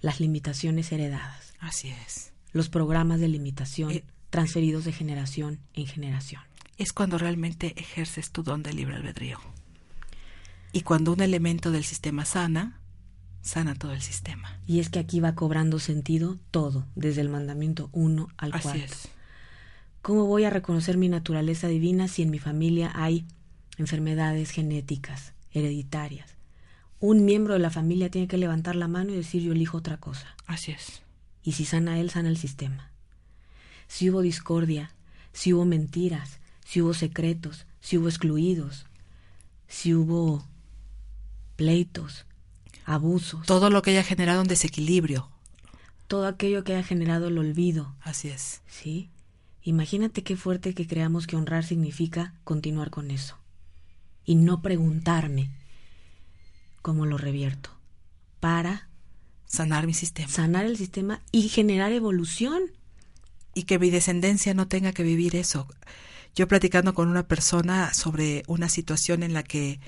las 0.00 0.20
limitaciones 0.20 0.92
heredadas. 0.92 1.54
Así 1.60 1.88
es. 2.06 2.32
Los 2.52 2.68
programas 2.68 3.20
de 3.20 3.28
limitación 3.28 3.90
Eh, 3.90 4.04
transferidos 4.30 4.84
de 4.84 4.92
generación 4.92 5.60
en 5.74 5.86
generación. 5.86 6.42
Es 6.76 6.92
cuando 6.92 7.18
realmente 7.18 7.72
ejerces 7.80 8.30
tu 8.32 8.42
don 8.42 8.62
de 8.62 8.72
libre 8.72 8.96
albedrío. 8.96 9.38
Y 10.72 10.80
cuando 10.80 11.12
un 11.12 11.20
elemento 11.20 11.70
del 11.70 11.84
sistema 11.84 12.24
sana, 12.24 12.80
sana 13.42 13.74
todo 13.76 13.92
el 13.92 14.02
sistema. 14.02 14.58
Y 14.66 14.80
es 14.80 14.90
que 14.90 14.98
aquí 14.98 15.20
va 15.20 15.36
cobrando 15.36 15.78
sentido 15.78 16.38
todo, 16.50 16.86
desde 16.96 17.20
el 17.20 17.28
mandamiento 17.28 17.90
1 17.92 18.28
al 18.36 18.52
Así 18.54 18.62
4. 18.62 18.82
es. 18.84 19.08
¿Cómo 20.04 20.26
voy 20.26 20.44
a 20.44 20.50
reconocer 20.50 20.98
mi 20.98 21.08
naturaleza 21.08 21.66
divina 21.66 22.08
si 22.08 22.20
en 22.20 22.30
mi 22.30 22.38
familia 22.38 22.92
hay 22.94 23.24
enfermedades 23.78 24.50
genéticas, 24.50 25.32
hereditarias? 25.50 26.36
Un 27.00 27.24
miembro 27.24 27.54
de 27.54 27.60
la 27.60 27.70
familia 27.70 28.10
tiene 28.10 28.28
que 28.28 28.36
levantar 28.36 28.76
la 28.76 28.86
mano 28.86 29.12
y 29.12 29.16
decir 29.16 29.40
yo 29.40 29.52
elijo 29.52 29.78
otra 29.78 29.96
cosa. 29.96 30.36
Así 30.44 30.72
es. 30.72 31.00
Y 31.42 31.52
si 31.52 31.64
sana 31.64 31.98
él, 32.00 32.10
sana 32.10 32.28
el 32.28 32.36
sistema. 32.36 32.90
Si 33.86 34.10
hubo 34.10 34.20
discordia, 34.20 34.92
si 35.32 35.54
hubo 35.54 35.64
mentiras, 35.64 36.38
si 36.66 36.82
hubo 36.82 36.92
secretos, 36.92 37.64
si 37.80 37.96
hubo 37.96 38.08
excluidos, 38.08 38.84
si 39.68 39.94
hubo 39.94 40.46
pleitos, 41.56 42.26
abusos, 42.84 43.46
Todo 43.46 43.70
lo 43.70 43.80
que 43.80 43.92
haya 43.92 44.02
generado 44.02 44.42
un 44.42 44.48
desequilibrio. 44.48 45.30
todo 46.08 46.26
aquello 46.26 46.62
que 46.62 46.74
haya 46.74 46.82
generado 46.84 47.28
el 47.28 47.38
olvido, 47.38 47.94
Así 48.02 48.28
es. 48.28 48.60
¿sí? 48.66 49.08
Imagínate 49.64 50.22
qué 50.22 50.36
fuerte 50.36 50.74
que 50.74 50.86
creamos 50.86 51.26
que 51.26 51.36
honrar 51.36 51.64
significa 51.64 52.34
continuar 52.44 52.90
con 52.90 53.10
eso. 53.10 53.38
Y 54.24 54.36
no 54.36 54.60
preguntarme 54.62 55.50
cómo 56.82 57.06
lo 57.06 57.16
revierto. 57.18 57.70
Para 58.40 58.88
Sanar 59.46 59.86
mi 59.86 59.94
sistema. 59.94 60.28
sanar 60.28 60.66
el 60.66 60.76
sistema 60.76 61.22
y 61.32 61.48
generar 61.48 61.92
evolución. 61.92 62.62
y 63.56 63.62
que 63.64 63.78
mi 63.78 63.88
descendencia 63.88 64.52
no 64.52 64.66
tenga 64.66 64.92
que 64.92 65.04
vivir 65.04 65.36
eso. 65.36 65.68
Yo 66.34 66.48
platicando 66.48 66.92
con 66.92 67.08
una 67.08 67.28
persona 67.28 67.94
sobre 67.94 68.42
una 68.48 68.68
situación 68.68 69.22
en 69.22 69.32
la 69.32 69.44
que 69.44 69.78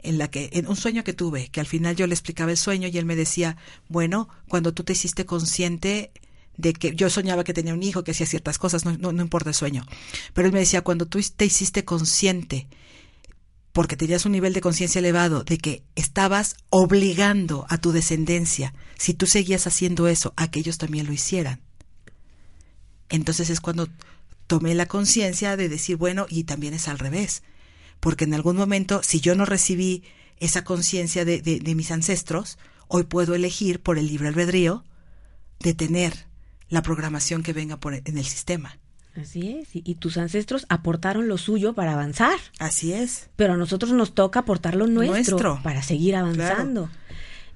en 0.00 0.18
la 0.18 0.28
que 0.28 0.50
en 0.54 0.66
un 0.66 0.74
sueño 0.74 1.04
que 1.04 1.12
tuve, 1.12 1.46
que 1.48 1.60
al 1.60 1.66
final 1.66 1.94
yo 1.94 2.08
le 2.08 2.14
explicaba 2.14 2.50
el 2.50 2.56
sueño 2.56 2.88
y 2.88 2.98
él 2.98 3.04
me 3.04 3.14
decía, 3.14 3.56
"Bueno, 3.88 4.28
cuando 4.48 4.74
tú 4.74 4.82
te 4.82 4.94
hiciste 4.94 5.24
consciente 5.24 6.10
de 6.56 6.72
que 6.72 6.94
yo 6.94 7.10
soñaba 7.10 7.44
que 7.44 7.54
tenía 7.54 7.74
un 7.74 7.82
hijo 7.82 8.04
que 8.04 8.12
hacía 8.12 8.26
ciertas 8.26 8.58
cosas, 8.58 8.84
no, 8.84 8.96
no, 8.98 9.12
no 9.12 9.22
importa 9.22 9.50
el 9.50 9.54
sueño. 9.54 9.86
Pero 10.34 10.46
él 10.46 10.52
me 10.52 10.60
decía, 10.60 10.82
cuando 10.82 11.06
tú 11.06 11.20
te 11.36 11.44
hiciste 11.44 11.84
consciente 11.84 12.68
porque 13.72 13.96
tenías 13.96 14.26
un 14.26 14.32
nivel 14.32 14.52
de 14.52 14.60
conciencia 14.60 14.98
elevado, 14.98 15.44
de 15.44 15.58
que 15.58 15.82
estabas 15.94 16.56
obligando 16.68 17.66
a 17.70 17.78
tu 17.78 17.92
descendencia, 17.92 18.74
si 18.98 19.14
tú 19.14 19.26
seguías 19.26 19.66
haciendo 19.66 20.08
eso, 20.08 20.34
a 20.36 20.50
que 20.50 20.60
ellos 20.60 20.76
también 20.78 21.06
lo 21.06 21.12
hicieran. 21.12 21.60
Entonces 23.08 23.48
es 23.50 23.60
cuando 23.60 23.88
tomé 24.46 24.74
la 24.74 24.86
conciencia 24.86 25.56
de 25.56 25.70
decir, 25.70 25.96
bueno, 25.96 26.26
y 26.28 26.44
también 26.44 26.74
es 26.74 26.86
al 26.86 26.98
revés, 26.98 27.42
porque 27.98 28.24
en 28.24 28.34
algún 28.34 28.56
momento, 28.56 29.02
si 29.02 29.20
yo 29.20 29.34
no 29.34 29.46
recibí 29.46 30.04
esa 30.38 30.64
conciencia 30.64 31.24
de, 31.24 31.40
de, 31.40 31.58
de 31.60 31.74
mis 31.74 31.90
ancestros, 31.90 32.58
hoy 32.88 33.04
puedo 33.04 33.34
elegir 33.34 33.82
por 33.82 33.96
el 33.96 34.06
libre 34.06 34.28
albedrío 34.28 34.84
de 35.60 35.72
tener 35.72 36.26
la 36.72 36.82
programación 36.82 37.42
que 37.42 37.52
venga 37.52 37.76
por 37.78 37.94
en 37.94 38.16
el 38.18 38.24
sistema. 38.24 38.78
Así 39.14 39.50
es. 39.60 39.76
Y, 39.76 39.82
y 39.84 39.96
tus 39.96 40.16
ancestros 40.16 40.64
aportaron 40.70 41.28
lo 41.28 41.36
suyo 41.36 41.74
para 41.74 41.92
avanzar. 41.92 42.38
Así 42.58 42.94
es. 42.94 43.28
Pero 43.36 43.52
a 43.52 43.56
nosotros 43.58 43.92
nos 43.92 44.14
toca 44.14 44.40
aportar 44.40 44.74
lo 44.74 44.86
nuestro, 44.86 45.36
Nuestro. 45.38 45.60
para 45.62 45.82
seguir 45.82 46.16
avanzando. 46.16 46.88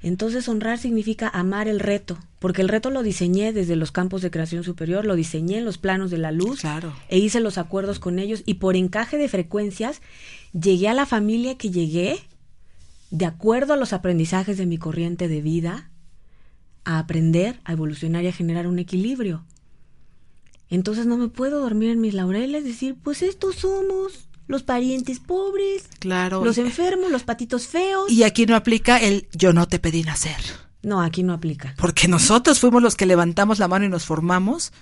Entonces 0.02 0.46
honrar 0.50 0.76
significa 0.78 1.28
amar 1.30 1.66
el 1.66 1.80
reto, 1.80 2.18
porque 2.38 2.60
el 2.60 2.68
reto 2.68 2.90
lo 2.90 3.02
diseñé 3.02 3.54
desde 3.54 3.74
los 3.74 3.90
campos 3.90 4.20
de 4.20 4.30
creación 4.30 4.62
superior, 4.64 5.06
lo 5.06 5.14
diseñé 5.16 5.56
en 5.58 5.64
los 5.64 5.78
planos 5.78 6.10
de 6.10 6.18
la 6.18 6.30
luz 6.30 6.60
Claro. 6.60 6.92
e 7.08 7.16
hice 7.18 7.40
los 7.40 7.56
acuerdos 7.56 7.98
con 7.98 8.18
ellos 8.18 8.42
y 8.44 8.54
por 8.54 8.76
encaje 8.76 9.16
de 9.16 9.26
frecuencias 9.28 10.02
llegué 10.52 10.88
a 10.88 10.94
la 10.94 11.06
familia 11.06 11.56
que 11.56 11.70
llegué 11.70 12.20
de 13.10 13.24
acuerdo 13.24 13.72
a 13.72 13.76
los 13.78 13.94
aprendizajes 13.94 14.58
de 14.58 14.66
mi 14.66 14.76
corriente 14.76 15.28
de 15.28 15.40
vida 15.40 15.90
a 16.86 16.98
aprender, 16.98 17.60
a 17.64 17.72
evolucionar 17.72 18.24
y 18.24 18.28
a 18.28 18.32
generar 18.32 18.66
un 18.66 18.78
equilibrio. 18.78 19.44
Entonces 20.70 21.06
no 21.06 21.16
me 21.16 21.28
puedo 21.28 21.60
dormir 21.60 21.90
en 21.90 22.00
mis 22.00 22.14
laureles, 22.14 22.64
decir, 22.64 22.96
pues 23.02 23.22
estos 23.22 23.56
somos 23.56 24.28
los 24.48 24.62
parientes 24.62 25.18
pobres, 25.20 25.84
Claro. 25.98 26.44
los 26.44 26.58
enfermos, 26.58 27.10
los 27.10 27.24
patitos 27.24 27.66
feos. 27.66 28.10
Y 28.10 28.22
aquí 28.22 28.46
no 28.46 28.56
aplica 28.56 28.96
el 28.98 29.28
yo 29.32 29.52
no 29.52 29.66
te 29.68 29.78
pedí 29.78 30.02
nacer. 30.02 30.36
No, 30.82 31.02
aquí 31.02 31.22
no 31.24 31.32
aplica. 31.34 31.74
Porque 31.76 32.06
nosotros 32.08 32.60
fuimos 32.60 32.82
los 32.82 32.94
que 32.94 33.06
levantamos 33.06 33.58
la 33.58 33.66
mano 33.68 33.84
y 33.84 33.88
nos 33.88 34.04
formamos 34.04 34.72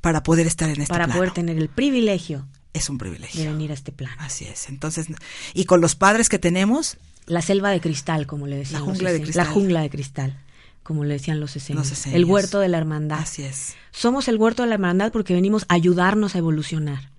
para 0.00 0.22
poder 0.22 0.46
estar 0.46 0.68
en 0.70 0.80
este 0.80 0.92
para 0.92 1.06
plano. 1.06 1.18
poder 1.18 1.32
tener 1.32 1.58
el 1.58 1.68
privilegio 1.68 2.46
Es 2.72 2.88
un 2.88 2.96
de 2.98 3.00
privilegio. 3.00 3.50
venir 3.50 3.72
a 3.72 3.74
este 3.74 3.90
plano. 3.92 4.14
Así 4.20 4.44
es. 4.44 4.68
Entonces, 4.68 5.08
y 5.54 5.64
con 5.64 5.80
los 5.80 5.96
padres 5.96 6.28
que 6.28 6.38
tenemos, 6.38 6.96
La 7.26 7.42
selva 7.42 7.70
de 7.70 7.80
cristal, 7.80 8.26
como 8.28 8.46
le 8.46 8.56
decían 8.56 8.80
La 8.80 8.86
jungla 8.86 9.12
de 9.12 9.22
cristal. 9.22 9.44
La 9.46 9.52
jungla 9.52 9.80
de 9.82 9.90
cristal, 9.90 10.38
como 10.82 11.04
le 11.04 11.14
decían 11.14 11.40
los 11.40 11.56
esenios. 11.56 12.06
El 12.06 12.24
huerto 12.24 12.58
de 12.60 12.68
la 12.68 12.78
hermandad. 12.78 13.20
así 13.20 13.42
es. 13.42 13.74
Somos 13.90 14.28
el 14.28 14.36
huerto 14.36 14.62
de 14.62 14.68
la 14.68 14.74
hermandad 14.74 15.12
porque 15.12 15.34
venimos 15.34 15.64
a 15.68 15.74
ayudarnos 15.74 16.34
a 16.34 16.38
evolucionar. 16.38 17.10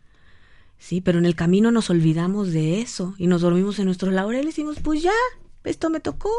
Sí, 0.77 0.99
pero 0.99 1.19
en 1.19 1.25
el 1.25 1.35
camino 1.35 1.71
nos 1.71 1.89
olvidamos 1.91 2.51
de 2.51 2.81
eso 2.81 3.13
y 3.17 3.27
nos 3.27 3.41
dormimos 3.41 3.77
en 3.79 3.85
nuestros 3.85 4.13
laureles 4.13 4.45
y 4.45 4.47
decimos, 4.63 4.77
pues 4.83 5.03
ya, 5.03 5.11
esto 5.63 5.91
me 5.91 5.99
tocó, 5.99 6.31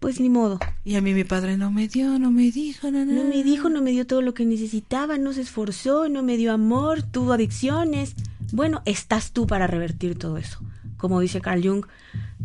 pues 0.00 0.20
ni 0.20 0.28
modo. 0.28 0.58
Y 0.84 0.96
a 0.96 1.00
mí 1.00 1.14
mi 1.14 1.22
padre 1.22 1.56
no 1.56 1.70
me 1.70 1.86
dio, 1.86 2.18
no 2.18 2.32
me 2.32 2.50
dijo, 2.50 2.90
no, 2.90 3.04
No 3.04 3.24
me 3.24 3.44
dijo, 3.44 3.70
no 3.70 3.80
me 3.80 3.92
dio 3.92 4.06
todo 4.06 4.22
lo 4.22 4.34
que 4.34 4.44
necesitaba, 4.44 5.18
no 5.18 5.32
se 5.32 5.42
esforzó, 5.42 6.08
no 6.08 6.22
me 6.24 6.36
dio 6.36 6.52
amor, 6.52 7.02
tuvo 7.02 7.32
adicciones. 7.32 8.14
Bueno, 8.52 8.82
estás 8.86 9.30
tú 9.30 9.46
para 9.46 9.66
revertir 9.68 10.18
todo 10.18 10.36
eso. 10.36 10.58
Como 10.96 11.20
dice 11.20 11.40
Carl 11.40 11.66
Jung, 11.66 11.86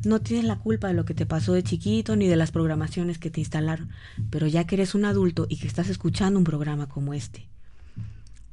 no 0.05 0.21
tienes 0.21 0.45
la 0.45 0.57
culpa 0.59 0.87
de 0.87 0.93
lo 0.93 1.05
que 1.05 1.13
te 1.13 1.25
pasó 1.25 1.53
de 1.53 1.63
chiquito 1.63 2.15
ni 2.15 2.27
de 2.27 2.35
las 2.35 2.51
programaciones 2.51 3.17
que 3.17 3.29
te 3.29 3.39
instalaron, 3.41 3.89
pero 4.29 4.47
ya 4.47 4.65
que 4.65 4.75
eres 4.75 4.95
un 4.95 5.05
adulto 5.05 5.45
y 5.49 5.57
que 5.57 5.67
estás 5.67 5.89
escuchando 5.89 6.37
un 6.39 6.45
programa 6.45 6.87
como 6.87 7.13
este, 7.13 7.47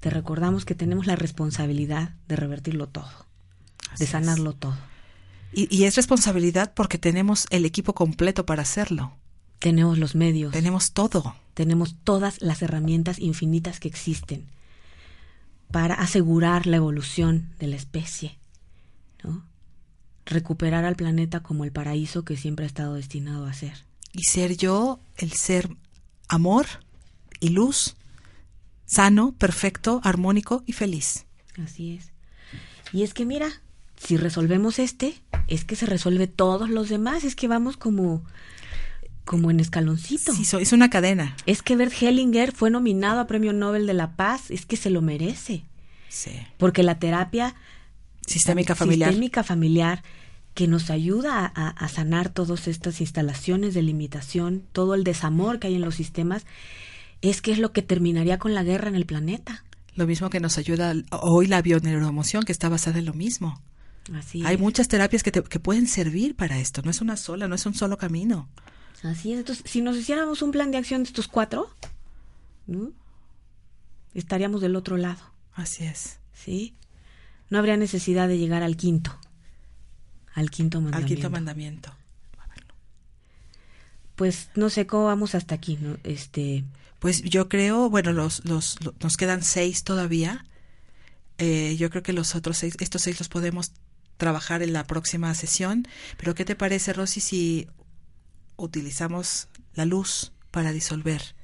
te 0.01 0.11
recordamos 0.11 0.64
que 0.64 0.74
tenemos 0.74 1.07
la 1.07 1.16
responsabilidad 1.16 2.11
de 2.28 2.36
revertirlo 2.36 2.88
todo, 2.88 3.09
Así 3.90 3.99
de 4.01 4.05
es. 4.05 4.11
sanarlo 4.11 4.53
todo. 4.55 4.76
Y, 5.53 5.74
y 5.74 5.84
es 5.84 5.97
responsabilidad 5.97 6.72
porque 6.74 6.99
tenemos 6.99 7.47
el 7.51 7.64
equipo 7.64 7.94
completo 7.94 8.44
para 8.47 8.62
hacerlo. 8.62 9.12
Tenemos 9.59 9.99
los 9.99 10.14
medios, 10.14 10.53
Tenemos 10.53 10.92
todo. 10.92 11.34
tenemos 11.55 11.97
todas 12.05 12.42
las 12.42 12.61
herramientas 12.61 13.18
infinitas 13.18 13.80
que 13.80 13.88
existen 13.88 14.44
para 15.70 15.94
asegurar 15.94 16.66
la 16.66 16.76
evolución 16.76 17.49
de 17.59 17.66
la 17.68 17.76
especie. 17.76 18.38
Recuperar 20.26 20.84
al 20.84 20.96
planeta 20.96 21.40
como 21.40 21.64
el 21.64 21.72
paraíso 21.72 22.24
que 22.24 22.36
siempre 22.36 22.64
ha 22.64 22.68
estado 22.68 22.94
destinado 22.94 23.46
a 23.46 23.52
ser. 23.54 23.84
Y 24.12 24.24
ser 24.24 24.56
yo 24.56 25.00
el 25.16 25.32
ser 25.32 25.68
amor 26.28 26.66
y 27.40 27.50
luz, 27.50 27.96
sano, 28.86 29.32
perfecto, 29.38 30.00
armónico 30.04 30.62
y 30.66 30.72
feliz. 30.72 31.26
Así 31.62 31.94
es. 31.96 32.10
Y 32.92 33.02
es 33.02 33.14
que 33.14 33.24
mira, 33.24 33.48
si 33.96 34.16
resolvemos 34.16 34.78
este, 34.78 35.14
es 35.48 35.64
que 35.64 35.76
se 35.76 35.86
resuelve 35.86 36.26
todos 36.26 36.70
los 36.70 36.88
demás, 36.88 37.24
es 37.24 37.36
que 37.36 37.48
vamos 37.48 37.76
como 37.76 38.22
como 39.24 39.50
en 39.50 39.58
escaloncito. 39.58 40.32
Sí, 40.32 40.46
es 40.60 40.72
una 40.72 40.88
cadena. 40.88 41.36
Es 41.46 41.60
que 41.60 41.74
Bert 41.74 41.92
Hellinger 42.00 42.52
fue 42.52 42.70
nominado 42.70 43.18
a 43.18 43.26
Premio 43.26 43.52
Nobel 43.52 43.88
de 43.88 43.92
la 43.94 44.14
Paz, 44.14 44.52
es 44.52 44.66
que 44.66 44.76
se 44.76 44.88
lo 44.88 45.02
merece, 45.02 45.64
Sí. 46.08 46.30
porque 46.58 46.84
la 46.84 47.00
terapia 47.00 47.56
Sistémica 48.26 48.74
familiar. 48.74 49.10
sistémica 49.10 49.42
familiar 49.44 50.02
que 50.54 50.66
nos 50.66 50.88
ayuda 50.90 51.44
a, 51.54 51.88
sanar 51.88 52.30
todas 52.30 52.66
estas 52.66 53.00
instalaciones 53.02 53.74
de 53.74 53.82
limitación, 53.82 54.62
todo 54.72 54.94
el 54.94 55.04
desamor 55.04 55.58
que 55.58 55.66
hay 55.66 55.74
en 55.74 55.82
los 55.82 55.94
sistemas, 55.96 56.46
es 57.20 57.42
que 57.42 57.52
es 57.52 57.58
lo 57.58 57.72
que 57.72 57.82
terminaría 57.82 58.38
con 58.38 58.54
la 58.54 58.62
guerra 58.62 58.88
en 58.88 58.94
el 58.94 59.04
planeta. 59.06 59.64
Lo 59.94 60.06
mismo 60.06 60.30
que 60.30 60.40
nos 60.40 60.56
ayuda 60.58 60.94
hoy 61.10 61.46
la 61.46 61.60
bioneuroemoción, 61.60 62.44
que 62.44 62.52
está 62.52 62.68
basada 62.70 62.98
en 62.98 63.04
lo 63.04 63.12
mismo. 63.14 63.60
Así 64.14 64.42
Hay 64.46 64.54
es. 64.54 64.60
muchas 64.60 64.88
terapias 64.88 65.22
que, 65.22 65.30
te- 65.32 65.42
que 65.42 65.60
pueden 65.60 65.86
servir 65.86 66.34
para 66.36 66.58
esto. 66.58 66.80
No 66.82 66.90
es 66.90 67.00
una 67.02 67.16
sola, 67.16 67.48
no 67.48 67.54
es 67.54 67.66
un 67.66 67.74
solo 67.74 67.98
camino. 67.98 68.48
Así 69.02 69.32
es. 69.32 69.38
Entonces, 69.40 69.64
si 69.70 69.82
nos 69.82 69.96
hiciéramos 69.96 70.40
un 70.42 70.52
plan 70.52 70.70
de 70.70 70.78
acción 70.78 71.02
de 71.02 71.08
estos 71.08 71.28
cuatro, 71.28 71.68
¿no? 72.66 72.92
estaríamos 74.14 74.60
del 74.62 74.76
otro 74.76 74.96
lado, 74.96 75.20
Así 75.54 75.84
es. 75.84 76.18
¿sí? 76.32 76.74
No 77.51 77.59
habría 77.59 77.76
necesidad 77.76 78.28
de 78.28 78.38
llegar 78.38 78.62
al 78.62 78.76
quinto, 78.76 79.16
al 80.34 80.51
quinto 80.51 80.78
Al 80.78 80.84
mandamiento. 80.84 81.14
quinto 81.14 81.30
mandamiento. 81.30 81.92
Pues 84.16 84.49
no 84.55 84.70
sé 84.70 84.86
cómo 84.86 85.05
vamos 85.07 85.34
hasta 85.34 85.55
aquí, 85.55 85.76
¿no? 85.80 85.99
Este, 86.03 86.64
Pues 86.99 87.22
yo 87.22 87.49
creo, 87.51 87.90
bueno, 87.90 88.12
los, 88.12 88.44
los, 88.47 88.82
lo- 88.82 88.94
nos 89.01 89.16
quedan 89.18 89.42
seis 89.42 89.84
todavía. 89.84 90.47
Eh, 91.38 91.76
yo 91.78 91.90
creo 91.90 92.03
que 92.03 92.14
los 92.14 92.34
otros 92.34 92.57
seis, 92.57 92.74
estos 92.80 93.03
seis 93.03 93.18
los 93.18 93.28
podemos 93.28 93.72
trabajar 94.16 94.62
en 94.62 94.72
la 94.72 94.86
próxima 94.86 95.34
sesión. 95.34 95.86
Pero 96.16 96.34
¿qué 96.34 96.47
te 96.47 96.57
parece, 96.57 96.94
Rosy, 96.94 97.20
si 97.20 97.68
utilizamos 98.57 99.49
la 99.74 99.84
luz 99.84 100.32
para 100.51 100.72
disolver 100.72 101.34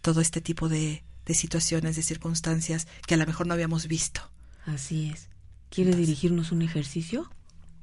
todo 0.00 0.22
este 0.22 0.40
tipo 0.40 0.70
de, 0.70 1.04
de 1.26 1.34
situaciones, 1.34 1.94
de 1.96 2.02
circunstancias 2.02 2.88
que 3.06 3.14
a 3.14 3.18
lo 3.18 3.26
mejor 3.26 3.46
no 3.46 3.52
habíamos 3.52 3.86
visto? 3.86 4.31
Así 4.66 5.10
es. 5.12 5.28
¿Quieres 5.70 5.96
dirigirnos 5.96 6.52
un 6.52 6.62
ejercicio 6.62 7.30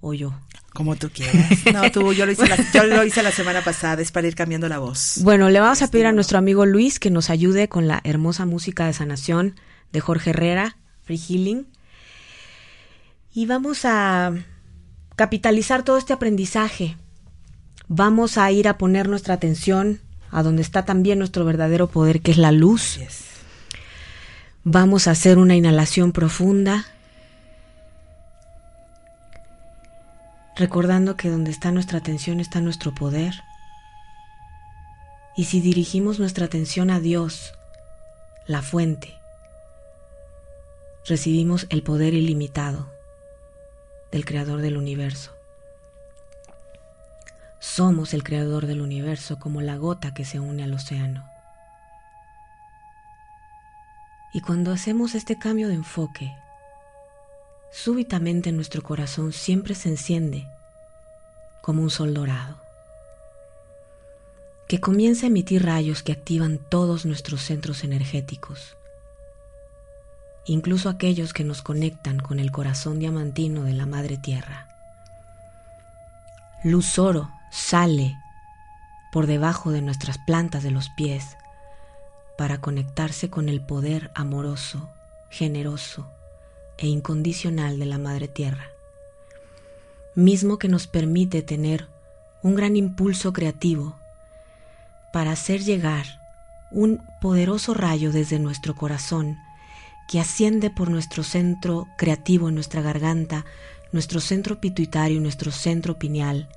o 0.02 0.14
yo? 0.14 0.34
Como 0.74 0.96
tú 0.96 1.10
quieras. 1.10 1.50
No, 1.74 1.92
tú, 1.92 2.14
yo 2.14 2.26
lo, 2.26 2.32
hice 2.32 2.48
la, 2.48 2.58
yo 2.74 2.84
lo 2.86 3.04
hice 3.04 3.24
la 3.24 3.32
semana 3.32 3.64
pasada, 3.64 4.02
es 4.02 4.12
para 4.12 4.28
ir 4.28 4.36
cambiando 4.36 4.70
la 4.70 4.80
voz. 4.80 5.20
Bueno, 5.24 5.50
le 5.50 5.60
vamos 5.60 5.82
a 5.82 5.90
pedir 5.90 6.06
a 6.06 6.12
nuestro 6.12 6.38
amigo 6.38 6.66
Luis 6.66 7.00
que 7.00 7.10
nos 7.10 7.30
ayude 7.30 7.68
con 7.68 7.88
la 7.88 8.02
hermosa 8.04 8.46
música 8.46 8.86
de 8.86 8.94
sanación 8.94 9.56
de 9.92 10.00
Jorge 10.00 10.32
Herrera, 10.32 10.78
Free 11.02 11.18
Healing. 11.18 11.68
Y 13.34 13.46
vamos 13.46 13.86
a 13.86 14.34
capitalizar 15.16 15.84
todo 15.84 15.98
este 15.98 16.14
aprendizaje. 16.14 16.96
Vamos 17.88 18.38
a 18.38 18.52
ir 18.52 18.68
a 18.68 18.78
poner 18.78 19.10
nuestra 19.10 19.34
atención 19.34 20.00
a 20.32 20.44
donde 20.44 20.62
está 20.62 20.86
también 20.86 21.20
nuestro 21.20 21.44
verdadero 21.46 21.88
poder, 21.88 22.22
que 22.22 22.32
es 22.32 22.38
la 22.38 22.52
luz. 22.52 23.00
Vamos 24.72 25.08
a 25.08 25.12
hacer 25.12 25.40
una 25.40 25.56
inhalación 25.56 26.12
profunda 26.12 26.86
recordando 30.56 31.16
que 31.16 31.32
donde 31.32 31.50
está 31.50 31.72
nuestra 31.72 31.98
atención 31.98 32.40
está 32.40 32.62
nuestro 32.62 32.94
poder. 32.94 33.34
Y 35.36 35.46
si 35.46 35.60
dirigimos 35.60 36.20
nuestra 36.20 36.46
atención 36.46 36.92
a 36.92 37.00
Dios, 37.00 37.56
la 38.46 38.62
fuente, 38.62 39.18
recibimos 41.04 41.66
el 41.72 41.82
poder 41.82 42.14
ilimitado 42.14 42.92
del 44.12 44.24
Creador 44.24 44.62
del 44.62 44.78
universo. 44.78 45.36
Somos 47.58 48.14
el 48.14 48.24
Creador 48.24 48.68
del 48.68 48.82
universo 48.82 49.40
como 49.40 49.62
la 49.62 49.78
gota 49.78 50.14
que 50.14 50.26
se 50.26 50.40
une 50.40 50.64
al 50.64 50.74
océano. 50.76 51.28
Y 54.34 54.42
cuando 54.42 54.72
hacemos 54.72 55.16
este 55.16 55.38
cambio 55.38 55.68
de 55.68 55.74
enfoque, 55.74 56.36
súbitamente 57.72 58.52
nuestro 58.52 58.84
corazón 58.84 59.34
siempre 59.34 59.76
se 59.76 59.90
enciende 59.90 60.48
como 61.62 61.82
un 61.82 61.90
sol 61.90 62.14
dorado, 62.14 62.58
que 64.68 64.80
comienza 64.80 65.26
a 65.26 65.28
emitir 65.28 65.66
rayos 65.66 66.04
que 66.04 66.12
activan 66.12 66.60
todos 66.70 67.06
nuestros 67.06 67.42
centros 67.42 67.84
energéticos, 67.84 68.78
incluso 70.46 70.90
aquellos 70.90 71.34
que 71.34 71.44
nos 71.44 71.62
conectan 71.62 72.20
con 72.20 72.40
el 72.40 72.52
corazón 72.52 73.00
diamantino 73.00 73.64
de 73.64 73.74
la 73.74 73.86
Madre 73.86 74.18
Tierra. 74.18 74.68
Luz 76.64 77.00
oro 77.00 77.32
sale 77.52 78.16
por 79.12 79.26
debajo 79.26 79.72
de 79.72 79.82
nuestras 79.82 80.18
plantas 80.20 80.62
de 80.62 80.72
los 80.72 80.90
pies 80.90 81.36
para 82.40 82.62
conectarse 82.62 83.30
con 83.30 83.50
el 83.50 83.60
poder 83.60 84.12
amoroso, 84.16 84.90
generoso, 85.30 86.10
e 86.78 86.88
incondicional 86.88 87.78
de 87.80 87.86
la 87.86 87.98
Madre 87.98 88.30
Tierra, 88.30 88.72
mismo 90.16 90.58
que 90.58 90.70
nos 90.70 90.88
permite 90.88 91.42
tener 91.42 91.90
un 92.42 92.56
gran 92.56 92.78
impulso 92.78 93.34
creativo 93.34 94.00
para 95.12 95.32
hacer 95.32 95.60
llegar 95.66 96.06
un 96.72 97.06
poderoso 97.20 97.74
rayo 97.74 98.14
desde 98.14 98.40
nuestro 98.40 98.74
corazón 98.74 99.38
que 100.08 100.22
asciende 100.22 100.70
por 100.70 100.90
nuestro 100.90 101.24
centro 101.24 101.88
creativo 101.98 102.52
nuestra 102.52 102.82
garganta, 102.82 103.44
nuestro 103.92 104.22
centro 104.22 104.62
pituitario 104.62 105.18
y 105.18 105.20
nuestro 105.20 105.52
centro 105.52 106.00
pineal, 106.00 106.48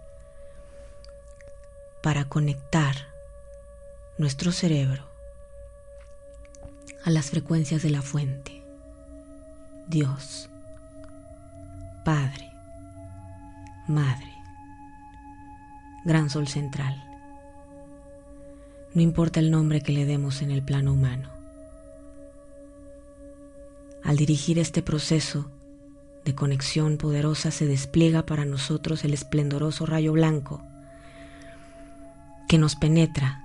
para 2.04 2.26
conectar 2.26 3.08
nuestro 4.16 4.52
cerebro 4.52 5.11
a 7.04 7.10
las 7.10 7.30
frecuencias 7.30 7.82
de 7.82 7.90
la 7.90 8.02
fuente. 8.02 8.62
Dios, 9.88 10.48
Padre, 12.04 12.50
Madre, 13.88 14.32
Gran 16.04 16.30
Sol 16.30 16.48
Central. 16.48 17.02
No 18.94 19.02
importa 19.02 19.40
el 19.40 19.50
nombre 19.50 19.80
que 19.80 19.92
le 19.92 20.04
demos 20.04 20.42
en 20.42 20.50
el 20.50 20.62
plano 20.62 20.92
humano. 20.92 21.30
Al 24.04 24.16
dirigir 24.16 24.58
este 24.58 24.82
proceso 24.82 25.50
de 26.24 26.34
conexión 26.34 26.98
poderosa 26.98 27.50
se 27.50 27.66
despliega 27.66 28.26
para 28.26 28.44
nosotros 28.44 29.04
el 29.04 29.14
esplendoroso 29.14 29.86
rayo 29.86 30.12
blanco 30.12 30.62
que 32.48 32.58
nos 32.58 32.76
penetra, 32.76 33.42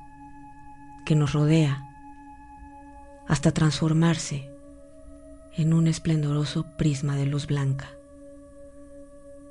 que 1.05 1.15
nos 1.15 1.31
rodea, 1.31 1.86
hasta 3.27 3.51
transformarse 3.51 4.49
en 5.55 5.73
un 5.73 5.87
esplendoroso 5.87 6.65
prisma 6.77 7.15
de 7.15 7.25
luz 7.25 7.47
blanca 7.47 7.89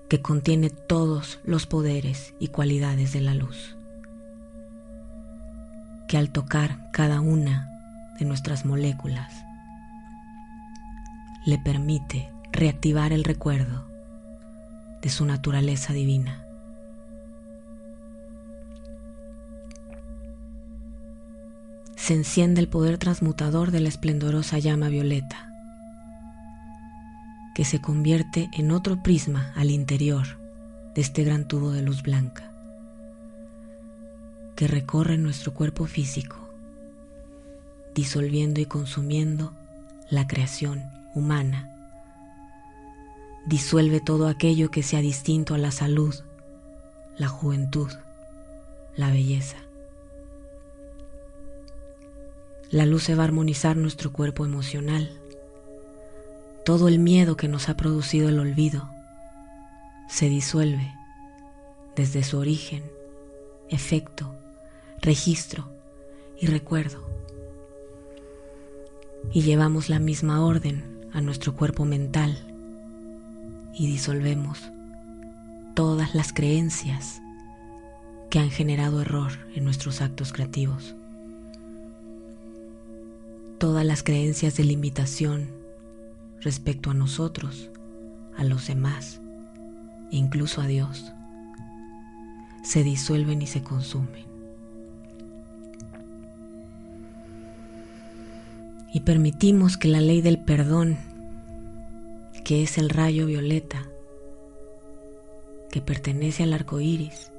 que 0.09 0.23
contiene 0.23 0.71
todos 0.71 1.41
los 1.45 1.67
poderes 1.67 2.35
y 2.39 2.49
cualidades 2.49 3.13
de 3.13 3.21
la 3.21 3.35
luz, 3.35 3.77
que 6.07 6.17
al 6.17 6.31
tocar 6.31 6.91
cada 6.93 7.21
una 7.21 7.69
de 8.19 8.25
nuestras 8.25 8.65
moléculas 8.65 9.45
le 11.45 11.59
permite 11.59 12.33
reactivar 12.53 13.13
el 13.13 13.25
recuerdo 13.25 13.87
de 15.03 15.09
su 15.09 15.25
naturaleza 15.25 15.93
divina. 15.93 16.46
Se 21.97 22.15
enciende 22.15 22.61
el 22.61 22.69
poder 22.69 22.99
transmutador 22.99 23.73
de 23.73 23.81
la 23.81 23.89
esplendorosa 23.89 24.59
llama 24.59 24.89
violeta 24.89 25.53
que 27.55 27.65
se 27.65 27.81
convierte 27.81 28.51
en 28.53 28.71
otro 28.71 29.03
prisma 29.03 29.51
al 29.57 29.71
interior 29.71 30.39
de 30.95 31.01
este 31.01 31.25
gran 31.25 31.49
tubo 31.49 31.71
de 31.73 31.81
luz 31.81 32.03
blanca 32.03 32.53
que 34.57 34.67
recorre 34.67 35.19
nuestro 35.19 35.53
cuerpo 35.53 35.85
físico, 35.85 36.37
disolviendo 37.95 38.61
y 38.61 38.65
consumiendo 38.65 39.53
la 40.09 40.27
creación 40.27 40.91
humana. 41.15 41.71
Disuelve 43.47 44.01
todo 44.01 44.29
aquello 44.29 44.71
que 44.71 44.83
sea 44.83 45.01
distinto 45.01 45.55
a 45.55 45.59
la 45.59 45.71
salud, 45.71 46.15
la 47.19 47.29
juventud, 47.29 47.91
la 48.97 49.11
belleza. 49.11 49.59
La 52.71 52.85
luz 52.85 53.05
se 53.05 53.15
va 53.15 53.23
a 53.23 53.27
armonizar 53.27 53.77
nuestro 53.77 54.13
cuerpo 54.13 54.45
emocional, 54.45 55.09
todo 56.65 56.89
el 56.89 56.99
miedo 56.99 57.37
que 57.37 57.47
nos 57.47 57.69
ha 57.69 57.77
producido 57.77 58.29
el 58.29 58.41
olvido 58.41 58.91
se 60.09 60.29
disuelve 60.29 60.93
desde 61.95 62.25
su 62.25 62.39
origen, 62.39 62.83
efecto, 63.69 64.35
registro 65.01 65.71
y 66.41 66.47
recuerdo. 66.47 67.09
Y 69.33 69.43
llevamos 69.43 69.89
la 69.89 70.01
misma 70.01 70.45
orden 70.45 71.09
a 71.13 71.21
nuestro 71.21 71.55
cuerpo 71.55 71.85
mental 71.85 72.37
y 73.73 73.87
disolvemos 73.87 74.73
todas 75.77 76.17
las 76.17 76.33
creencias 76.33 77.21
que 78.29 78.41
han 78.41 78.51
generado 78.51 79.03
error 79.03 79.33
en 79.55 79.65
nuestros 79.65 80.01
actos 80.01 80.33
creativos. 80.33 80.96
Todas 83.59 83.87
las 83.87 84.03
creencias 84.03 84.55
de 84.57 84.65
limitación, 84.65 85.49
respecto 86.43 86.91
a 86.91 86.95
nosotros, 86.95 87.71
a 88.37 88.45
los 88.45 88.67
demás 88.67 89.23
e 90.13 90.17
incluso 90.17 90.61
a 90.61 90.67
Dios, 90.67 91.13
se 92.63 92.83
disuelven 92.83 93.41
y 93.41 93.47
se 93.47 93.63
consumen. 93.63 94.27
Y 98.93 99.01
permitimos 99.01 99.79
que 99.79 99.89
la 99.89 100.03
ley 100.03 100.21
del 100.21 100.39
perdón, 100.39 100.99
que 102.45 102.63
es 102.63 102.77
el 102.77 102.91
rayo 102.91 103.25
violeta, 103.25 103.87
que 105.71 105.81
pertenece 105.81 106.43
al 106.43 106.53
arco 106.53 106.79
iris, 106.81 107.33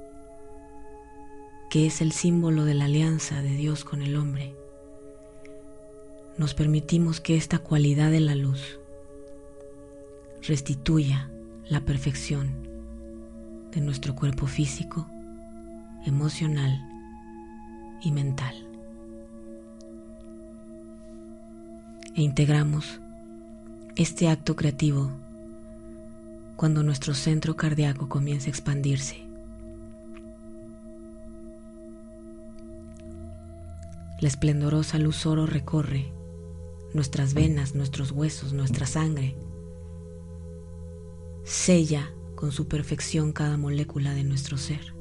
que 1.70 1.86
es 1.86 2.00
el 2.00 2.10
símbolo 2.10 2.64
de 2.64 2.74
la 2.74 2.86
alianza 2.86 3.40
de 3.40 3.50
Dios 3.50 3.84
con 3.84 4.02
el 4.02 4.16
hombre, 4.16 4.56
nos 6.38 6.54
permitimos 6.54 7.20
que 7.20 7.36
esta 7.36 7.58
cualidad 7.58 8.12
de 8.12 8.20
la 8.20 8.36
luz 8.36 8.78
restituya 10.40 11.28
la 11.68 11.80
perfección 11.80 12.68
de 13.72 13.80
nuestro 13.80 14.14
cuerpo 14.14 14.46
físico, 14.46 15.08
emocional 16.06 16.80
y 18.02 18.12
mental. 18.12 18.54
E 22.14 22.22
integramos 22.22 23.00
este 23.96 24.28
acto 24.28 24.54
creativo 24.54 25.10
cuando 26.54 26.84
nuestro 26.84 27.14
centro 27.14 27.56
cardíaco 27.56 28.08
comienza 28.08 28.46
a 28.46 28.50
expandirse. 28.50 29.26
La 34.20 34.28
esplendorosa 34.28 34.98
luz 34.98 35.26
oro 35.26 35.46
recorre 35.46 36.17
nuestras 36.94 37.34
venas, 37.34 37.74
nuestros 37.74 38.12
huesos, 38.12 38.52
nuestra 38.52 38.86
sangre. 38.86 39.36
Sella 41.44 42.12
con 42.34 42.52
su 42.52 42.68
perfección 42.68 43.32
cada 43.32 43.56
molécula 43.56 44.14
de 44.14 44.24
nuestro 44.24 44.56
ser. 44.56 44.94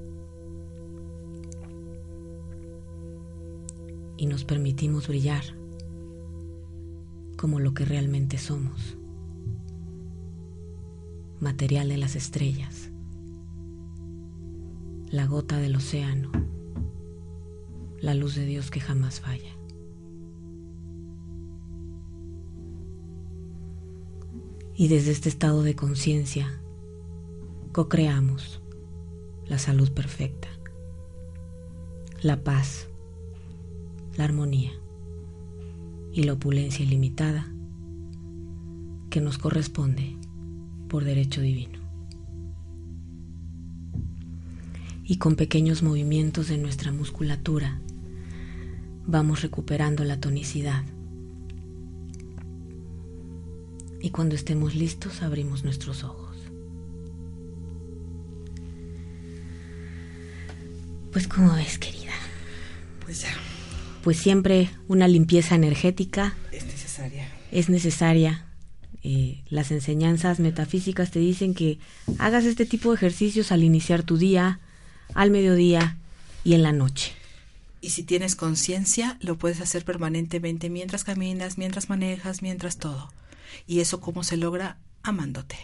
Y 4.17 4.25
nos 4.25 4.43
permitimos 4.43 5.07
brillar 5.07 5.43
como 7.37 7.59
lo 7.59 7.73
que 7.73 7.85
realmente 7.85 8.37
somos. 8.37 8.97
Material 11.39 11.89
de 11.89 11.97
las 11.97 12.15
estrellas, 12.15 12.89
la 15.11 15.27
gota 15.27 15.57
del 15.57 15.75
océano, 15.75 16.31
la 17.99 18.15
luz 18.15 18.33
de 18.33 18.45
Dios 18.45 18.71
que 18.71 18.79
jamás 18.79 19.19
falla. 19.19 19.56
Y 24.79 24.89
desde 24.89 25.11
este 25.11 25.27
estado 25.27 25.63
de 25.63 25.75
conciencia, 25.75 26.61
co-creamos 27.71 28.61
la 29.47 29.57
salud 29.57 29.91
perfecta, 29.91 30.49
la 32.21 32.43
paz, 32.43 32.87
la 34.17 34.25
armonía 34.25 34.71
y 36.13 36.23
la 36.23 36.33
opulencia 36.33 36.85
ilimitada 36.85 37.51
que 39.09 39.19
nos 39.19 39.39
corresponde 39.39 40.15
por 40.89 41.03
derecho 41.03 41.41
divino. 41.41 41.79
Y 45.03 45.17
con 45.17 45.35
pequeños 45.35 45.81
movimientos 45.81 46.49
de 46.49 46.59
nuestra 46.59 46.91
musculatura 46.91 47.79
vamos 49.07 49.41
recuperando 49.41 50.03
la 50.03 50.19
tonicidad. 50.19 50.83
Y 54.07 54.09
cuando 54.09 54.35
estemos 54.35 54.73
listos 54.73 55.21
abrimos 55.21 55.65
nuestros 55.65 56.05
ojos. 56.05 56.37
Pues 61.11 61.27
como 61.27 61.53
ves, 61.55 61.77
querida. 61.77 62.13
Pues 63.03 63.21
ya 63.23 63.29
pues 64.07 64.15
siempre 64.15 64.69
una 64.87 65.05
limpieza 65.09 65.55
energética 65.55 66.33
es 66.53 66.65
necesaria. 66.65 67.27
Es 67.51 67.67
necesaria. 67.67 68.45
Eh, 69.03 69.41
las 69.49 69.69
enseñanzas 69.71 70.39
metafísicas 70.39 71.11
te 71.11 71.19
dicen 71.19 71.53
que 71.53 71.77
hagas 72.17 72.45
este 72.45 72.65
tipo 72.65 72.89
de 72.89 72.95
ejercicios 72.95 73.51
al 73.51 73.65
iniciar 73.65 74.03
tu 74.03 74.17
día, 74.17 74.61
al 75.13 75.29
mediodía 75.29 75.97
y 76.45 76.53
en 76.53 76.63
la 76.63 76.71
noche. 76.71 77.11
Y 77.81 77.89
si 77.89 78.03
tienes 78.03 78.37
conciencia, 78.37 79.17
lo 79.19 79.37
puedes 79.37 79.59
hacer 79.59 79.83
permanentemente 79.83 80.69
mientras 80.69 81.03
caminas, 81.03 81.57
mientras 81.57 81.89
manejas, 81.89 82.41
mientras 82.41 82.77
todo. 82.77 83.11
¿Y 83.65 83.79
eso 83.79 84.01
cómo 84.01 84.23
se 84.23 84.37
logra? 84.37 84.77
Amándote. 85.03 85.57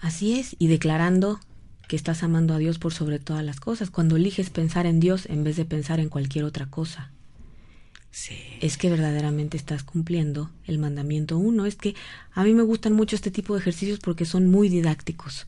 Así 0.00 0.38
es, 0.38 0.56
y 0.58 0.68
declarando 0.68 1.40
que 1.88 1.96
estás 1.96 2.22
amando 2.22 2.54
a 2.54 2.58
Dios 2.58 2.78
por 2.78 2.94
sobre 2.94 3.18
todas 3.18 3.44
las 3.44 3.60
cosas, 3.60 3.90
cuando 3.90 4.16
eliges 4.16 4.50
pensar 4.50 4.86
en 4.86 5.00
Dios 5.00 5.26
en 5.26 5.44
vez 5.44 5.56
de 5.56 5.64
pensar 5.64 6.00
en 6.00 6.08
cualquier 6.08 6.44
otra 6.44 6.66
cosa. 6.66 7.10
Sí. 8.12 8.38
Es 8.60 8.76
que 8.76 8.90
verdaderamente 8.90 9.56
estás 9.56 9.82
cumpliendo 9.82 10.50
el 10.66 10.78
mandamiento 10.78 11.38
uno. 11.38 11.66
Es 11.66 11.76
que 11.76 11.94
a 12.32 12.44
mí 12.44 12.54
me 12.54 12.62
gustan 12.62 12.92
mucho 12.92 13.16
este 13.16 13.30
tipo 13.30 13.54
de 13.54 13.60
ejercicios 13.60 13.98
porque 13.98 14.24
son 14.24 14.46
muy 14.46 14.68
didácticos. 14.68 15.46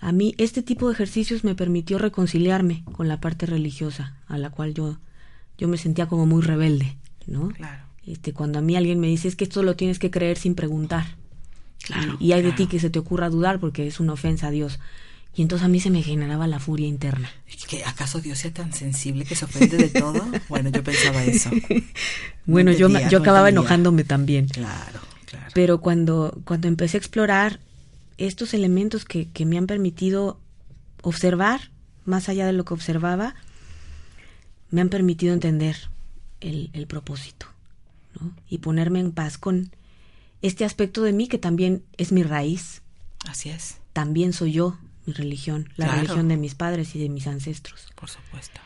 A 0.00 0.12
mí 0.12 0.34
este 0.38 0.62
tipo 0.62 0.88
de 0.88 0.94
ejercicios 0.94 1.44
me 1.44 1.54
permitió 1.54 1.98
reconciliarme 1.98 2.84
con 2.92 3.06
la 3.06 3.20
parte 3.20 3.46
religiosa, 3.46 4.16
a 4.26 4.38
la 4.38 4.50
cual 4.50 4.74
yo, 4.74 4.98
yo 5.56 5.68
me 5.68 5.78
sentía 5.78 6.06
como 6.06 6.26
muy 6.26 6.42
rebelde, 6.42 6.96
¿no? 7.26 7.48
Claro. 7.48 7.87
Este, 8.08 8.32
cuando 8.32 8.58
a 8.58 8.62
mí 8.62 8.74
alguien 8.74 9.00
me 9.00 9.06
dice 9.06 9.28
es 9.28 9.36
que 9.36 9.44
esto 9.44 9.62
lo 9.62 9.76
tienes 9.76 9.98
que 9.98 10.10
creer 10.10 10.38
sin 10.38 10.54
preguntar. 10.54 11.16
Claro, 11.82 12.16
y, 12.18 12.28
y 12.28 12.32
hay 12.32 12.42
de 12.42 12.52
ti 12.52 12.66
que 12.66 12.80
se 12.80 12.88
te 12.88 12.98
ocurra 12.98 13.28
dudar 13.28 13.60
porque 13.60 13.86
es 13.86 14.00
una 14.00 14.14
ofensa 14.14 14.46
a 14.46 14.50
Dios. 14.50 14.80
Y 15.34 15.42
entonces 15.42 15.66
a 15.66 15.68
mí 15.68 15.78
se 15.78 15.90
me 15.90 16.02
generaba 16.02 16.46
la 16.46 16.58
furia 16.58 16.86
interna. 16.86 17.30
¿Que 17.68 17.84
¿Acaso 17.84 18.20
Dios 18.20 18.38
sea 18.38 18.52
tan 18.52 18.72
sensible 18.72 19.26
que 19.26 19.36
se 19.36 19.44
ofende 19.44 19.76
de 19.76 19.88
todo? 19.90 20.26
Bueno, 20.48 20.70
yo 20.70 20.82
pensaba 20.82 21.22
eso. 21.24 21.50
Bueno, 22.46 22.72
No 22.72 22.78
yo, 22.78 22.86
entendía, 22.86 23.10
yo 23.10 23.18
no 23.18 23.22
acababa 23.24 23.50
enojándome 23.50 24.04
también. 24.04 24.48
Claro, 24.48 25.00
claro. 25.26 25.50
Pero 25.52 25.82
cuando, 25.82 26.40
cuando 26.44 26.66
empecé 26.66 26.96
a 26.96 27.00
explorar 27.00 27.60
estos 28.16 28.54
elementos 28.54 29.04
que, 29.04 29.28
que 29.28 29.44
me 29.44 29.58
han 29.58 29.66
permitido 29.66 30.40
observar, 31.02 31.70
más 32.06 32.30
allá 32.30 32.46
de 32.46 32.54
lo 32.54 32.64
que 32.64 32.72
observaba, 32.72 33.34
me 34.70 34.80
han 34.80 34.88
permitido 34.88 35.34
entender 35.34 35.76
el, 36.40 36.70
el 36.72 36.86
propósito 36.86 37.48
¿no? 38.20 38.32
y 38.48 38.58
ponerme 38.58 39.00
en 39.00 39.12
paz 39.12 39.38
con 39.38 39.70
este 40.42 40.64
aspecto 40.64 41.02
de 41.02 41.12
mí 41.12 41.28
que 41.28 41.38
también 41.38 41.84
es 41.96 42.12
mi 42.12 42.22
raíz, 42.22 42.82
Así 43.26 43.50
es, 43.50 43.78
también 43.92 44.32
soy 44.32 44.52
yo, 44.52 44.78
mi 45.06 45.12
religión, 45.12 45.68
la 45.76 45.86
Claro. 45.86 46.00
religión 46.02 46.28
de 46.28 46.36
mis 46.36 46.54
padres 46.54 46.94
y 46.94 46.98
de 47.00 47.08
mis 47.08 47.26
ancestros. 47.26 47.88
por 47.96 48.08
supuesto. 48.08 48.60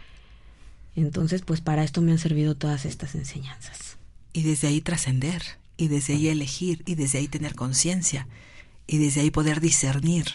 Entonces, 0.95 1.41
pues 1.43 1.61
para 1.63 1.85
esto 1.85 2.03
me 2.03 2.13
han 2.13 2.19
servido 2.19 2.55
todas 2.55 2.85
estas 2.85 3.15
enseñanzas. 3.15 3.97
Y 4.35 4.43
desde 4.43 4.69
ahí 4.69 4.81
trascender, 4.83 5.43
y 5.79 5.89
desde 5.89 6.13
ahí 6.15 6.29
elegir, 6.29 6.83
y 6.85 6.97
desde 6.97 7.19
ahí 7.19 7.29
tener 7.29 7.55
conciencia, 7.55 8.29
y 8.87 8.99
desde 8.99 9.23
ahí 9.23 9.31
poder 9.31 9.61
discernir 9.61 10.27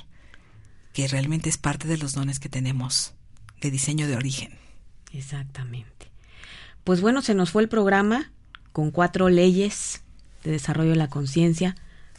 que 0.94 1.08
realmente 1.08 1.48
es 1.50 1.60
parte 1.60 1.88
de 1.88 1.98
los 1.98 2.14
dones 2.14 2.40
que 2.40 2.50
tenemos 2.50 3.14
de 3.62 3.70
diseño 3.70 4.08
de 4.08 4.16
origen. 4.16 4.58
Exactamente. 5.14 6.08
Pues 6.84 7.02
bueno, 7.02 7.22
se 7.22 7.36
nos 7.36 7.52
fue 7.52 7.62
el 7.62 7.70
programa 7.70 8.32
con 8.78 8.92
cuatro 8.92 9.28
leyes 9.28 10.02
de 10.44 10.52
desarrollo 10.52 10.92
de 10.92 10.98
la 10.98 11.10
conciencia, 11.10 11.76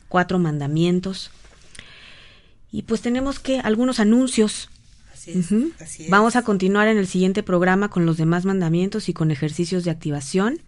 cuatro 0.09 0.41
mandamientos. 0.41 1.31
Y 2.73 2.83
pues 2.83 3.01
tenemos 3.01 3.39
que 3.39 3.61
algunos 3.61 4.01
anuncios. 4.01 4.69
Así 5.15 5.39
Ujú. 5.39 5.71
Vamos 6.09 6.35
a 6.35 6.43
continuar 6.43 6.89
en 6.89 6.99
el 6.99 7.07
siguiente 7.07 7.45
programa 7.45 7.91
con 7.91 8.07
los 8.07 8.17
demás 8.17 8.45
mandamientos 8.45 9.09
y 9.09 9.13
con 9.13 9.31
ejercicios 9.31 9.85
de 9.85 9.93
activación. 9.93 10.59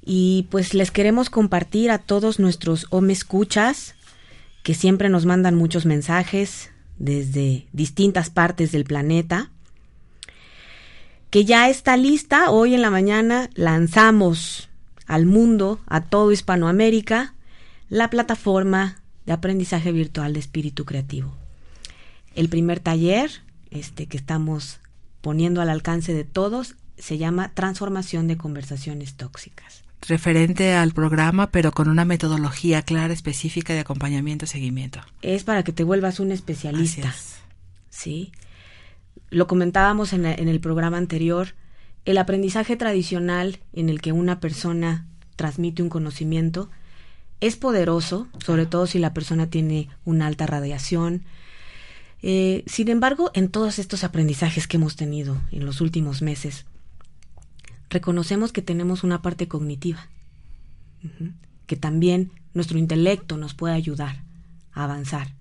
Y 0.00 0.46
pues 0.48 0.74
les 0.74 0.92
queremos 0.92 1.28
compartir 1.28 1.90
a 1.90 1.98
todos 1.98 2.38
nuestros 2.38 2.86
home 2.90 3.12
escuchas 3.12 3.96
que 4.62 4.74
siempre 4.74 5.08
nos 5.08 5.26
mandan 5.26 5.56
muchos 5.56 5.86
mensajes 5.86 6.70
desde 7.00 7.66
distintas 7.72 8.30
partes 8.30 8.70
del 8.70 8.84
planeta 8.84 9.50
que 11.32 11.46
ya 11.46 11.70
está 11.70 11.96
lista. 11.96 12.50
Hoy 12.50 12.74
en 12.74 12.82
la 12.82 12.90
mañana 12.90 13.48
lanzamos 13.54 14.68
al 15.06 15.24
mundo, 15.24 15.80
a 15.86 16.02
todo 16.02 16.30
Hispanoamérica, 16.30 17.34
la 17.88 18.10
plataforma 18.10 19.00
de 19.24 19.32
aprendizaje 19.32 19.92
virtual 19.92 20.34
de 20.34 20.40
espíritu 20.40 20.84
creativo. 20.84 21.32
El 22.34 22.50
primer 22.50 22.80
taller, 22.80 23.30
este 23.70 24.06
que 24.06 24.18
estamos 24.18 24.80
poniendo 25.22 25.62
al 25.62 25.70
alcance 25.70 26.12
de 26.12 26.24
todos, 26.24 26.76
se 26.98 27.16
llama 27.16 27.50
Transformación 27.54 28.28
de 28.28 28.36
conversaciones 28.36 29.14
tóxicas. 29.14 29.84
Referente 30.06 30.74
al 30.74 30.92
programa, 30.92 31.50
pero 31.50 31.72
con 31.72 31.88
una 31.88 32.04
metodología 32.04 32.82
clara, 32.82 33.14
específica 33.14 33.72
de 33.72 33.80
acompañamiento 33.80 34.44
y 34.44 34.48
seguimiento. 34.48 35.00
Es 35.22 35.44
para 35.44 35.62
que 35.62 35.72
te 35.72 35.84
vuelvas 35.84 36.20
un 36.20 36.30
especialista. 36.30 37.08
Es. 37.08 37.36
¿sí? 37.88 38.32
Lo 39.30 39.46
comentábamos 39.46 40.12
en, 40.12 40.26
en 40.26 40.48
el 40.48 40.60
programa 40.60 40.98
anterior, 40.98 41.54
el 42.04 42.18
aprendizaje 42.18 42.76
tradicional 42.76 43.60
en 43.72 43.88
el 43.88 44.00
que 44.00 44.12
una 44.12 44.40
persona 44.40 45.06
transmite 45.36 45.82
un 45.82 45.88
conocimiento 45.88 46.70
es 47.42 47.56
poderoso, 47.56 48.28
sobre 48.44 48.66
todo 48.66 48.86
si 48.86 49.00
la 49.00 49.12
persona 49.12 49.50
tiene 49.50 49.88
una 50.04 50.28
alta 50.28 50.46
radiación. 50.46 51.24
Eh, 52.22 52.62
sin 52.66 52.88
embargo, 52.88 53.32
en 53.34 53.48
todos 53.48 53.80
estos 53.80 54.04
aprendizajes 54.04 54.68
que 54.68 54.76
hemos 54.76 54.94
tenido 54.94 55.40
en 55.50 55.66
los 55.66 55.80
últimos 55.80 56.22
meses, 56.22 56.66
reconocemos 57.90 58.52
que 58.52 58.62
tenemos 58.62 59.02
una 59.02 59.22
parte 59.22 59.48
cognitiva, 59.48 60.08
que 61.66 61.74
también 61.74 62.30
nuestro 62.54 62.78
intelecto 62.78 63.36
nos 63.36 63.54
puede 63.54 63.74
ayudar 63.74 64.22
a 64.72 64.84
avanzar 64.84 65.34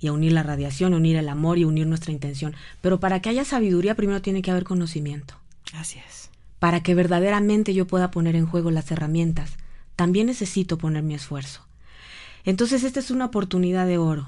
y 0.00 0.08
a 0.08 0.12
unir 0.12 0.32
la 0.32 0.42
radiación, 0.42 0.94
a 0.94 0.96
unir 0.96 1.16
el 1.16 1.28
amor 1.28 1.58
y 1.58 1.62
a 1.62 1.66
unir 1.66 1.86
nuestra 1.86 2.12
intención. 2.12 2.54
Pero 2.80 3.00
para 3.00 3.20
que 3.20 3.28
haya 3.28 3.44
sabiduría 3.44 3.94
primero 3.94 4.22
tiene 4.22 4.42
que 4.42 4.50
haber 4.50 4.64
conocimiento. 4.64 5.34
Así 5.74 5.98
es. 6.06 6.30
Para 6.58 6.82
que 6.82 6.94
verdaderamente 6.94 7.74
yo 7.74 7.86
pueda 7.86 8.10
poner 8.10 8.36
en 8.36 8.46
juego 8.46 8.70
las 8.70 8.90
herramientas, 8.90 9.56
también 9.94 10.26
necesito 10.26 10.78
poner 10.78 11.02
mi 11.02 11.14
esfuerzo. 11.14 11.66
Entonces 12.44 12.84
esta 12.84 13.00
es 13.00 13.10
una 13.10 13.26
oportunidad 13.26 13.86
de 13.86 13.98
oro 13.98 14.26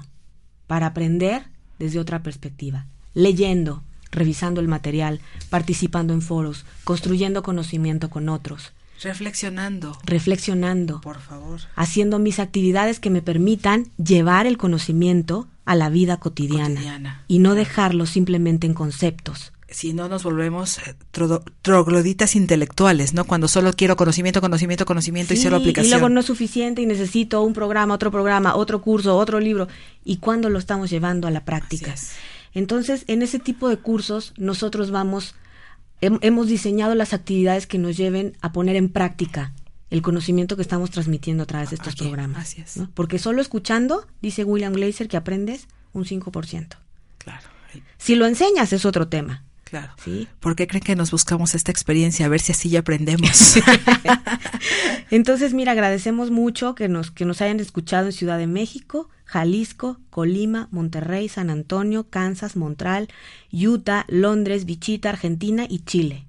para 0.67 0.87
aprender 0.87 1.45
desde 1.79 1.99
otra 1.99 2.21
perspectiva, 2.21 2.85
leyendo, 3.13 3.81
revisando 4.11 4.61
el 4.61 4.67
material, 4.67 5.21
participando 5.49 6.13
en 6.13 6.21
foros, 6.21 6.65
construyendo 6.83 7.43
conocimiento 7.43 8.09
con 8.09 8.29
otros. 8.29 8.73
Reflexionando. 9.01 9.97
Reflexionando. 10.03 10.99
Por 10.99 11.21
favor. 11.21 11.61
Haciendo 11.75 12.19
mis 12.19 12.39
actividades 12.39 12.99
que 12.99 13.09
me 13.09 13.21
permitan 13.21 13.87
llevar 13.97 14.45
el 14.45 14.57
conocimiento 14.57 15.47
a 15.69 15.75
la 15.75 15.89
vida 15.89 16.17
cotidiana, 16.17 16.75
Cotidiana. 16.75 17.23
y 17.27 17.39
no 17.39 17.53
dejarlo 17.55 18.05
simplemente 18.05 18.65
en 18.67 18.73
conceptos. 18.73 19.53
Si 19.71 19.93
no 19.93 20.09
nos 20.09 20.23
volvemos 20.23 20.79
eh, 20.79 20.95
trogloditas 21.61 22.35
intelectuales, 22.35 23.13
¿no? 23.13 23.25
Cuando 23.25 23.47
solo 23.47 23.71
quiero 23.73 23.95
conocimiento, 23.95 24.41
conocimiento, 24.41 24.85
conocimiento 24.85 25.33
y 25.33 25.37
Sí, 25.37 25.43
cero 25.43 25.57
aplicación. 25.57 25.85
Y 25.87 25.91
luego 25.91 26.09
no 26.09 26.21
es 26.21 26.25
suficiente 26.25 26.81
y 26.81 26.85
necesito 26.87 27.43
un 27.43 27.53
programa, 27.53 27.93
otro 27.93 28.09
programa, 28.11 28.55
otro 28.55 28.81
curso, 28.81 29.15
otro 29.15 29.39
libro. 29.39 29.67
¿Y 30.03 30.17
cuándo 30.17 30.49
lo 30.49 30.57
estamos 30.57 30.89
llevando 30.89 31.27
a 31.27 31.31
la 31.31 31.45
práctica? 31.45 31.93
Entonces, 32.55 33.03
en 33.07 33.21
ese 33.21 33.37
tipo 33.37 33.69
de 33.69 33.77
cursos, 33.77 34.33
nosotros 34.37 34.89
vamos, 34.89 35.35
hem- 36.01 36.17
hemos 36.21 36.47
diseñado 36.47 36.95
las 36.95 37.13
actividades 37.13 37.67
que 37.67 37.77
nos 37.77 37.95
lleven 37.95 38.35
a 38.41 38.51
poner 38.51 38.75
en 38.75 38.89
práctica 38.89 39.53
el 39.89 40.01
conocimiento 40.01 40.55
que 40.55 40.61
estamos 40.61 40.91
transmitiendo 40.91 41.43
a 41.43 41.45
través 41.45 41.69
de 41.71 41.75
estos 41.77 41.93
Aquí, 41.93 42.03
programas. 42.05 42.37
así 42.47 42.61
es. 42.61 42.77
¿no? 42.77 42.89
Porque 42.93 43.17
solo 43.19 43.41
escuchando, 43.41 44.05
dice 44.21 44.43
William 44.43 44.73
Glazer, 44.73 45.07
que 45.07 45.17
aprendes 45.17 45.67
un 45.93 46.05
5%. 46.05 46.67
Claro, 47.17 47.47
Si 47.97 48.15
lo 48.15 48.25
enseñas 48.25 48.71
es 48.73 48.85
otro 48.85 49.07
tema. 49.07 49.43
claro. 49.63 49.93
¿sí? 50.03 50.27
¿Por 50.39 50.55
qué 50.55 50.67
creen 50.67 50.83
que 50.83 50.95
nos 50.95 51.11
buscamos 51.11 51.55
esta 51.55 51.71
experiencia? 51.71 52.25
A 52.25 52.29
ver 52.29 52.39
si 52.39 52.51
así 52.51 52.69
ya 52.69 52.79
aprendemos. 52.79 53.55
Entonces, 55.11 55.53
mira, 55.53 55.71
agradecemos 55.71 56.31
mucho 56.31 56.75
que 56.75 56.87
nos, 56.87 57.11
que 57.11 57.25
nos 57.25 57.41
hayan 57.41 57.59
escuchado 57.59 58.07
en 58.07 58.13
Ciudad 58.13 58.37
de 58.37 58.47
México, 58.47 59.09
Jalisco, 59.25 59.99
Colima, 60.09 60.67
Monterrey, 60.71 61.29
San 61.29 61.49
Antonio, 61.49 62.07
Kansas, 62.09 62.55
Montreal, 62.55 63.07
Utah, 63.51 64.05
Londres, 64.07 64.65
Wichita, 64.67 65.09
Argentina 65.09 65.65
y 65.67 65.79
Chile. 65.79 66.25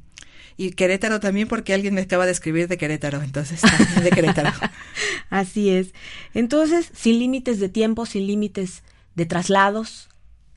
Y 0.67 0.73
Querétaro 0.73 1.21
también, 1.21 1.49
porque 1.49 1.73
alguien 1.75 1.95
me 1.95 2.03
acaba 2.03 2.27
de 2.27 2.33
escribir 2.33 2.69
de 2.69 2.77
Querétaro, 2.77 3.23
entonces 3.23 3.61
también 3.61 4.05
de 4.05 4.11
Querétaro. 4.11 4.53
Así 5.31 5.71
es. 5.71 5.93
Entonces, 6.35 6.91
sin 6.95 7.19
límites 7.19 7.61
de 7.61 7.69
tiempo, 7.69 8.05
sin 8.07 8.27
límites 8.27 8.83
de 9.15 9.27
traslados, 9.27 10.09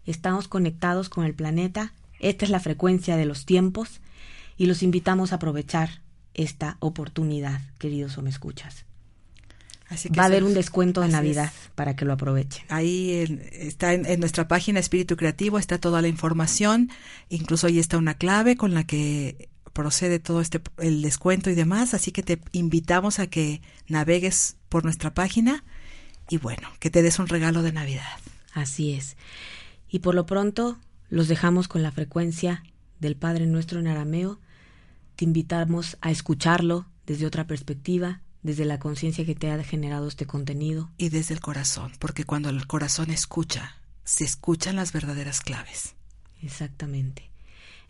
estamos 0.05 0.47
conectados 0.47 1.09
con 1.09 1.23
el 1.25 1.33
planeta. 1.33 1.93
Esta 2.19 2.45
es 2.45 2.51
la 2.51 2.59
frecuencia 2.59 3.15
de 3.17 3.25
los 3.25 3.45
tiempos 3.45 4.01
y 4.57 4.65
los 4.65 4.83
invitamos 4.83 5.31
a 5.31 5.35
aprovechar 5.35 6.01
esta 6.33 6.77
oportunidad, 6.79 7.61
queridos 7.79 8.17
o 8.17 8.21
me 8.21 8.29
escuchas. 8.29 8.85
Así 9.89 10.09
que 10.09 10.17
Va 10.17 10.23
a 10.23 10.25
haber 10.27 10.43
un 10.43 10.49
es- 10.49 10.55
descuento 10.55 11.01
de 11.01 11.09
Navidad 11.09 11.51
es. 11.53 11.69
para 11.75 11.95
que 11.95 12.05
lo 12.05 12.13
aprovechen. 12.13 12.65
Ahí 12.69 13.11
en- 13.27 13.41
está 13.51 13.93
en, 13.93 14.05
en 14.05 14.19
nuestra 14.19 14.47
página 14.47 14.79
Espíritu 14.79 15.15
Creativo, 15.17 15.59
está 15.59 15.77
toda 15.77 16.01
la 16.01 16.07
información, 16.07 16.89
incluso 17.29 17.67
ahí 17.67 17.79
está 17.79 17.97
una 17.97 18.15
clave 18.15 18.55
con 18.57 18.73
la 18.73 18.85
que 18.85 19.49
procede 19.73 20.19
todo 20.19 20.39
este 20.39 20.61
el 20.77 21.01
descuento 21.01 21.49
y 21.49 21.55
demás, 21.55 21.93
así 21.93 22.11
que 22.11 22.23
te 22.23 22.39
invitamos 22.51 23.19
a 23.19 23.27
que 23.27 23.61
navegues 23.87 24.57
por 24.69 24.83
nuestra 24.83 25.13
página 25.13 25.63
y 26.29 26.37
bueno, 26.37 26.69
que 26.79 26.89
te 26.89 27.01
des 27.01 27.19
un 27.19 27.27
regalo 27.27 27.63
de 27.63 27.73
Navidad. 27.73 28.17
Así 28.53 28.93
es. 28.93 29.17
Y 29.89 29.99
por 29.99 30.15
lo 30.15 30.25
pronto 30.25 30.77
los 31.09 31.27
dejamos 31.27 31.67
con 31.67 31.83
la 31.83 31.91
frecuencia 31.91 32.63
del 32.99 33.15
Padre 33.15 33.45
Nuestro 33.45 33.79
en 33.79 33.87
arameo. 33.87 34.39
Te 35.15 35.25
invitamos 35.25 35.97
a 36.01 36.11
escucharlo 36.11 36.87
desde 37.05 37.25
otra 37.25 37.45
perspectiva, 37.45 38.21
desde 38.41 38.65
la 38.65 38.79
conciencia 38.79 39.25
que 39.25 39.35
te 39.35 39.51
ha 39.51 39.63
generado 39.63 40.07
este 40.07 40.25
contenido. 40.25 40.89
Y 40.97 41.09
desde 41.09 41.33
el 41.33 41.41
corazón, 41.41 41.91
porque 41.99 42.23
cuando 42.23 42.49
el 42.49 42.65
corazón 42.67 43.11
escucha, 43.11 43.77
se 44.03 44.23
escuchan 44.23 44.75
las 44.75 44.93
verdaderas 44.93 45.41
claves. 45.41 45.95
Exactamente. 46.41 47.32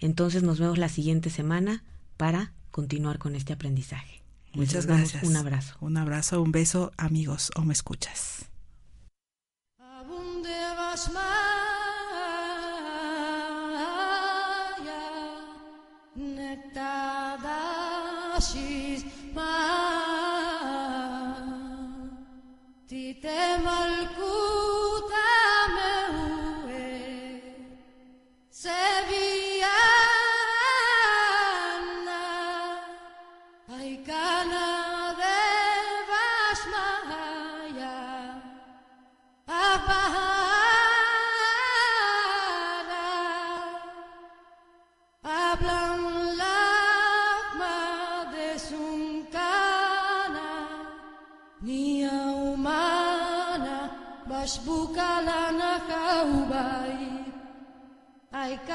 Entonces 0.04 0.44
nos 0.44 0.60
vemos 0.60 0.78
la 0.78 0.90
siguiente 0.90 1.30
semana 1.30 1.82
para 2.18 2.52
continuar 2.72 3.20
con 3.20 3.38
este 3.38 3.54
aprendizaje. 3.54 4.22
Muchas 4.52 4.86
gracias. 4.86 5.24
Un 5.24 5.38
abrazo. 5.38 5.78
Un 5.80 5.96
abrazo, 5.96 6.42
un 6.42 6.52
beso, 6.52 6.92
amigos, 6.98 7.52
o 7.56 7.62
me 7.62 7.72
escuchas. 7.72 8.50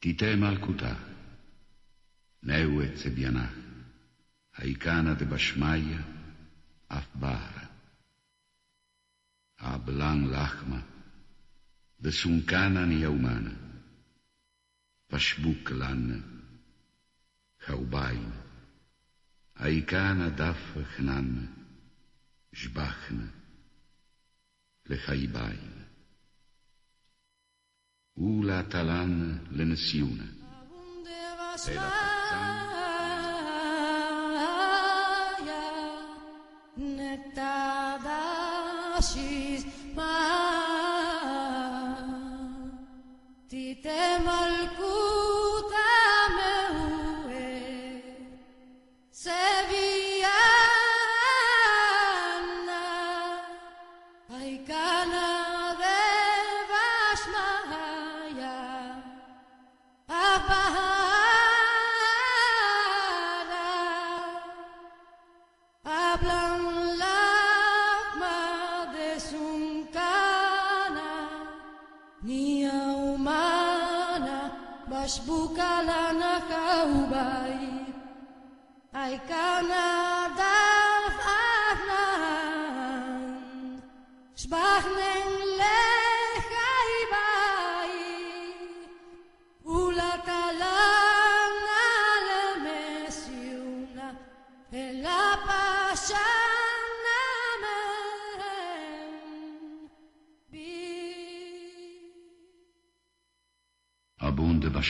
תיטה 0.00 0.36
מלכותה, 0.36 0.94
נאווה 2.42 2.96
צביינה, 2.96 3.50
היכנה 4.56 5.14
דבשמיא, 5.14 5.98
אף 6.88 7.06
בהרה. 7.14 7.66
הבלן 9.58 10.24
לחמה, 10.24 10.80
דסונקנה 12.00 12.84
ניהומנה, 12.86 13.50
פשבוק 15.06 15.70
לנה, 15.70 16.18
חאוביין, 17.66 18.30
היכנה 19.56 20.28
דף 20.28 20.76
חננה, 20.96 21.46
שבחנה, 22.52 23.26
לחייביין. 24.86 25.79
Ula 28.20 28.62
talan 28.68 29.40
lensiuna. 29.56 30.26
E 31.68 31.74
la 31.74 31.88
tazzana 31.98 32.79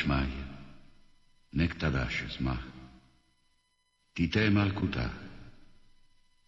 Shmaia, 0.01 0.46
nec 1.53 1.76
tadash 1.78 2.24
esmach, 2.28 2.64
tite 4.14 4.48
malkuta, 4.51 5.11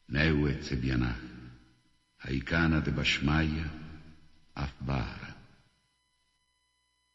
neue 0.09 0.53
cebianach, 0.63 1.21
haikana 2.25 2.81
de 2.81 2.91
Bashmaia, 2.91 3.69
af 4.57 4.73
bara. 4.81 5.31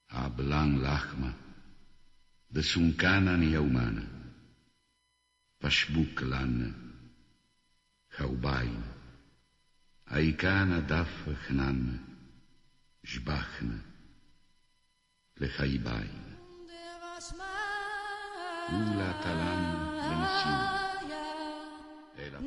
Ablan 0.09 0.79
lachma, 0.85 1.33
desunkana 2.53 3.37
ni 3.37 3.57
umana, 3.57 4.05
pashbuk 5.59 6.21
lanna, 6.21 6.69
haubain, 8.17 8.83
haikana 10.05 10.81
daf 10.81 11.11
hnanna, 11.47 11.97
Жбахна, 13.07 13.79
Лехайбай. 15.39 16.26
Ula 18.69 19.13
lenesim, 20.03 20.57
era. 22.17 22.37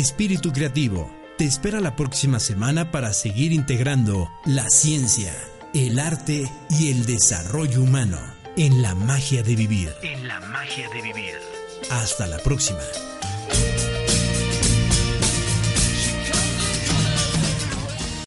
Espíritu 0.00 0.50
Creativo 0.50 1.10
te 1.36 1.44
espera 1.44 1.78
la 1.78 1.94
próxima 1.94 2.40
semana 2.40 2.90
para 2.90 3.12
seguir 3.12 3.52
integrando 3.52 4.30
la 4.46 4.68
ciencia, 4.70 5.34
el 5.74 5.98
arte 5.98 6.50
y 6.70 6.90
el 6.90 7.04
desarrollo 7.04 7.82
humano 7.82 8.18
en 8.56 8.80
la 8.80 8.94
magia 8.94 9.42
de 9.42 9.56
vivir. 9.56 9.92
En 10.02 10.26
la 10.26 10.40
magia 10.40 10.88
de 10.88 11.02
vivir. 11.02 11.34
Hasta 11.90 12.26
la 12.26 12.38
próxima. 12.38 12.80